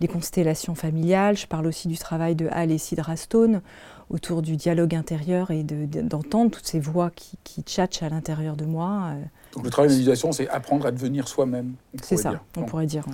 les 0.00 0.08
constellations 0.08 0.74
familiales, 0.74 1.36
je 1.36 1.46
parle 1.46 1.66
aussi 1.66 1.88
du 1.88 1.98
travail 1.98 2.34
de 2.34 2.48
Hal 2.50 2.70
et 2.70 2.78
Sidra 2.78 3.16
Stone 3.16 3.62
autour 4.10 4.40
du 4.40 4.56
dialogue 4.56 4.94
intérieur 4.94 5.50
et 5.50 5.64
d'entendre 5.64 6.50
toutes 6.50 6.66
ces 6.66 6.80
voix 6.80 7.10
qui, 7.10 7.36
qui 7.44 7.62
tchatchent 7.62 8.02
à 8.02 8.08
l'intérieur 8.08 8.56
de 8.56 8.64
moi. 8.64 9.12
Donc 9.52 9.64
le 9.64 9.70
travail 9.70 9.88
d'individuation, 9.88 10.32
c'est 10.32 10.48
apprendre 10.48 10.86
à 10.86 10.92
devenir 10.92 11.28
soi-même. 11.28 11.74
C'est 12.02 12.16
ça, 12.16 12.40
on 12.56 12.62
pourrait 12.62 12.86
dire. 12.86 13.04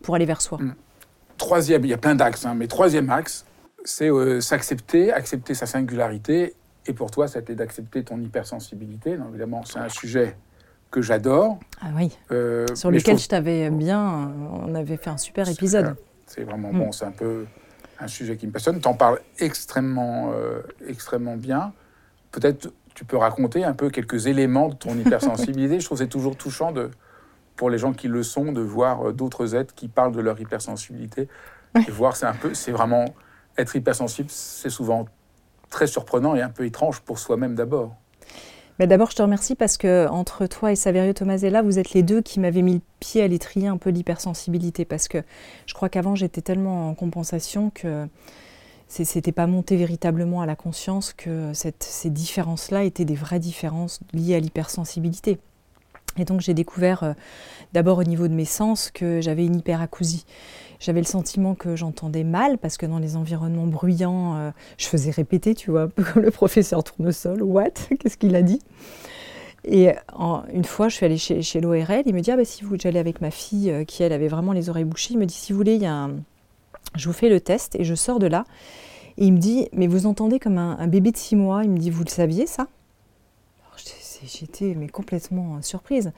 Pour 0.00 0.14
aller 0.14 0.26
vers 0.26 0.40
soi. 0.40 0.58
Hum. 0.58 0.74
Troisième, 1.36 1.84
il 1.84 1.90
y 1.90 1.92
a 1.92 1.98
plein 1.98 2.14
d'axes, 2.14 2.46
hein, 2.46 2.54
mais 2.54 2.68
troisième 2.68 3.10
axe, 3.10 3.44
c'est 3.84 4.08
euh, 4.10 4.40
s'accepter, 4.40 5.12
accepter 5.12 5.54
sa 5.54 5.66
singularité. 5.66 6.54
Et 6.86 6.92
pour 6.92 7.10
toi, 7.10 7.28
c'était 7.28 7.54
d'accepter 7.54 8.04
ton 8.04 8.20
hypersensibilité. 8.20 9.16
évidemment, 9.28 9.64
c'est 9.64 9.78
un 9.78 9.88
sujet 9.88 10.36
que 10.90 11.02
j'adore. 11.02 11.58
Ah 11.80 11.88
oui. 11.96 12.16
Euh, 12.30 12.66
Sur 12.74 12.90
lequel 12.90 13.18
je, 13.18 13.28
t'avais 13.28 13.70
bien. 13.70 14.32
On 14.52 14.74
avait 14.74 14.96
fait 14.96 15.10
un 15.10 15.16
super 15.16 15.48
épisode. 15.48 15.96
C'est 16.26 16.44
vraiment 16.44 16.72
mm. 16.72 16.78
bon. 16.78 16.92
C'est 16.92 17.06
un 17.06 17.10
peu 17.10 17.46
un 17.98 18.06
sujet 18.06 18.36
qui 18.36 18.46
me 18.46 18.52
passionne. 18.52 18.80
Tu 18.80 18.88
en 18.88 18.94
parles 18.94 19.18
extrêmement, 19.38 20.32
euh, 20.32 20.60
extrêmement 20.86 21.36
bien. 21.36 21.72
Peut-être 22.32 22.72
tu 22.94 23.04
peux 23.04 23.16
raconter 23.16 23.64
un 23.64 23.72
peu 23.72 23.90
quelques 23.90 24.26
éléments 24.26 24.68
de 24.68 24.74
ton 24.74 24.94
hypersensibilité. 24.98 25.80
je 25.80 25.84
trouve 25.84 25.98
c'est 25.98 26.06
toujours 26.06 26.36
touchant 26.36 26.70
de, 26.70 26.90
pour 27.56 27.70
les 27.70 27.78
gens 27.78 27.92
qui 27.92 28.06
le 28.06 28.22
sont 28.22 28.52
de 28.52 28.60
voir 28.60 29.12
d'autres 29.12 29.56
êtres 29.56 29.74
qui 29.74 29.88
parlent 29.88 30.12
de 30.12 30.20
leur 30.20 30.40
hypersensibilité. 30.40 31.28
Et 31.88 31.90
voir, 31.90 32.14
c'est 32.14 32.26
un 32.26 32.34
peu, 32.34 32.54
c'est 32.54 32.70
vraiment 32.70 33.06
être 33.58 33.74
hypersensible, 33.74 34.28
c'est 34.30 34.70
souvent 34.70 35.06
très 35.70 35.86
surprenant 35.86 36.34
et 36.34 36.42
un 36.42 36.50
peu 36.50 36.64
étrange 36.64 37.00
pour 37.00 37.18
soi-même 37.18 37.54
d'abord. 37.54 37.94
Mais 38.78 38.88
d'abord, 38.88 39.10
je 39.10 39.16
te 39.16 39.22
remercie 39.22 39.54
parce 39.54 39.76
que 39.76 40.08
entre 40.08 40.46
toi 40.46 40.72
et 40.72 40.76
Saverio 40.76 41.12
Tomasella, 41.12 41.62
vous 41.62 41.78
êtes 41.78 41.92
les 41.92 42.02
deux 42.02 42.22
qui 42.22 42.40
m'avaient 42.40 42.62
mis 42.62 42.74
le 42.74 42.80
pied 42.98 43.22
à 43.22 43.28
l'étrier 43.28 43.68
un 43.68 43.76
peu 43.76 43.90
l'hypersensibilité 43.90 44.84
parce 44.84 45.06
que 45.06 45.18
je 45.66 45.74
crois 45.74 45.88
qu'avant 45.88 46.16
j'étais 46.16 46.42
tellement 46.42 46.88
en 46.88 46.94
compensation 46.94 47.70
que 47.70 48.08
c'était 48.88 49.32
pas 49.32 49.46
monté 49.46 49.76
véritablement 49.76 50.40
à 50.40 50.46
la 50.46 50.56
conscience 50.56 51.12
que 51.12 51.52
ces 51.54 52.10
différences-là 52.10 52.84
étaient 52.84 53.04
des 53.04 53.14
vraies 53.14 53.38
différences 53.38 54.00
liées 54.12 54.34
à 54.34 54.40
l'hypersensibilité. 54.40 55.38
Et 56.16 56.24
donc 56.24 56.40
j'ai 56.40 56.54
découvert 56.54 57.02
euh, 57.02 57.12
d'abord 57.72 57.98
au 57.98 58.04
niveau 58.04 58.28
de 58.28 58.34
mes 58.34 58.44
sens 58.44 58.90
que 58.92 59.20
j'avais 59.20 59.44
une 59.44 59.56
hyperacousie. 59.56 60.26
J'avais 60.84 61.00
le 61.00 61.06
sentiment 61.06 61.54
que 61.54 61.76
j'entendais 61.76 62.24
mal 62.24 62.58
parce 62.58 62.76
que 62.76 62.84
dans 62.84 62.98
les 62.98 63.16
environnements 63.16 63.66
bruyants, 63.66 64.36
euh, 64.36 64.50
je 64.76 64.86
faisais 64.86 65.10
répéter, 65.10 65.54
tu 65.54 65.70
vois, 65.70 65.84
un 65.84 65.88
peu 65.88 66.04
comme 66.04 66.22
le 66.22 66.30
professeur 66.30 66.84
Tournesol. 66.84 67.42
What? 67.42 67.70
Qu'est-ce 67.98 68.18
qu'il 68.18 68.36
a 68.36 68.42
dit? 68.42 68.60
Et 69.64 69.92
une 70.52 70.64
fois, 70.64 70.90
je 70.90 70.96
suis 70.96 71.06
allée 71.06 71.16
chez, 71.16 71.60
l'ORL. 71.62 72.02
Il 72.04 72.14
me 72.14 72.20
dit 72.20 72.30
ah 72.30 72.36
bah, 72.36 72.44
si 72.44 72.64
vous, 72.64 72.76
j'allais 72.78 72.98
avec 72.98 73.22
ma 73.22 73.30
fille 73.30 73.70
euh, 73.70 73.84
qui 73.84 74.02
elle 74.02 74.12
avait 74.12 74.28
vraiment 74.28 74.52
les 74.52 74.68
oreilles 74.68 74.84
bouchées. 74.84 75.14
Il 75.14 75.18
me 75.18 75.24
dit 75.24 75.34
si 75.34 75.52
vous 75.52 75.56
voulez, 75.56 75.76
il 75.76 75.80
y 75.80 75.86
a 75.86 75.94
un... 75.94 76.16
je 76.96 77.06
vous 77.06 77.14
fais 77.14 77.30
le 77.30 77.40
test 77.40 77.76
et 77.76 77.84
je 77.84 77.94
sors 77.94 78.18
de 78.18 78.26
là. 78.26 78.44
Et 79.16 79.24
il 79.24 79.32
me 79.32 79.38
dit 79.38 79.70
mais 79.72 79.86
vous 79.86 80.04
entendez 80.04 80.38
comme 80.38 80.58
un, 80.58 80.76
un 80.78 80.86
bébé 80.86 81.12
de 81.12 81.16
six 81.16 81.34
mois. 81.34 81.64
Il 81.64 81.70
me 81.70 81.78
dit 81.78 81.88
vous 81.88 82.04
le 82.04 82.10
saviez 82.10 82.46
ça? 82.46 82.68
J'étais 84.26 84.74
mais 84.74 84.88
complètement 84.88 85.56
euh, 85.56 85.62
surprise. 85.62 86.12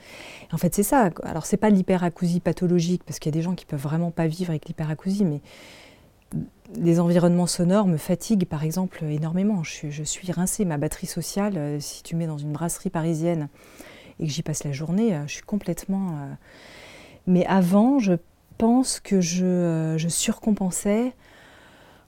en 0.53 0.59
fait, 0.59 0.75
c'est 0.75 0.83
ça. 0.83 1.11
Alors, 1.23 1.47
c'est 1.47 1.57
pas 1.57 1.71
l'hyperacousie 1.71 2.41
pathologique, 2.41 3.03
parce 3.05 3.19
qu'il 3.19 3.31
y 3.31 3.35
a 3.35 3.39
des 3.39 3.43
gens 3.43 3.55
qui 3.55 3.67
peuvent 3.67 3.81
vraiment 3.81 4.11
pas 4.11 4.27
vivre 4.27 4.51
avec 4.51 4.67
l'hyperacousie, 4.67 5.25
mais 5.25 5.41
les 6.75 6.99
environnements 6.99 7.47
sonores 7.47 7.87
me 7.87 7.97
fatiguent, 7.97 8.47
par 8.47 8.65
exemple, 8.65 9.05
énormément. 9.05 9.63
Je 9.63 10.03
suis, 10.03 10.33
rincée. 10.33 10.65
Ma 10.65 10.79
batterie 10.79 11.07
sociale, 11.07 11.55
euh, 11.57 11.81
si 11.81 12.03
tu 12.03 12.17
mets 12.17 12.27
dans 12.27 12.39
une 12.39 12.53
brasserie 12.53 12.91
parisienne 12.91 13.49
et 14.19 14.27
que 14.27 14.33
j'y 14.33 14.43
passe 14.43 14.65
la 14.65 14.73
journée, 14.73 15.15
euh, 15.15 15.27
je 15.27 15.35
suis 15.35 15.43
complètement. 15.43 16.19
Mais 17.27 17.45
avant, 17.47 17.99
je 17.99 18.15
pense 18.59 19.01
que 19.01 19.21
je, 19.21 19.95
je 19.97 20.09
surcompensais 20.09 21.13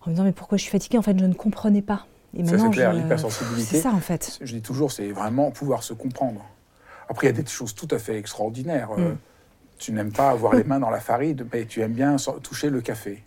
en 0.02 0.10
me 0.10 0.14
disant 0.14 0.24
mais 0.24 0.32
pourquoi 0.32 0.58
je 0.58 0.62
suis 0.62 0.70
fatiguée? 0.70 0.98
En 0.98 1.02
fait, 1.02 1.18
je 1.18 1.24
ne 1.24 1.34
comprenais 1.34 1.82
pas. 1.82 2.06
Et 2.36 2.44
ça, 2.44 2.58
c'est 2.58 2.70
clair, 2.70 2.92
l'hypersensibilité. 2.92 3.76
C'est 3.76 3.82
ça, 3.82 3.92
en 3.92 4.00
fait. 4.00 4.38
Je 4.42 4.54
dis 4.54 4.62
toujours, 4.62 4.92
c'est 4.92 5.10
vraiment 5.12 5.50
pouvoir 5.50 5.82
se 5.82 5.94
comprendre. 5.94 6.44
Après, 7.08 7.26
il 7.26 7.36
y 7.36 7.38
a 7.38 7.42
des 7.42 7.48
choses 7.48 7.74
tout 7.74 7.88
à 7.90 7.98
fait 7.98 8.18
extraordinaires. 8.18 8.90
Euh, 8.98 9.12
mm. 9.12 9.18
tu 9.78 9.92
n'aimes 9.92 10.12
pas 10.12 10.30
avoir 10.30 10.54
les 10.56 10.64
mains 10.64 10.80
dans 10.80 10.90
la 10.90 11.00
farine, 11.00 11.46
mais 11.52 11.64
tu 11.64 11.80
aimes 11.80 11.94
bien 11.94 12.16
toucher 12.42 12.70
le 12.70 12.80
café. 12.80 13.22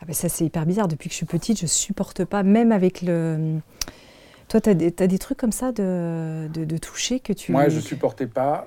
Ah 0.00 0.04
ben 0.04 0.14
ça, 0.14 0.28
c'est 0.28 0.44
hyper 0.44 0.66
bizarre. 0.66 0.88
Depuis 0.88 1.08
que 1.08 1.12
je 1.12 1.18
suis 1.18 1.26
petite, 1.26 1.60
je 1.60 1.66
supporte 1.66 2.24
pas, 2.24 2.42
même 2.42 2.72
avec 2.72 3.02
le. 3.02 3.58
Toi, 4.48 4.60
tu 4.60 4.68
as, 4.68 4.72
as, 4.72 5.06
des 5.06 5.18
trucs 5.18 5.38
comme 5.38 5.52
ça 5.52 5.72
de, 5.72 6.48
de, 6.52 6.76
toucher 6.76 7.20
que 7.20 7.32
tu. 7.32 7.52
Moi, 7.52 7.68
je 7.68 7.80
supportais 7.80 8.26
pas 8.26 8.66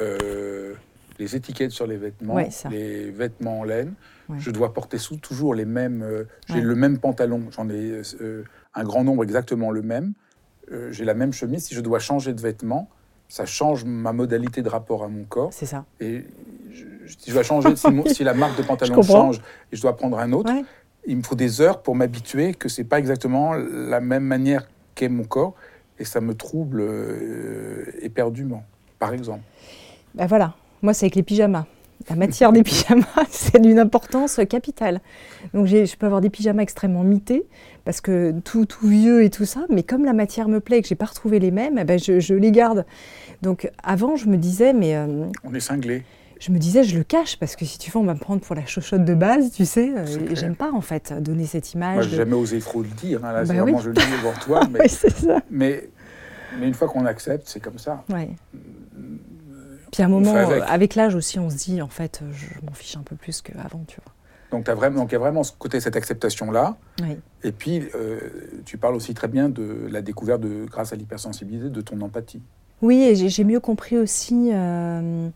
euh, 0.00 0.74
les 1.18 1.36
étiquettes 1.36 1.72
sur 1.72 1.86
les 1.86 1.96
vêtements, 1.96 2.38
les 2.70 3.10
vêtements 3.10 3.60
en 3.60 3.64
laine. 3.64 3.94
Je 4.38 4.50
dois 4.50 4.72
porter 4.72 4.96
sous 4.98 5.16
toujours 5.16 5.54
les 5.54 5.66
mêmes. 5.66 6.02
Euh, 6.02 6.24
j'ai 6.48 6.60
le 6.60 6.74
même 6.74 6.98
pantalon. 6.98 7.42
J'en 7.50 7.68
ai 7.68 8.00
un 8.74 8.84
grand 8.84 9.04
nombre 9.04 9.22
exactement 9.24 9.70
le 9.70 9.82
même. 9.82 10.12
euh, 10.70 10.92
j'ai 10.92 11.04
la 11.04 11.14
même 11.14 11.32
chemise, 11.32 11.64
si 11.64 11.74
je 11.74 11.80
dois 11.80 11.98
changer 11.98 12.32
de 12.32 12.40
vêtements, 12.40 12.88
ça 13.28 13.46
change 13.46 13.84
ma 13.84 14.12
modalité 14.12 14.62
de 14.62 14.68
rapport 14.68 15.02
à 15.04 15.08
mon 15.08 15.24
corps. 15.24 15.52
C'est 15.52 15.66
ça. 15.66 15.84
Et 16.00 16.24
je, 16.70 16.84
si 17.18 17.30
je 17.30 17.32
dois 17.32 17.42
changer, 17.42 17.74
si, 17.76 18.24
la 18.24 18.34
marque 18.34 18.56
de 18.58 18.62
pantalon 18.62 19.02
change 19.02 19.38
et 19.72 19.76
je 19.76 19.82
dois 19.82 19.96
prendre 19.96 20.18
un 20.18 20.32
autre, 20.32 20.52
il 21.06 21.16
me 21.16 21.22
faut 21.22 21.34
des 21.34 21.60
heures 21.60 21.82
pour 21.82 21.96
m'habituer 21.96 22.54
que 22.54 22.68
c'est 22.68 22.84
pas 22.84 22.98
exactement 22.98 23.54
la 23.54 24.00
même 24.00 24.24
manière 24.24 24.68
qu'est 24.94 25.08
mon 25.08 25.24
corps 25.24 25.54
et 25.98 26.04
ça 26.04 26.20
me 26.20 26.34
trouble 26.34 26.80
euh, 26.80 27.84
éperdument, 28.02 28.64
par 28.98 29.12
exemple. 29.12 29.42
Ben 30.14 30.26
voilà, 30.26 30.54
moi 30.82 30.94
c'est 30.94 31.06
avec 31.06 31.14
les 31.16 31.22
pyjamas. 31.22 31.66
La 32.08 32.16
matière 32.16 32.52
des 32.52 32.62
pyjamas, 32.62 33.06
c'est 33.30 33.60
d'une 33.60 33.78
importance 33.78 34.40
capitale. 34.48 35.00
Donc 35.54 35.66
je 35.66 35.96
peux 35.96 36.06
avoir 36.06 36.20
des 36.20 36.30
pyjamas 36.30 36.62
extrêmement 36.62 37.04
mités, 37.04 37.46
parce 37.84 38.00
que 38.00 38.34
tout, 38.44 38.66
tout 38.66 38.86
vieux 38.86 39.24
et 39.24 39.30
tout 39.30 39.44
ça, 39.44 39.66
mais 39.68 39.82
comme 39.82 40.04
la 40.04 40.12
matière 40.12 40.48
me 40.48 40.60
plaît 40.60 40.78
et 40.78 40.82
que 40.82 40.88
j'ai 40.88 40.94
pas 40.94 41.06
retrouvé 41.06 41.38
les 41.38 41.50
mêmes, 41.50 41.78
eh 41.78 41.84
ben 41.84 41.98
je, 41.98 42.34
les 42.34 42.52
garde. 42.52 42.84
Donc 43.42 43.70
avant, 43.82 44.16
je 44.16 44.26
me 44.26 44.36
disais, 44.36 44.72
mais... 44.72 44.96
Euh, 44.96 45.26
On 45.44 45.54
est 45.54 45.60
cinglé. 45.60 46.04
Je 46.40 46.50
me 46.50 46.58
disais, 46.58 46.82
je 46.82 46.98
le 46.98 47.04
cache, 47.04 47.38
parce 47.38 47.54
que 47.54 47.64
si 47.64 47.78
tu 47.78 47.92
veux, 47.92 47.98
on 47.98 48.04
va 48.04 48.14
me 48.14 48.18
prendre 48.18 48.40
pour 48.40 48.56
la 48.56 48.66
chochotte 48.66 49.04
de 49.04 49.14
base, 49.14 49.52
tu 49.52 49.64
sais. 49.64 49.92
Euh, 49.96 50.34
j'aime 50.34 50.56
pas, 50.56 50.72
en 50.72 50.80
fait, 50.80 51.14
donner 51.22 51.46
cette 51.46 51.72
image. 51.72 51.94
Moi, 51.94 52.02
j'ai 52.02 52.16
jamais 52.16 52.34
osé 52.34 52.58
trop 52.58 52.82
le 52.82 52.88
dire. 52.88 53.24
Hein, 53.24 53.32
là, 53.32 53.44
bah 53.44 53.54
vraiment, 53.54 53.78
je 53.78 53.90
le 53.90 53.94
dis 53.94 54.02
devant 54.10 54.32
toi. 54.40 54.62
Mais, 54.70 54.88
c'est 54.88 55.12
ça. 55.12 55.38
Mais, 55.52 55.88
mais 56.58 56.66
une 56.66 56.74
fois 56.74 56.88
qu'on 56.88 57.06
accepte, 57.06 57.44
c'est 57.46 57.60
comme 57.60 57.78
ça. 57.78 58.02
Ouais. 58.12 58.30
Puis 59.92 60.02
à 60.02 60.06
un 60.06 60.08
moment, 60.08 60.34
avec, 60.34 60.94
l'âge 60.94 61.14
aussi, 61.14 61.38
on 61.38 61.50
se 61.50 61.56
dit, 61.56 61.82
en 61.82 61.88
fait, 61.88 62.22
je 62.32 62.46
m'en 62.64 62.72
fiche 62.72 62.96
un 62.96 63.02
peu 63.02 63.14
plus 63.14 63.42
qu'avant, 63.42 63.84
tu 63.86 64.00
vois. 64.02 64.12
Donc, 64.50 64.68
as 64.68 64.74
vraiment, 64.74 65.06
il 65.06 65.12
y 65.12 65.14
a 65.14 65.18
vraiment 65.18 65.44
ce 65.44 65.52
côté, 65.52 65.80
cette 65.80 65.96
acceptation-là. 65.96 66.76
Oui. 67.02 67.18
Et 67.44 67.52
puis, 67.52 67.88
euh, 67.94 68.18
tu 68.64 68.78
parles 68.78 68.94
aussi 68.94 69.12
très 69.14 69.28
bien 69.28 69.50
de 69.50 69.86
la 69.90 70.00
découverte, 70.02 70.40
de, 70.40 70.64
grâce 70.64 70.92
à 70.92 70.96
l'hypersensibilité, 70.96 71.68
de 71.68 71.80
ton 71.82 72.00
empathie. 72.00 72.42
Oui, 72.80 73.02
et 73.02 73.14
j'ai 73.14 73.44
mieux 73.44 73.60
compris 73.60 73.98
aussi. 73.98 74.50
Euh, 74.52 75.28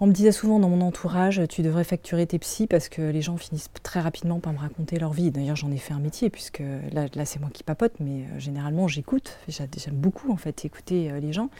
on 0.00 0.06
me 0.06 0.12
disait 0.12 0.32
souvent 0.32 0.58
dans 0.58 0.68
mon 0.68 0.80
entourage, 0.80 1.42
tu 1.48 1.62
devrais 1.62 1.84
facturer 1.84 2.26
tes 2.26 2.38
psys 2.38 2.66
parce 2.66 2.88
que 2.88 3.02
les 3.02 3.22
gens 3.22 3.36
finissent 3.36 3.70
très 3.82 4.00
rapidement 4.00 4.40
par 4.40 4.52
me 4.52 4.58
raconter 4.58 4.98
leur 4.98 5.12
vie. 5.12 5.30
D'ailleurs, 5.30 5.56
j'en 5.56 5.70
ai 5.70 5.76
fait 5.76 5.92
un 5.92 6.00
métier 6.00 6.30
puisque 6.30 6.62
là, 6.92 7.24
c'est 7.24 7.40
moi 7.40 7.50
qui 7.52 7.62
papote, 7.62 7.92
mais 8.00 8.22
euh, 8.22 8.38
généralement 8.38 8.88
j'écoute. 8.88 9.38
J'aime 9.48 9.94
beaucoup 9.94 10.32
en 10.32 10.36
fait 10.36 10.64
écouter 10.64 11.12
les 11.20 11.32
gens. 11.32 11.50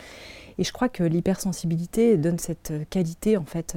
Et 0.59 0.65
je 0.65 0.73
crois 0.73 0.89
que 0.89 1.05
l'hypersensibilité 1.05 2.17
donne 2.17 2.39
cette 2.39 2.73
qualité 2.91 3.37
en 3.37 3.45
fait 3.45 3.77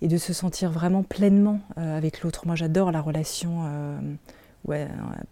et 0.00 0.08
de 0.08 0.16
se 0.16 0.32
sentir 0.32 0.70
vraiment 0.70 1.02
pleinement 1.02 1.60
euh, 1.76 1.96
avec 1.96 2.22
l'autre. 2.22 2.46
Moi, 2.46 2.54
j'adore 2.54 2.92
la 2.92 3.00
relation 3.00 3.64
euh, 3.66 3.98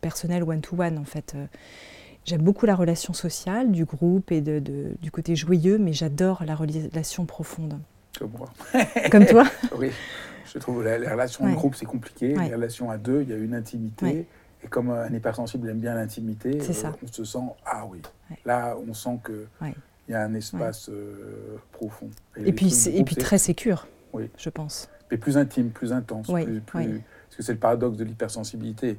personnelle 0.00 0.42
one-to-one 0.42 0.98
en 0.98 1.04
fait. 1.04 1.36
Euh, 2.26 2.30
j'aime 2.30 2.42
beaucoup 2.42 2.66
la 2.66 2.74
relation 2.74 3.12
sociale 3.12 3.72
du 3.72 3.84
groupe 3.84 4.32
et 4.32 4.40
de, 4.40 4.62
du 5.00 5.10
côté 5.10 5.36
joyeux, 5.36 5.78
mais 5.78 5.92
j'adore 5.92 6.44
la 6.44 6.54
relation 6.54 7.26
profonde. 7.26 7.78
Comme 8.18 8.32
moi. 8.38 8.50
Comme 9.10 9.26
toi 9.26 9.44
Oui. 9.78 9.90
Je 10.52 10.58
trouve 10.58 10.82
que 10.82 10.88
les 10.88 11.08
relations 11.08 11.48
de 11.48 11.54
groupe, 11.54 11.74
c'est 11.74 11.86
compliqué. 11.86 12.28
Les 12.34 12.54
relations 12.54 12.90
à 12.90 12.96
deux, 12.96 13.22
il 13.22 13.28
y 13.28 13.32
a 13.32 13.36
une 13.36 13.54
intimité. 13.54 14.26
Et 14.64 14.68
comme 14.68 14.90
un 14.90 15.12
hypersensible 15.12 15.68
aime 15.68 15.80
bien 15.80 15.94
l'intimité, 15.94 16.58
on 16.60 17.06
se 17.06 17.24
sent, 17.24 17.38
ah 17.66 17.84
oui, 17.88 18.00
là, 18.44 18.76
on 18.88 18.94
sent 18.94 19.18
que 19.22 19.46
il 20.08 20.12
y 20.12 20.14
a 20.14 20.22
un 20.22 20.34
espace 20.34 20.88
euh, 20.88 21.56
profond. 21.72 22.08
Et, 22.36 22.52
puis, 22.52 22.72
et 22.88 23.02
puis 23.02 23.16
très 23.16 23.38
sécure, 23.38 23.88
oui. 24.12 24.30
je 24.38 24.48
pense. 24.50 24.88
Mais 25.10 25.16
plus 25.16 25.36
intime, 25.36 25.70
plus 25.70 25.92
intense. 25.92 26.28
Plus, 26.28 26.60
parce 26.60 26.86
que 27.36 27.42
c'est 27.42 27.52
le 27.52 27.58
paradoxe 27.58 27.96
de 27.96 28.04
l'hypersensibilité. 28.04 28.98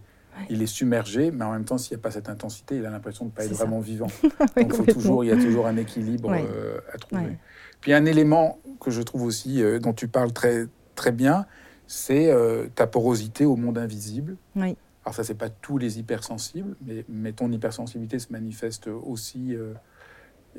Il 0.50 0.62
est 0.62 0.68
submergé, 0.68 1.32
mais 1.32 1.46
en 1.46 1.52
même 1.52 1.66
temps, 1.66 1.78
s'il 1.78 1.96
n'y 1.96 2.02
a 2.02 2.04
pas 2.04 2.12
cette 2.12 2.30
intensité, 2.30 2.78
il 2.78 2.86
a 2.86 2.90
l'impression 2.90 3.26
de 3.26 3.32
ne 3.32 3.36
pas 3.36 3.46
être 3.46 3.54
vraiment 3.54 3.80
vivant. 3.80 4.08
Donc 4.58 4.74
faut 4.74 4.86
toujours, 4.86 5.24
il 5.24 5.28
y 5.28 5.32
a 5.32 5.36
toujours 5.36 5.68
un 5.68 5.78
équilibre 5.78 6.32
euh, 6.34 6.80
à 6.94 6.98
trouver. 6.98 7.38
Puis 7.82 7.94
un 7.94 8.06
élément 8.06 8.60
que 8.80 8.92
je 8.92 9.02
trouve 9.02 9.24
aussi, 9.24 9.62
euh, 9.62 9.80
dont 9.80 9.94
tu 9.94 10.08
parles 10.08 10.34
très, 10.34 10.68
très 10.96 11.12
bien, 11.12 11.46
c'est 11.86 12.34
ta 12.76 12.86
porosité 12.86 13.46
au 13.46 13.56
monde 13.56 13.78
invisible. 13.78 14.36
Oui. 14.56 14.76
Alors 15.06 15.16
ça, 15.16 15.24
c'est 15.24 15.36
pas 15.36 15.50
tous 15.50 15.78
les 15.78 16.00
hypersensibles, 16.00 16.76
mais, 16.86 17.06
mais, 17.08 17.32
ton 17.32 17.50
hypersensibilité 17.50 18.20
se 18.20 18.34
manifeste 18.34 18.88
aussi 18.88 19.56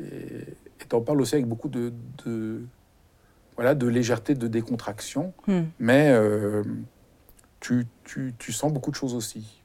et 0.00 0.86
tu 0.88 0.96
en 0.96 1.00
parles 1.00 1.20
aussi 1.20 1.34
avec 1.34 1.46
beaucoup 1.46 1.68
de, 1.68 1.92
voilà, 3.56 3.74
de 3.74 3.86
légèreté, 3.86 4.34
de 4.34 4.46
décontraction. 4.46 5.32
Hmm. 5.46 5.64
Mais 5.78 6.10
euh, 6.10 6.62
tu, 7.60 7.86
tu, 8.04 8.34
tu, 8.38 8.52
sens 8.52 8.72
beaucoup 8.72 8.90
de 8.90 8.96
choses 8.96 9.14
aussi. 9.14 9.57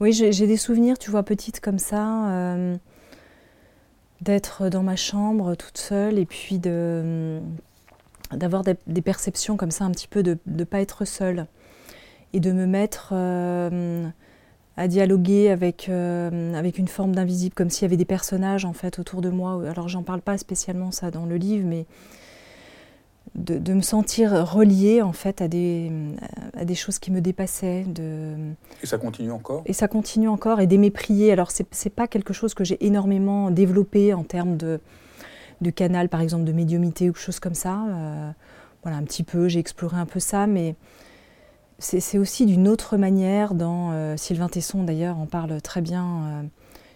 Oui, 0.00 0.12
j'ai 0.12 0.46
des 0.46 0.56
souvenirs, 0.56 0.98
tu 0.98 1.10
vois, 1.10 1.22
petites 1.22 1.60
comme 1.60 1.78
ça, 1.78 2.28
euh, 2.30 2.76
d'être 4.20 4.68
dans 4.68 4.82
ma 4.82 4.96
chambre 4.96 5.54
toute 5.54 5.78
seule 5.78 6.18
et 6.18 6.26
puis 6.26 6.58
de 6.58 7.40
d'avoir 8.32 8.64
des, 8.64 9.02
perceptions 9.02 9.58
comme 9.58 9.70
ça, 9.70 9.84
un 9.84 9.90
petit 9.90 10.08
peu 10.08 10.22
de 10.22 10.38
ne 10.46 10.64
pas 10.64 10.80
être 10.80 11.04
seule 11.04 11.46
et 12.32 12.40
de 12.40 12.52
me 12.52 12.66
mettre... 12.66 13.10
Euh, 13.12 14.08
à 14.76 14.88
dialoguer 14.88 15.50
avec, 15.50 15.88
euh, 15.88 16.54
avec 16.54 16.78
une 16.78 16.88
forme 16.88 17.14
d'invisible, 17.14 17.54
comme 17.54 17.70
s'il 17.70 17.82
y 17.82 17.84
avait 17.86 17.96
des 17.96 18.04
personnages 18.04 18.64
en 18.64 18.72
fait 18.72 18.98
autour 18.98 19.20
de 19.20 19.28
moi. 19.28 19.60
Alors 19.68 19.88
j'en 19.88 20.02
parle 20.02 20.22
pas 20.22 20.38
spécialement 20.38 20.90
ça 20.90 21.10
dans 21.10 21.26
le 21.26 21.36
livre, 21.36 21.66
mais 21.66 21.86
de, 23.34 23.58
de, 23.58 23.72
me 23.72 23.80
sentir 23.80 24.32
reliée 24.52 25.00
en 25.02 25.12
fait 25.12 25.40
à 25.40 25.48
des, 25.48 25.90
à 26.54 26.64
des 26.64 26.74
choses 26.74 26.98
qui 26.98 27.10
me 27.10 27.20
dépassaient. 27.20 27.84
De... 27.84 28.34
Et 28.82 28.86
ça 28.86 28.98
continue 28.98 29.32
encore? 29.32 29.62
Et 29.66 29.72
ça 29.72 29.88
continue 29.88 30.28
encore, 30.28 30.60
et 30.60 30.66
d'aimer 30.66 30.90
prier. 30.90 31.32
Alors 31.32 31.50
c'est, 31.50 31.66
c'est 31.70 31.90
pas 31.90 32.06
quelque 32.06 32.32
chose 32.32 32.54
que 32.54 32.64
j'ai 32.64 32.84
énormément 32.84 33.50
développé 33.50 34.12
en 34.14 34.22
termes 34.22 34.56
de, 34.56 34.80
de 35.60 35.70
canal, 35.70 36.08
par 36.08 36.20
exemple 36.20 36.44
de 36.44 36.52
médiumité 36.52 37.08
ou 37.08 37.12
quelque 37.12 37.22
chose 37.22 37.40
comme 37.40 37.54
ça. 37.54 37.84
Euh, 37.88 38.30
voilà, 38.82 38.98
un 38.98 39.04
petit 39.04 39.22
peu, 39.22 39.48
j'ai 39.48 39.60
exploré 39.60 39.96
un 39.96 40.06
peu 40.06 40.20
ça, 40.20 40.46
mais 40.46 40.74
c'est 41.78 42.18
aussi 42.18 42.46
d'une 42.46 42.68
autre 42.68 42.96
manière 42.96 43.54
dans 43.54 43.90
euh, 43.92 44.16
Sylvain 44.16 44.48
Tesson 44.48 44.84
d'ailleurs 44.84 45.18
en 45.18 45.26
parle 45.26 45.60
très 45.60 45.80
bien. 45.80 46.06
Euh, 46.06 46.42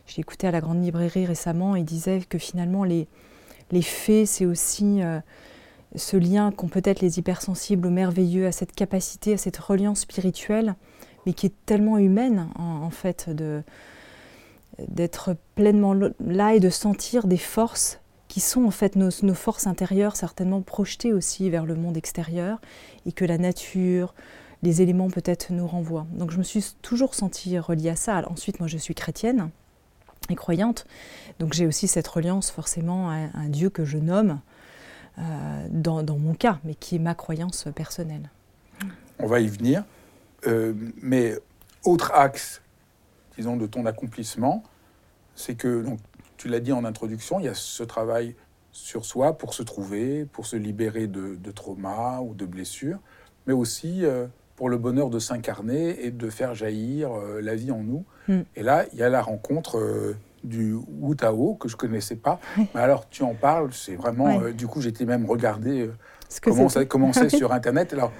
J'ai 0.07 0.21
écouté 0.21 0.47
à 0.47 0.53
la 0.53 0.61
grande 0.61 0.83
librairie 0.83 1.27
récemment, 1.27 1.75
il 1.75 1.85
disait 1.85 2.21
que 2.21 2.39
finalement 2.39 2.85
les, 2.85 3.09
les 3.73 3.83
faits 3.83 4.27
c'est 4.29 4.47
aussi 4.47 5.03
euh, 5.03 5.19
ce 5.95 6.17
lien 6.17 6.51
qu'ont 6.51 6.69
peut-être 6.69 7.01
les 7.01 7.19
hypersensibles 7.19 7.87
au 7.87 7.91
merveilleux, 7.91 8.47
à 8.47 8.53
cette 8.53 8.73
capacité, 8.73 9.35
à 9.35 9.39
cette 9.39 9.57
reliance 9.57 10.01
spirituelle, 10.01 10.75
mais 11.25 11.33
qui 11.33 11.47
est 11.47 11.55
tellement 11.65 11.99
humaine 11.99 12.49
en, 12.57 12.91
fait 12.91 13.31
d'être 14.79 15.37
pleinement 15.55 15.95
là 16.21 16.55
et 16.55 16.61
de 16.61 16.71
sentir 16.71 17.27
des 17.27 17.37
forces 17.37 18.01
qui 18.29 18.41
sont 18.41 18.65
en 18.65 18.71
fait 18.71 18.97
nos, 18.97 19.11
nos, 19.23 19.35
forces 19.35 19.67
intérieures 19.67 20.17
certainement 20.17 20.61
projetées 20.61 21.13
aussi 21.13 21.49
vers 21.49 21.65
le 21.65 21.75
monde 21.75 21.97
extérieur 21.97 22.61
et 23.07 23.13
que 23.13 23.25
la 23.25 23.39
nature, 23.39 24.15
les 24.63 24.83
éléments 24.83 25.11
peut-être 25.11 25.53
nous 25.53 25.67
renvoient. 25.67 26.07
Donc 26.13 26.31
je 26.31 26.39
me 26.39 26.43
suis 26.43 26.65
toujours 26.83 27.15
sentie 27.15 27.59
reliée 27.59 27.91
à 27.91 27.97
ça. 27.97 28.23
ensuite, 28.31 28.61
moi 28.61 28.69
je 28.69 28.79
suis 28.79 28.95
chrétienne 28.95 29.51
et 30.29 30.35
croyante, 30.35 30.87
donc 31.39 31.53
j'ai 31.53 31.67
aussi 31.67 31.89
cette 31.89 32.09
reliance 32.09 32.51
forcément 32.51 33.11
à 33.11 33.29
un 33.35 33.49
Dieu 33.49 33.71
que 33.71 33.85
je 33.85 33.99
nomme 33.99 34.41
euh, 35.19 35.67
dans, 35.71 36.19
mon 36.19 36.35
cas, 36.35 36.59
mais 36.65 36.75
qui 36.75 36.97
est 36.97 37.01
ma 37.01 37.15
croyance 37.15 37.67
personnelle. 37.75 38.31
On 39.19 39.27
va 39.27 39.41
y 39.41 39.49
venir. 39.49 39.85
Euh, 40.47 40.75
mais 41.03 41.35
autre 41.85 42.13
axe, 42.13 42.63
disons, 43.37 43.57
de 43.57 43.67
ton 43.67 43.87
accomplissement, 43.87 44.63
c'est 45.35 45.55
que, 45.55 45.83
donc, 45.83 45.99
tu 46.37 46.49
l'as 46.49 46.61
dit 46.61 46.73
en 46.73 46.85
introduction, 46.85 47.41
il 47.41 47.47
y 47.47 47.49
a 47.49 47.55
ce 47.55 47.83
travail 47.83 48.35
sur 48.73 49.07
soi 49.07 49.39
pour 49.39 49.55
se 49.55 49.63
trouver, 49.63 50.27
pour 50.27 50.47
se 50.47 50.57
libérer 50.57 51.07
de, 51.07 51.37
de 51.37 51.51
traumas 51.51 52.21
ou 52.21 52.35
de 52.35 52.45
blessures, 52.45 52.99
mais 53.47 53.55
aussi 53.55 54.05
euh, 54.05 54.27
pour 54.57 54.69
le 54.69 54.79
bonheur 54.79 55.11
de 55.11 55.19
s'incarner 55.19 56.05
et 56.05 56.11
de 56.11 56.31
faire 56.31 56.55
jaillir 56.55 57.13
euh, 57.13 57.41
la 57.41 57.55
vie 57.55 57.71
en 57.71 57.83
nous. 57.83 58.05
Hmm. 58.29 58.43
Et 58.55 58.63
là, 58.63 58.85
il 58.93 58.99
y 58.99 59.03
a 59.03 59.09
la 59.09 59.23
rencontre 59.23 59.79
euh, 59.79 60.17
du 60.45 60.75
Wu 60.75 61.17
Tao 61.17 61.55
que 61.55 61.69
je 61.69 61.77
connaissais 61.77 62.17
pas. 62.17 62.41
Mais 62.75 62.81
alors, 62.81 63.09
tu 63.09 63.23
en 63.23 63.35
parles, 63.35 63.73
c'est 63.73 63.97
vraiment. 63.97 64.41
Euh, 64.41 64.53
du 64.53 64.67
coup, 64.67 64.81
j'étais 64.81 65.05
même 65.05 65.27
regardé 65.27 65.91
comment 66.43 66.69
ça 66.69 66.85
commençait 66.85 67.29
sur 67.29 67.53
Internet. 67.53 67.93
Alors, 67.93 68.13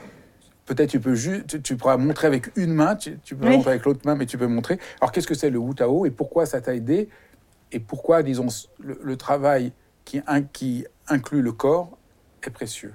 peut-être 0.67 0.91
tu 0.91 1.01
peux 1.01 1.15
juste, 1.15 1.63
tu, 1.63 1.77
pourras 1.77 1.97
montrer 1.97 2.27
avec 2.27 2.57
une 2.57 2.75
main, 2.75 2.97
tu, 2.97 3.19
peux 3.35 3.49
montrer 3.49 3.71
avec 3.71 3.85
l'autre 3.85 4.01
main, 4.05 4.15
mais 4.15 4.27
tu 4.27 4.39
peux 4.39 4.47
montrer. 4.47 4.79
Alors, 5.01 5.13
qu'est-ce 5.13 5.27
que 5.27 5.35
c'est 5.35 5.51
le 5.51 5.59
Wu 5.59 5.75
Tao 5.75 6.07
et 6.07 6.11
pourquoi 6.11 6.47
ça 6.47 6.61
t'a 6.61 6.75
aidé 6.75 7.09
et 7.73 7.81
pourquoi, 7.81 8.23
disons, 8.23 8.47
le, 8.79 9.17
travail 9.17 9.73
qui, 10.05 10.21
qui 10.53 10.87
inclut 11.09 11.43
le 11.43 11.53
corps 11.53 11.99
est 12.43 12.51
précieux? 12.51 12.93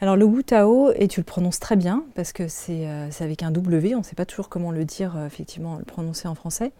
Alors 0.00 0.16
le 0.16 0.24
Wu 0.24 0.44
Tao, 0.44 0.90
et 0.96 1.08
tu 1.08 1.20
le 1.20 1.24
prononces 1.24 1.60
très 1.60 1.76
bien, 1.76 2.04
parce 2.14 2.32
que 2.32 2.48
c'est 2.48 2.86
euh, 2.88 3.08
avec 3.20 3.42
un 3.42 3.50
W, 3.50 3.94
on 3.94 3.98
ne 3.98 4.02
sait 4.02 4.16
pas 4.16 4.26
toujours 4.26 4.48
comment 4.48 4.70
le 4.70 4.84
dire, 4.84 5.16
euh, 5.16 5.26
effectivement, 5.26 5.78
le 5.78 5.84
prononcer 5.84 6.28
en 6.28 6.34
français. 6.34 6.72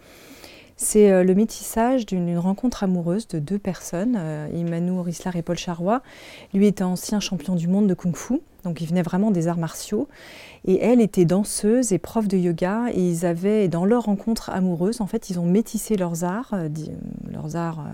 C'est 0.77 1.12
euh, 1.12 1.22
le 1.22 1.35
métissage 1.35 2.05
d'une 2.05 2.37
rencontre 2.37 2.83
amoureuse 2.83 3.29
de 3.29 3.39
deux 3.39 3.59
personnes, 3.59 4.16
euh, 4.18 4.49
Emmanuel 4.53 5.01
Rislar 5.01 5.37
et 5.37 5.43
Paul 5.43 5.57
Charrois. 5.57 6.03
Lui 6.53 6.66
était 6.66 6.83
ancien 6.83 7.20
champion 7.20 7.55
du 7.55 7.68
monde 7.68 7.87
de 7.87 7.95
kung-fu, 7.95 8.41
donc 8.64 8.81
il 8.81 8.89
venait 8.89 9.03
vraiment 9.03 9.31
des 9.31 9.47
arts 9.47 9.59
martiaux. 9.59 10.09
Et 10.64 10.81
elle 10.83 11.01
était 11.01 11.27
danseuse 11.27 11.93
et 11.93 11.99
prof 11.99 12.27
de 12.27 12.37
yoga. 12.37 12.87
Et 12.93 13.09
ils 13.09 13.25
avaient, 13.25 13.68
dans 13.68 13.85
leur 13.85 14.05
rencontre 14.05 14.51
amoureuse, 14.51 15.01
en 15.01 15.07
fait, 15.07 15.31
ils 15.31 15.39
ont 15.39 15.47
métissé 15.47 15.97
leurs 15.97 16.25
arts, 16.25 16.51
euh, 16.55 16.68
leurs 17.31 17.55
arts 17.55 17.85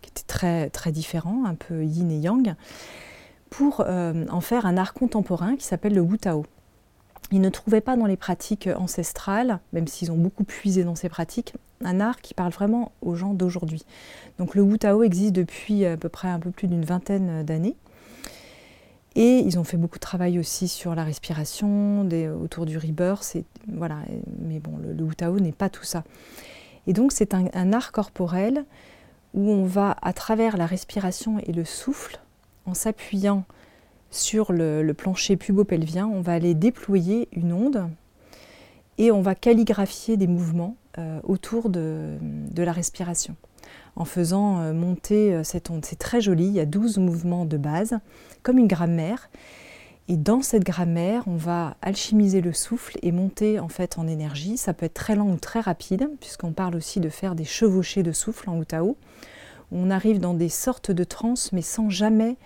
qui 0.00 0.10
étaient 0.10 0.26
très, 0.26 0.70
très 0.70 0.92
différents, 0.92 1.44
un 1.44 1.54
peu 1.54 1.84
yin 1.84 2.10
et 2.12 2.18
yang, 2.18 2.54
pour 3.50 3.80
en 3.80 4.40
faire 4.40 4.64
un 4.64 4.76
art 4.76 4.94
contemporain 4.94 5.56
qui 5.56 5.66
s'appelle 5.66 5.94
le 5.94 6.00
Wu 6.00 6.18
Tao. 6.18 6.44
Ils 7.32 7.40
ne 7.40 7.48
trouvaient 7.48 7.80
pas 7.80 7.96
dans 7.96 8.06
les 8.06 8.16
pratiques 8.16 8.68
ancestrales, 8.76 9.58
même 9.72 9.86
s'ils 9.86 10.12
ont 10.12 10.16
beaucoup 10.16 10.44
puisé 10.44 10.84
dans 10.84 10.94
ces 10.94 11.08
pratiques, 11.08 11.54
un 11.82 11.98
art 11.98 12.20
qui 12.20 12.34
parle 12.34 12.52
vraiment 12.52 12.92
aux 13.00 13.14
gens 13.14 13.34
d'aujourd'hui. 13.34 13.84
Donc 14.38 14.54
le 14.54 14.62
Wu 14.62 14.78
Tao 14.78 15.02
existe 15.02 15.32
depuis 15.32 15.84
à 15.86 15.96
peu 15.96 16.08
près 16.08 16.28
un 16.28 16.38
peu 16.38 16.50
plus 16.50 16.68
d'une 16.68 16.84
vingtaine 16.84 17.42
d'années. 17.42 17.76
Et 19.14 19.38
ils 19.38 19.58
ont 19.58 19.64
fait 19.64 19.76
beaucoup 19.76 19.98
de 19.98 20.02
travail 20.02 20.38
aussi 20.38 20.68
sur 20.68 20.94
la 20.94 21.04
respiration, 21.04 22.08
autour 22.40 22.66
du 22.66 22.78
rebirth. 22.78 23.36
Mais 23.66 24.60
bon, 24.60 24.76
le, 24.82 24.92
le 24.92 25.02
Wu 25.02 25.14
Tao 25.14 25.38
n'est 25.40 25.52
pas 25.52 25.68
tout 25.68 25.84
ça. 25.84 26.04
Et 26.86 26.92
donc 26.92 27.12
c'est 27.12 27.34
un, 27.34 27.72
art 27.72 27.92
corporel 27.92 28.64
où 29.34 29.50
on 29.50 29.64
va, 29.64 29.96
à 30.02 30.12
travers 30.12 30.56
la 30.56 30.66
respiration 30.66 31.38
et 31.38 31.52
le 31.52 31.64
souffle, 31.64 32.20
en 32.66 32.74
s'appuyant 32.74 33.44
sur 34.12 34.52
le, 34.52 34.92
plancher 34.92 35.36
pubo-pelvien, 35.36 36.06
on 36.06 36.20
va 36.20 36.32
aller 36.32 36.54
déployer 36.54 37.28
une 37.32 37.52
onde 37.52 37.88
et 38.98 39.10
on 39.10 39.22
va 39.22 39.34
calligraphier 39.34 40.16
des 40.16 40.26
mouvements 40.26 40.76
euh, 40.98 41.18
autour 41.24 41.70
de, 41.70 42.18
la 42.56 42.72
respiration 42.72 43.34
en 43.96 44.04
faisant 44.04 44.60
euh, 44.60 44.72
monter 44.72 45.34
euh, 45.34 45.44
cette 45.44 45.70
onde. 45.70 45.84
C'est 45.84 45.98
très 45.98 46.20
joli, 46.20 46.46
il 46.46 46.52
y 46.52 46.60
a 46.60 46.66
12 46.66 46.98
mouvements 46.98 47.44
de 47.44 47.56
base, 47.56 47.98
comme 48.42 48.58
une 48.58 48.68
grammaire. 48.68 49.30
Et 50.08 50.16
dans 50.16 50.42
cette 50.42 50.64
grammaire, 50.64 51.22
on 51.26 51.36
va 51.36 51.76
alchimiser 51.80 52.40
le 52.40 52.52
souffle 52.52 52.98
et 53.02 53.12
monter 53.12 53.60
en 53.60 53.68
fait 53.68 53.98
en 53.98 54.06
énergie. 54.06 54.56
Ça 54.56 54.74
peut 54.74 54.86
être 54.86 54.94
très 54.94 55.14
lent 55.14 55.30
ou 55.30 55.36
très 55.36 55.60
rapide, 55.60 56.10
puisqu'on 56.20 56.52
parle 56.52 56.74
aussi 56.74 57.00
de 57.00 57.08
faire 57.08 57.34
des 57.34 57.44
chevauchées 57.44 58.02
de 58.02 58.12
souffle 58.12 58.50
en 58.50 58.60
Utao. 58.60 58.96
On 59.70 59.90
arrive 59.90 60.18
dans 60.18 60.34
des 60.34 60.50
sortes 60.50 60.90
de 60.90 61.04
transes, 61.04 61.52
mais 61.52 61.62
sans 61.62 61.88
jamais 61.88 62.36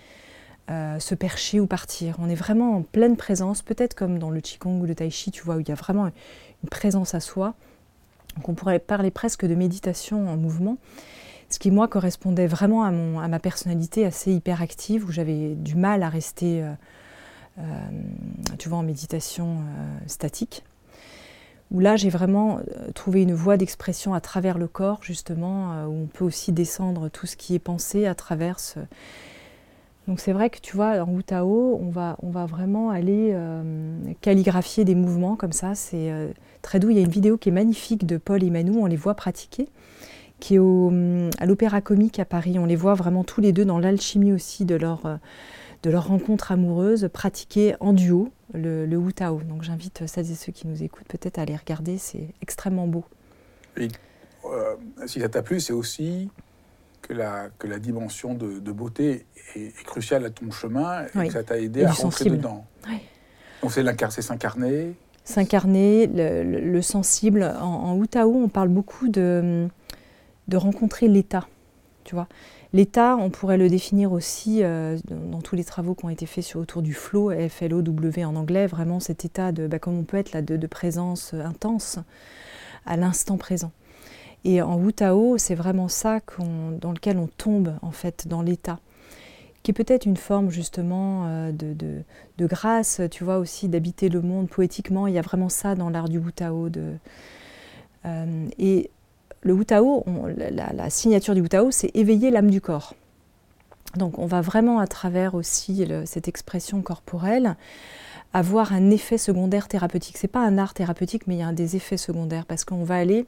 euh, 0.69 0.99
se 0.99 1.14
percher 1.14 1.61
ou 1.61 1.69
partir. 1.69 2.17
On 2.19 2.29
est 2.29 2.35
vraiment 2.35 2.77
en 2.77 2.83
pleine 2.83 3.17
présence, 3.17 3.62
peut-être 3.62 3.95
comme 3.95 4.19
dans 4.19 4.31
le 4.31 4.41
Qigong 4.41 4.81
ou 4.81 4.85
le 4.85 4.97
Tai 4.97 5.09
Chi, 5.11 5.31
tu 5.31 5.45
vois, 5.45 5.55
où 5.55 5.61
il 5.61 5.69
y 5.69 5.71
a 5.71 5.77
vraiment 5.77 6.07
une 6.07 6.69
présence 6.69 7.14
à 7.14 7.21
soi. 7.21 7.55
On 8.49 8.55
pourrait 8.55 8.81
parler 8.81 9.12
presque 9.12 9.47
de 9.47 9.55
méditation 9.55 10.29
en 10.29 10.37
mouvement, 10.37 10.77
ce 11.51 11.61
qui 11.61 11.71
moi 11.71 11.87
correspondait 11.87 12.49
vraiment 12.49 12.83
à, 12.83 12.91
mon, 12.91 13.21
à 13.21 13.29
ma 13.29 13.39
personnalité 13.39 14.05
assez 14.05 14.33
hyperactive, 14.33 15.05
où 15.05 15.12
j'avais 15.12 15.55
du 15.55 15.77
mal 15.77 16.03
à 16.03 16.09
rester, 16.09 16.64
euh, 16.64 16.73
euh, 17.61 17.62
tu 18.59 18.69
vois, 18.69 18.79
en 18.79 18.83
méditation 18.83 19.59
statique. 20.09 20.64
Où 21.71 21.79
là 21.79 21.95
j'ai 21.95 22.11
vraiment 22.11 22.59
trouvé 22.95 23.23
une 23.23 23.35
voie 23.35 23.57
d'expression 23.57 24.14
à 24.14 24.21
travers 24.21 24.59
le 24.59 24.67
corps, 24.67 24.99
justement, 25.03 25.85
où 25.87 26.03
on 26.03 26.07
peut 26.07 26.25
aussi 26.25 26.51
descendre 26.51 27.09
tout 27.09 27.27
ce 27.27 27.37
qui 27.37 27.55
est 27.55 27.61
pensé 27.61 28.07
à 28.07 28.17
travers 28.17 28.59
ce, 28.59 28.81
donc 30.09 30.21
c'est 30.21 30.33
vrai 30.33 30.51
que 30.51 30.59
tu 30.61 30.77
vois, 30.77 31.03
en 31.03 31.11
Wutao, 31.11 31.79
on 31.83 31.91
va, 31.91 32.17
on 32.23 32.31
va 32.31 32.47
vraiment 32.47 32.91
aller 32.91 33.31
euh, 33.33 33.97
calligraphier 34.21 34.85
des 34.85 34.95
mouvements 34.95 35.35
comme 35.35 35.53
ça. 35.53 35.75
C'est 35.75 36.13
euh, 36.13 36.29
très 36.63 36.79
doux. 36.79 36.91
Il 36.91 36.97
y 36.97 37.01
a 37.01 37.03
une 37.03 37.11
vidéo 37.11 37.37
qui 37.37 37.49
est 37.49 37.53
magnifique 37.53 38.07
de 38.07 38.17
Paul 38.17 38.45
et 38.45 38.51
Manu, 38.51 38.77
on 38.79 38.87
les 38.87 38.97
voit 38.97 39.15
pratiquer, 39.15 39.69
qui 40.39 40.55
est 40.55 40.59
au, 40.61 40.93
à 41.39 41.47
l'Opéra 41.47 41.81
Comique 41.81 42.21
à 42.21 42.25
Paris. 42.25 42.57
On 42.59 42.67
les 42.67 42.77
voit 42.77 42.95
vraiment 42.95 43.25
tous 43.25 43.41
les 43.41 43.53
deux 43.53 43.65
dans 43.65 43.81
l'alchimie 43.81 44.33
aussi 44.33 44.65
de 44.65 44.77
leur, 44.77 45.07
euh, 45.07 45.17
de 45.83 45.91
leur 45.91 46.07
rencontre 46.07 46.53
amoureuse, 46.53 47.09
pratiquer 47.13 47.75
en 47.81 47.93
duo 47.93 48.31
le, 48.55 48.87
le 48.87 48.97
Wutao. 48.97 49.41
Donc 49.43 49.65
j'invite 49.65 50.07
celles 50.07 50.31
et 50.31 50.37
ceux 50.37 50.53
qui 50.53 50.69
nous 50.69 50.85
écoutent 50.85 51.09
peut-être 51.09 51.41
à 51.41 51.43
aller 51.43 51.57
regarder, 51.57 51.99
c'est 51.99 52.29
extrêmement 52.43 52.87
beau. 52.87 53.05
Et 53.77 53.89
si 55.07 55.21
ça 55.21 55.29
t'a 55.29 55.43
plu, 55.43 55.59
c'est 55.59 55.73
aussi 55.73 56.31
que 57.07 57.13
la, 57.13 57.49
que 57.59 57.67
la 57.67 57.79
dimension 57.79 58.35
de, 58.35 58.73
beauté 58.73 59.27
est, 59.55 59.85
cruciale 59.85 60.25
à 60.25 60.31
ton 60.31 60.51
chemin 60.51 61.05
et 61.05 61.27
que 61.27 61.33
ça 61.33 61.43
t'a 61.43 61.59
aidé 61.59 61.85
à 61.85 61.93
rentrer 61.93 62.31
dedans. 62.31 62.65
Donc 63.63 63.73
c'est 63.73 64.23
s'incarner. 64.23 64.95
S'incarner, 65.25 66.07
le, 66.07 66.61
le, 66.61 66.83
sensible. 66.83 67.43
En, 67.61 67.99
en 67.99 68.25
on 68.25 68.49
parle 68.49 68.69
beaucoup 68.69 69.09
de, 69.09 69.67
de 70.49 70.57
rencontrer 70.57 71.09
l'état. 71.09 71.49
Tu 72.05 72.15
vois, 72.15 72.29
l'état, 72.73 73.17
on 73.17 73.31
pourrait 73.31 73.59
le 73.59 73.69
définir 73.69 74.13
aussi 74.13 74.63
euh, 74.63 74.97
dans, 75.09 75.41
tous 75.41 75.57
les 75.57 75.65
travaux 75.65 75.95
qui 75.95 76.05
ont 76.05 76.11
été 76.11 76.27
faits 76.27 76.45
sur 76.45 76.61
autour 76.61 76.83
du 76.83 76.95
flow, 76.95 77.33
F-L-O-W 77.49 78.25
en 78.25 78.37
anglais, 78.37 78.69
vraiment 78.69 79.01
cet 79.01 79.25
état 79.25 79.51
de, 79.51 79.67
bah, 79.67 79.81
comme 79.81 79.99
on 79.99 80.05
peut 80.05 80.17
être 80.17 80.33
là, 80.33 80.43
de, 80.43 80.57
de 80.57 80.67
présence 80.69 81.35
intense 81.35 81.99
à 82.85 82.97
l'instant 82.97 83.37
présent. 83.37 83.73
Et 84.45 84.62
en 84.62 84.76
Wu 84.76 84.93
Tao, 84.93 85.39
c'est 85.39 85.55
vraiment 85.55 85.89
ça 85.89 86.20
dans 86.80 86.93
lequel 86.93 87.18
on 87.18 87.26
tombe 87.26 87.74
en 87.82 87.91
fait 87.91 88.28
dans 88.28 88.43
l'état, 88.43 88.78
qui 89.62 89.72
est 89.72 89.74
peut-être 89.74 90.07
une 90.07 90.16
forme 90.16 90.51
justement 90.51 91.24
euh, 91.26 91.53
de, 91.53 92.47
grâce, 92.47 93.01
tu 93.11 93.24
vois 93.24 93.39
aussi 93.39 93.68
d'habiter 93.68 94.09
le 94.09 94.22
monde 94.22 94.49
poétiquement. 94.49 95.07
Il 95.07 95.14
y 95.14 95.18
a 95.18 95.22
vraiment 95.22 95.49
ça 95.49 95.74
dans 95.74 95.91
l'art 95.91 96.09
du 96.09 96.18
Wu 96.18 96.32
Tao. 96.32 96.68
De, 96.68 96.93
euh, 98.05 98.47
et 98.59 98.91
le 99.43 99.53
Wu 99.53 99.64
Tao, 99.64 100.05
la, 100.37 100.91
signature 100.91 101.34
du 101.34 101.41
Wu 101.41 101.49
Tao, 101.49 101.70
c'est 101.70 101.91
éveiller 101.95 102.30
l'âme 102.30 102.51
du 102.51 102.61
corps. 102.61 102.95
Donc 103.97 104.18
on 104.18 104.26
va 104.26 104.43
vraiment 104.43 104.78
à 104.78 104.87
travers 104.87 105.34
aussi 105.34 105.89
cette 106.05 106.28
expression 106.28 106.82
corporelle 106.82 107.57
avoir 108.32 108.72
un 108.72 108.91
effet 108.91 109.18
secondaire 109.18 109.66
thérapeutique. 109.66 110.18
C'est 110.18 110.28
pas 110.28 110.45
un 110.45 110.59
art 110.59 110.74
thérapeutique, 110.74 111.26
mais 111.26 111.37
il 111.37 111.41
y 111.41 111.43
a 111.43 111.53
des 111.53 111.76
effets 111.76 111.97
secondaires 111.97 112.45
parce 112.45 112.64
qu'on 112.64 112.84
va 112.84 112.97
aller 112.97 113.26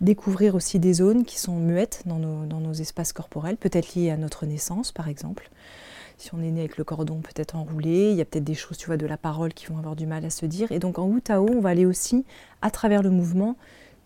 découvrir 0.00 0.54
aussi 0.54 0.78
des 0.78 0.94
zones 0.94 1.24
qui 1.24 1.38
sont 1.38 1.56
muettes 1.56 2.02
dans 2.06 2.18
nos, 2.18 2.72
espaces 2.72 3.12
corporels, 3.12 3.56
peut-être 3.56 3.94
liées 3.94 4.10
à 4.10 4.16
notre 4.16 4.46
naissance 4.46 4.92
par 4.92 5.08
exemple. 5.08 5.50
Si 6.18 6.34
on 6.34 6.40
est 6.40 6.50
né 6.50 6.60
avec 6.60 6.78
le 6.78 6.84
cordon 6.84 7.20
peut-être 7.20 7.56
enroulé, 7.56 8.10
il 8.10 8.16
y 8.16 8.20
a 8.20 8.24
peut-être 8.24 8.44
des 8.44 8.54
choses, 8.54 8.78
tu 8.78 8.86
vois, 8.86 8.96
de 8.96 9.06
la 9.06 9.18
parole 9.18 9.52
qui 9.52 9.66
vont 9.66 9.78
avoir 9.78 9.96
du 9.96 10.06
mal 10.06 10.24
à 10.24 10.30
se 10.30 10.46
dire. 10.46 10.72
Et 10.72 10.78
donc 10.78 10.98
en 10.98 11.06
Wu 11.06 11.20
Tao, 11.20 11.46
on 11.50 11.60
va 11.60 11.70
aller 11.70 11.84
aussi, 11.84 12.24
à 12.62 12.70
travers 12.70 13.02
le 13.02 13.10
mouvement, 13.10 13.56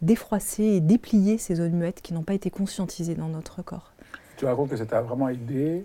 défroisser 0.03 0.64
et 0.64 0.80
déplier 0.80 1.38
ces 1.38 1.57
zones 1.57 1.72
muettes 1.72 2.01
qui 2.01 2.12
n'ont 2.14 2.22
pas 2.22 2.34
été 2.34 2.51
conscientisées 2.51 3.14
dans 3.14 3.28
notre 3.28 3.62
corps. 3.62 3.93
Tu 4.36 4.45
racontes 4.45 4.70
que 4.70 4.76
ça 4.76 4.86
t'a 4.86 5.03
vraiment 5.03 5.28
aidé 5.28 5.84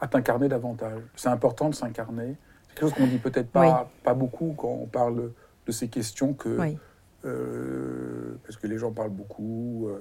à 0.00 0.08
t'incarner 0.08 0.48
davantage. 0.48 1.02
C'est 1.14 1.28
important 1.28 1.68
de 1.68 1.74
s'incarner. 1.74 2.36
C'est 2.68 2.74
quelque 2.74 2.88
chose 2.88 2.94
qu'on 2.94 3.06
dit 3.06 3.18
peut-être 3.18 3.50
pas, 3.50 3.88
pas 4.02 4.14
beaucoup 4.14 4.54
quand 4.56 4.78
on 4.82 4.86
parle 4.86 5.30
de 5.66 5.72
ces 5.72 5.88
questions 5.88 6.32
que 6.32 6.76
euh, 7.24 8.34
parce 8.44 8.56
que 8.56 8.66
les 8.66 8.78
gens 8.78 8.90
parlent 8.90 9.10
beaucoup 9.10 9.88
euh, 9.88 10.00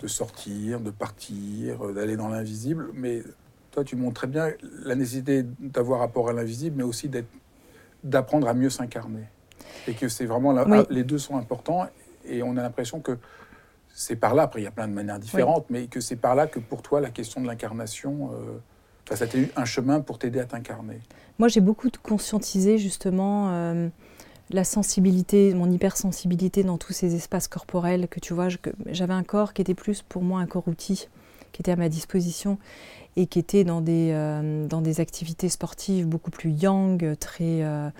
de 0.00 0.08
sortir, 0.08 0.80
de 0.80 0.90
partir, 0.90 1.86
euh, 1.86 1.92
d'aller 1.92 2.16
dans 2.16 2.28
l'invisible, 2.28 2.88
mais 2.94 3.22
toi, 3.70 3.84
tu 3.84 3.94
montres 3.94 4.14
très 4.14 4.26
bien 4.26 4.50
la 4.82 4.96
nécessité 4.96 5.44
d'avoir 5.60 6.00
rapport 6.00 6.28
à 6.28 6.32
l'invisible, 6.32 6.76
mais 6.76 6.82
aussi 6.82 7.08
d'apprendre 8.02 8.48
à 8.48 8.54
mieux 8.54 8.70
s'incarner. 8.70 9.24
Et 9.86 9.94
que 9.94 10.08
c'est 10.08 10.26
vraiment 10.26 10.52
les 10.90 11.04
deux 11.04 11.18
sont 11.18 11.36
importants, 11.36 11.86
et 12.24 12.42
on 12.42 12.56
a 12.56 12.62
l'impression 12.62 13.00
que 13.00 13.16
c'est 13.94 14.16
par 14.16 14.34
là, 14.34 14.42
après 14.44 14.60
il 14.60 14.64
y 14.64 14.68
a 14.68 14.72
plein 14.72 14.88
de 14.88 14.92
manières 14.92 15.20
différentes, 15.20 15.66
mais 15.70 15.86
que 15.86 16.00
c'est 16.00 16.16
par 16.16 16.34
là 16.34 16.48
que 16.48 16.58
pour 16.58 16.82
toi, 16.82 17.00
la 17.00 17.10
question 17.10 17.40
de 17.40 17.46
l'incarnation, 17.46 18.30
ça 19.08 19.26
t'a 19.26 19.38
eu 19.38 19.48
un 19.54 19.64
chemin 19.64 20.00
pour 20.00 20.18
t'aider 20.18 20.40
à 20.40 20.44
t'incarner. 20.44 20.98
Moi, 21.38 21.48
j'ai 21.48 21.60
beaucoup 21.60 21.88
conscientisé 22.02 22.78
justement 22.78 23.90
la 24.50 24.64
sensibilité, 24.64 25.54
mon 25.54 25.70
hypersensibilité 25.70 26.62
dans 26.64 26.78
tous 26.78 26.92
ces 26.92 27.14
espaces 27.14 27.48
corporels 27.48 28.08
que 28.08 28.20
tu 28.20 28.34
vois, 28.34 28.48
j'avais 28.86 29.14
un 29.14 29.22
corps 29.22 29.52
qui 29.52 29.62
était 29.62 29.74
plus 29.74 30.02
pour 30.02 30.22
moi 30.22 30.40
un 30.40 30.46
corps 30.46 30.68
outil, 30.68 31.08
qui 31.52 31.62
était 31.62 31.72
à 31.72 31.76
ma 31.76 31.88
disposition 31.88 32.58
et 33.16 33.26
qui 33.26 33.38
était 33.38 33.64
dans 33.64 33.80
des, 33.80 34.10
euh, 34.12 34.66
dans 34.66 34.80
des 34.80 35.00
activités 35.00 35.48
sportives 35.48 36.06
beaucoup 36.06 36.30
plus 36.30 36.50
yang, 36.50 37.16
très, 37.18 37.62
euh, 37.62 37.90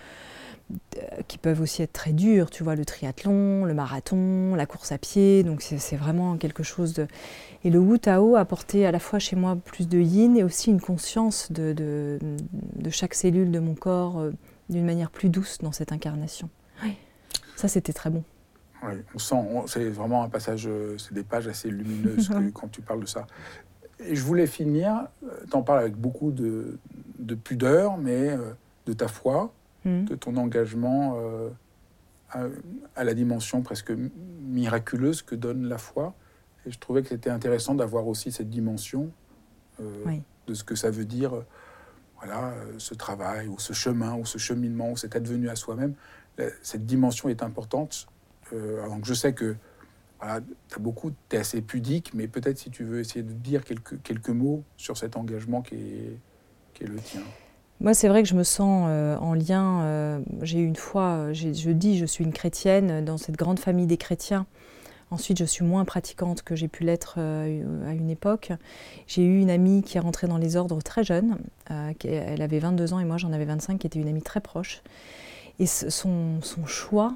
qui 1.29 1.39
peuvent 1.39 1.61
aussi 1.61 1.83
être 1.83 1.93
très 1.93 2.13
dures, 2.13 2.51
tu 2.51 2.63
vois, 2.63 2.77
le 2.77 2.85
triathlon, 2.85 3.65
le 3.65 3.75
marathon, 3.75 4.55
la 4.55 4.67
course 4.67 4.93
à 4.93 4.99
pied, 4.99 5.43
donc 5.43 5.63
c'est 5.63 5.97
vraiment 5.97 6.37
quelque 6.37 6.63
chose 6.63 6.93
de... 6.95 7.07
Et 7.65 7.71
le 7.71 7.79
Wu 7.79 7.99
Tao 7.99 8.37
apportait 8.37 8.85
à 8.85 8.93
la 8.93 8.99
fois 8.99 9.19
chez 9.19 9.37
moi 9.37 9.57
plus 9.57 9.89
de 9.89 9.99
yin 9.99 10.37
et 10.37 10.45
aussi 10.45 10.71
une 10.71 10.81
conscience 10.81 11.51
de, 11.53 11.73
de, 11.73 12.91
chaque 12.91 13.15
cellule 13.15 13.51
de 13.51 13.59
mon 13.59 13.75
corps 13.75 14.19
euh, 14.19 14.33
d'une 14.71 14.85
manière 14.85 15.11
plus 15.11 15.29
douce 15.29 15.59
dans 15.59 15.73
cette 15.73 15.93
incarnation. 15.93 16.49
Oui. 16.83 16.97
Ça, 17.57 17.69
c'était 17.69 17.93
très 17.93 18.09
bon. 18.09 18.25
Oui, 18.83 18.95
on 19.15 19.19
sent, 19.19 19.37
c'est 19.67 19.91
vraiment 19.91 20.23
un 20.23 20.29
passage, 20.29 20.67
euh, 20.67 20.97
c'est 20.97 21.13
des 21.13 21.25
pages 21.25 21.49
assez 21.49 21.69
lumineuses 21.69 22.31
quand 22.55 22.69
tu 22.69 22.81
parles 22.81 23.01
de 23.01 23.07
ça. 23.07 23.27
Et 23.99 24.17
je 24.17 24.23
voulais 24.23 24.47
finir, 24.47 25.09
euh, 25.25 25.29
tu 25.51 25.57
en 25.57 25.63
parles 25.63 25.81
avec 25.81 25.97
beaucoup 25.97 26.31
de, 26.31 26.79
de 27.19 27.35
pudeur, 27.35 27.99
mais 27.99 28.31
euh, 28.31 28.53
de 28.87 28.95
ta 28.95 29.09
foi, 29.09 29.53
hmm. 29.85 30.05
de 30.05 30.15
ton 30.15 30.37
engagement 30.37 31.19
à, 32.31 33.05
la 33.05 33.15
dimension 33.15 33.61
presque 33.61 33.93
miraculeuse 34.41 35.21
que 35.23 35.35
donne 35.35 35.69
la 35.69 35.79
foi. 35.79 36.15
Et 36.65 36.71
je 36.71 36.79
trouvais 36.79 37.03
que 37.03 37.09
c'était 37.09 37.31
intéressant 37.31 37.75
d'avoir 37.75 38.07
aussi 38.07 38.33
cette 38.33 38.49
dimension 38.49 39.11
de 40.47 40.55
ce 40.55 40.63
que 40.63 40.75
ça 40.75 40.91
veut 40.91 41.05
dire, 41.05 41.33
voilà, 42.23 42.55
ce 42.79 42.95
travail, 42.95 43.49
ou 43.49 43.59
ce 43.59 43.73
chemin, 43.73 44.15
ou 44.15 44.25
ce 44.25 44.39
cheminement, 44.39 44.91
ou 44.93 44.97
cet 44.97 45.17
advenu 45.17 45.49
à 45.49 45.57
soi-même. 45.57 45.95
Cette 46.63 46.87
dimension 46.87 47.29
est 47.29 47.43
importante. 47.43 48.07
donc 48.53 49.05
je 49.05 49.15
sais 49.15 49.33
que 49.33 49.57
voilà, 50.21 50.41
tu 50.69 50.81
beaucoup, 50.81 51.13
tu 51.29 51.37
es 51.37 51.39
assez 51.39 51.63
pudique, 51.63 52.13
mais 52.15 52.29
peut-être 52.29 52.59
si 52.59 52.71
tu 52.71 52.85
veux 52.85 53.01
essayer 53.01 53.23
de 53.23 53.33
dire 53.33 53.63
quelques, 53.65 54.29
mots 54.29 54.63
sur 54.77 54.97
cet 54.97 55.17
engagement 55.17 55.63
qui 55.63 55.77
est, 55.77 56.19
qui 56.75 56.85
est 56.85 56.87
le 56.87 56.99
tien. 56.99 57.23
Moi, 57.81 57.95
c'est 57.95 58.09
vrai 58.09 58.23
que 58.23 58.29
je 58.29 58.35
me 58.35 58.43
sens 58.43 58.87
euh, 58.89 59.17
en 59.17 59.33
lien. 59.33 59.83
Euh, 59.83 60.19
j'ai 60.43 60.59
une 60.59 60.77
fois, 60.77 61.33
je 61.33 61.71
dis, 61.71 61.97
je 61.97 62.05
suis 62.05 62.25
une 62.25 62.33
chrétienne 62.33 63.03
dans 63.03 63.17
cette 63.17 63.37
grande 63.37 63.59
famille 63.59 63.87
des 63.87 63.97
chrétiens. 63.97 64.47
Ensuite, 65.11 65.39
je 65.39 65.45
suis 65.45 65.65
moins 65.65 65.85
pratiquante 65.85 66.43
que 66.43 66.55
j'ai 66.55 66.69
pu 66.69 66.85
l'être 66.85 67.17
euh, 67.19 67.89
à 67.89 67.93
une 67.93 68.11
époque. 68.11 68.53
J'ai 69.09 69.25
eu 69.25 69.41
une 69.41 69.51
amie 69.51 69.83
qui 69.83 69.97
est 69.97 70.01
rentrée 70.01 70.29
dans 70.29 70.39
les 70.39 70.57
ordres 70.57 70.81
très 70.83 71.03
jeune. 71.03 71.39
elle 71.69 72.43
avait 72.43 72.61
22 72.61 72.93
ans 72.93 73.01
et 73.01 73.05
moi 73.05 73.17
j'en 73.17 73.33
avais 73.33 73.45
25, 73.45 73.79
qui 73.79 73.87
était 73.87 73.99
une 73.99 74.09
amie 74.09 74.23
très 74.23 74.41
proche. 74.41 74.83
Et 75.59 75.67
son, 75.67 76.41
choix 76.67 77.15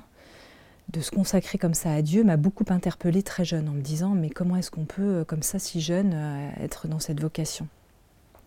de 0.92 1.00
se 1.00 1.10
consacrer 1.10 1.56
comme 1.56 1.72
ça 1.72 1.92
à 1.92 2.02
Dieu 2.02 2.24
m'a 2.24 2.36
beaucoup 2.36 2.64
interpellée 2.68 3.22
très 3.22 3.44
jeune 3.44 3.68
en 3.68 3.72
me 3.72 3.80
disant 3.80 4.10
mais 4.10 4.28
comment 4.28 4.56
est-ce 4.56 4.70
qu'on 4.70 4.84
peut, 4.84 5.24
comme 5.26 5.42
ça, 5.42 5.58
si 5.58 5.80
jeune, 5.80 6.14
être 6.60 6.88
dans 6.88 6.98
cette 6.98 7.20
vocation? 7.20 7.68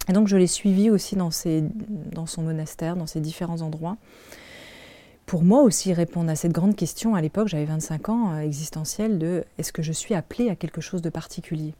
Et 0.09 0.13
donc 0.13 0.27
je 0.27 0.37
l'ai 0.37 0.47
suivi 0.47 0.89
aussi 0.89 1.15
dans 1.15 1.31
son 1.31 2.41
monastère, 2.43 2.95
dans 2.95 3.07
ses 3.07 3.21
différents 3.21 3.61
endroits. 3.61 3.97
Pour 5.27 5.43
moi 5.43 5.61
aussi 5.61 5.91
répondre 5.91 6.31
à 6.31 6.37
cette 6.37 6.53
grande 6.53 6.77
question, 6.77 7.13
à 7.13 7.19
l'époque 7.19 7.49
j'avais 7.49 7.65
25 7.65 8.07
ans, 8.07 8.31
euh, 8.31 8.39
existentielle, 8.39 9.19
de 9.19 9.43
est-ce 9.57 9.73
que 9.73 9.81
je 9.81 9.91
suis 9.91 10.15
appelée 10.15 10.49
à 10.49 10.55
quelque 10.55 10.79
chose 10.79 11.01
de 11.01 11.09
particulier? 11.09 11.73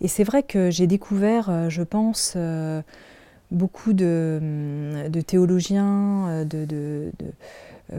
Et 0.00 0.08
c'est 0.08 0.24
vrai 0.24 0.42
que 0.42 0.70
j'ai 0.70 0.86
découvert, 0.86 1.50
euh, 1.50 1.68
je 1.68 1.82
pense, 1.82 2.32
euh, 2.36 2.80
beaucoup 3.50 3.92
de, 3.92 4.38
hum, 4.40 5.22
théologiens, 5.24 6.46
de, 6.46 7.12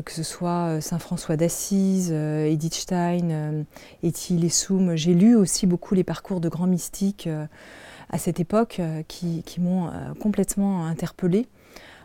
que 0.03 0.11
ce 0.11 0.23
soit 0.23 0.81
Saint 0.81 0.97
François 0.97 1.37
d'Assise, 1.37 2.11
Edith 2.11 2.73
Stein, 2.73 3.65
Étienne 4.01 4.39
Lessoum. 4.39 4.95
J'ai 4.95 5.13
lu 5.13 5.35
aussi 5.35 5.67
beaucoup 5.67 5.93
les 5.93 6.03
parcours 6.03 6.39
de 6.39 6.49
grands 6.49 6.67
mystiques 6.67 7.29
à 8.09 8.17
cette 8.17 8.39
époque 8.39 8.81
qui, 9.07 9.43
m'ont 9.59 9.91
complètement 10.19 10.85
interpellée 10.85 11.47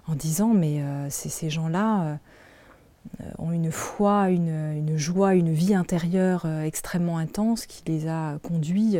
en 0.06 0.14
disant 0.14 0.54
mais 0.54 0.82
ces 1.10 1.50
gens-là 1.50 2.18
ont 3.38 3.52
une 3.52 3.70
foi, 3.70 4.30
une, 4.30 4.96
joie, 4.96 5.34
une 5.34 5.52
vie 5.52 5.74
intérieure 5.74 6.46
extrêmement 6.64 7.18
intense 7.18 7.66
qui 7.66 7.82
les 7.86 8.08
a 8.08 8.38
conduits. 8.42 8.98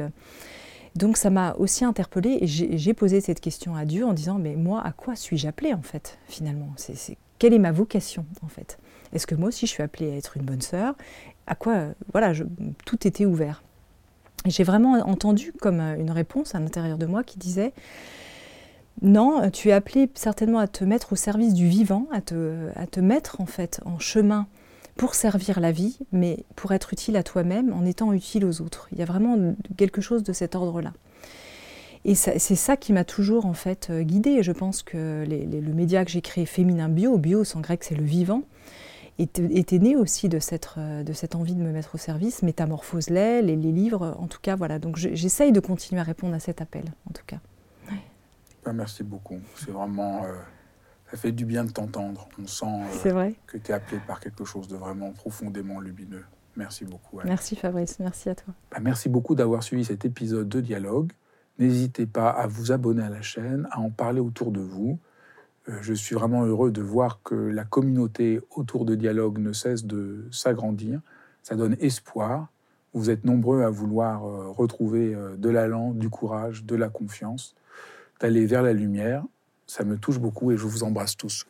Donc 0.94 1.16
ça 1.16 1.30
m'a 1.30 1.54
aussi 1.54 1.84
interpellée 1.84 2.38
et 2.40 2.46
j'ai 2.46 2.94
posé 2.94 3.20
cette 3.20 3.40
question 3.40 3.74
à 3.74 3.84
Dieu 3.84 4.06
en 4.06 4.12
disant 4.12 4.38
mais 4.38 4.54
moi 4.54 4.80
à 4.84 4.92
quoi 4.92 5.16
suis-je 5.16 5.48
appelée 5.48 5.74
en 5.74 5.82
fait 5.82 6.18
finalement? 6.28 6.68
C'est, 6.76 7.16
Quelle 7.38 7.52
est 7.52 7.58
ma 7.58 7.72
vocation 7.72 8.24
en 8.42 8.48
fait? 8.48 8.78
Est-ce 9.12 9.26
que 9.26 9.34
moi 9.34 9.48
aussi 9.48 9.66
je 9.66 9.72
suis 9.72 9.82
appelée 9.82 10.12
à 10.12 10.16
être 10.16 10.36
une 10.36 10.44
bonne 10.44 10.60
sœur? 10.60 10.94
À 11.46 11.56
quoi 11.56 11.88
Voilà, 12.12 12.32
tout 12.84 13.06
était 13.06 13.26
ouvert. 13.26 13.62
J'ai 14.46 14.64
vraiment 14.64 14.92
entendu 15.08 15.52
comme 15.52 15.80
euh, 15.80 15.96
une 15.96 16.10
réponse 16.10 16.54
à 16.54 16.60
l'intérieur 16.60 16.98
de 16.98 17.06
moi 17.06 17.24
qui 17.24 17.38
disait 17.38 17.72
non, 19.02 19.50
tu 19.50 19.68
es 19.68 19.72
appelé 19.72 20.08
certainement 20.14 20.58
à 20.58 20.68
te 20.68 20.84
mettre 20.84 21.12
au 21.12 21.16
service 21.16 21.54
du 21.54 21.68
vivant, 21.68 22.06
à 22.12 22.20
te, 22.20 22.68
à 22.76 22.86
te 22.86 23.00
mettre 23.00 23.40
en 23.40 23.46
fait 23.46 23.80
en 23.84 23.98
chemin 23.98 24.46
pour 24.96 25.14
servir 25.14 25.60
la 25.60 25.72
vie, 25.72 25.98
mais 26.12 26.44
pour 26.54 26.72
être 26.72 26.92
utile 26.92 27.16
à 27.16 27.22
toi-même 27.22 27.72
en 27.72 27.84
étant 27.84 28.12
utile 28.12 28.44
aux 28.44 28.60
autres. 28.62 28.88
Il 28.92 28.98
y 28.98 29.02
a 29.02 29.04
vraiment 29.04 29.54
quelque 29.76 30.00
chose 30.00 30.22
de 30.22 30.32
cet 30.32 30.54
ordre-là. 30.54 30.92
Et 32.06 32.14
c'est 32.14 32.38
ça 32.38 32.76
qui 32.76 32.92
m'a 32.92 33.04
toujours 33.04 33.46
en 33.46 33.54
fait 33.54 33.88
euh, 33.88 34.02
guidée. 34.02 34.42
Je 34.42 34.52
pense 34.52 34.82
que 34.82 35.24
le 35.26 35.72
média 35.72 36.04
que 36.04 36.10
j'ai 36.10 36.20
créé, 36.20 36.44
Féminin 36.44 36.90
Bio, 36.90 37.16
bio 37.16 37.44
sans 37.44 37.60
grec 37.60 37.82
c'est 37.82 37.94
le 37.94 38.04
vivant, 38.04 38.42
était, 39.18 39.78
né 39.78 39.96
aussi 39.96 40.28
de 40.28 40.38
cette, 40.38 40.68
euh, 40.76 41.02
de 41.02 41.12
cette 41.14 41.34
envie 41.34 41.54
de 41.54 41.62
me 41.62 41.70
mettre 41.70 41.94
au 41.94 41.98
service, 41.98 42.42
Métamorphose-les, 42.42 43.40
les, 43.42 43.56
les, 43.56 43.72
livres, 43.72 44.16
en 44.18 44.26
tout 44.26 44.40
cas, 44.42 44.54
voilà. 44.54 44.78
Donc 44.78 44.96
j'essaye 44.96 45.52
de 45.52 45.60
continuer 45.60 46.00
à 46.00 46.04
répondre 46.04 46.34
à 46.34 46.40
cet 46.40 46.60
appel, 46.60 46.84
en 47.08 47.12
tout 47.12 47.22
cas. 47.26 47.38
Ben, 48.64 48.72
merci 48.72 49.02
beaucoup. 49.02 49.38
C'est 49.56 49.70
vraiment. 49.70 50.24
Euh, 50.24 50.32
ça 51.10 51.18
fait 51.18 51.32
du 51.32 51.44
bien 51.44 51.64
de 51.64 51.70
t'entendre. 51.70 52.28
On 52.42 52.46
sent 52.46 52.66
euh, 53.06 53.30
que 53.46 53.58
tu 53.58 53.70
es 53.70 53.74
appelé 53.74 54.00
par 54.06 54.20
quelque 54.20 54.44
chose 54.44 54.68
de 54.68 54.76
vraiment 54.76 55.12
profondément 55.12 55.80
lumineux. 55.80 56.24
Merci 56.56 56.84
beaucoup. 56.84 57.20
Merci 57.24 57.56
Fabrice, 57.56 57.98
merci 57.98 58.30
à 58.30 58.34
toi. 58.34 58.54
Ben, 58.70 58.80
merci 58.80 59.08
beaucoup 59.08 59.34
d'avoir 59.34 59.62
suivi 59.62 59.84
cet 59.84 60.04
épisode 60.04 60.48
de 60.48 60.60
Dialogue. 60.60 61.12
N'hésitez 61.58 62.06
pas 62.06 62.30
à 62.30 62.46
vous 62.46 62.72
abonner 62.72 63.02
à 63.02 63.10
la 63.10 63.22
chaîne, 63.22 63.68
à 63.70 63.80
en 63.80 63.90
parler 63.90 64.20
autour 64.20 64.50
de 64.50 64.60
vous. 64.60 64.98
Euh, 65.68 65.78
je 65.82 65.92
suis 65.92 66.14
vraiment 66.14 66.44
heureux 66.44 66.70
de 66.70 66.82
voir 66.82 67.20
que 67.22 67.34
la 67.34 67.64
communauté 67.64 68.40
autour 68.56 68.84
de 68.84 68.94
Dialogue 68.94 69.38
ne 69.38 69.52
cesse 69.52 69.84
de 69.84 70.26
s'agrandir. 70.30 71.00
Ça 71.42 71.54
donne 71.54 71.76
espoir. 71.80 72.48
Vous 72.94 73.10
êtes 73.10 73.24
nombreux 73.24 73.62
à 73.62 73.70
vouloir 73.70 74.22
retrouver 74.22 75.16
de 75.36 75.48
l'allant, 75.48 75.90
du 75.90 76.08
courage, 76.08 76.64
de 76.64 76.76
la 76.76 76.88
confiance, 76.88 77.56
d'aller 78.20 78.46
vers 78.46 78.62
la 78.62 78.72
lumière. 78.72 79.24
Ça 79.66 79.84
me 79.84 79.96
touche 79.98 80.18
beaucoup 80.18 80.52
et 80.52 80.56
je 80.56 80.66
vous 80.66 80.82
embrasse 80.82 81.16
tous. 81.16 81.46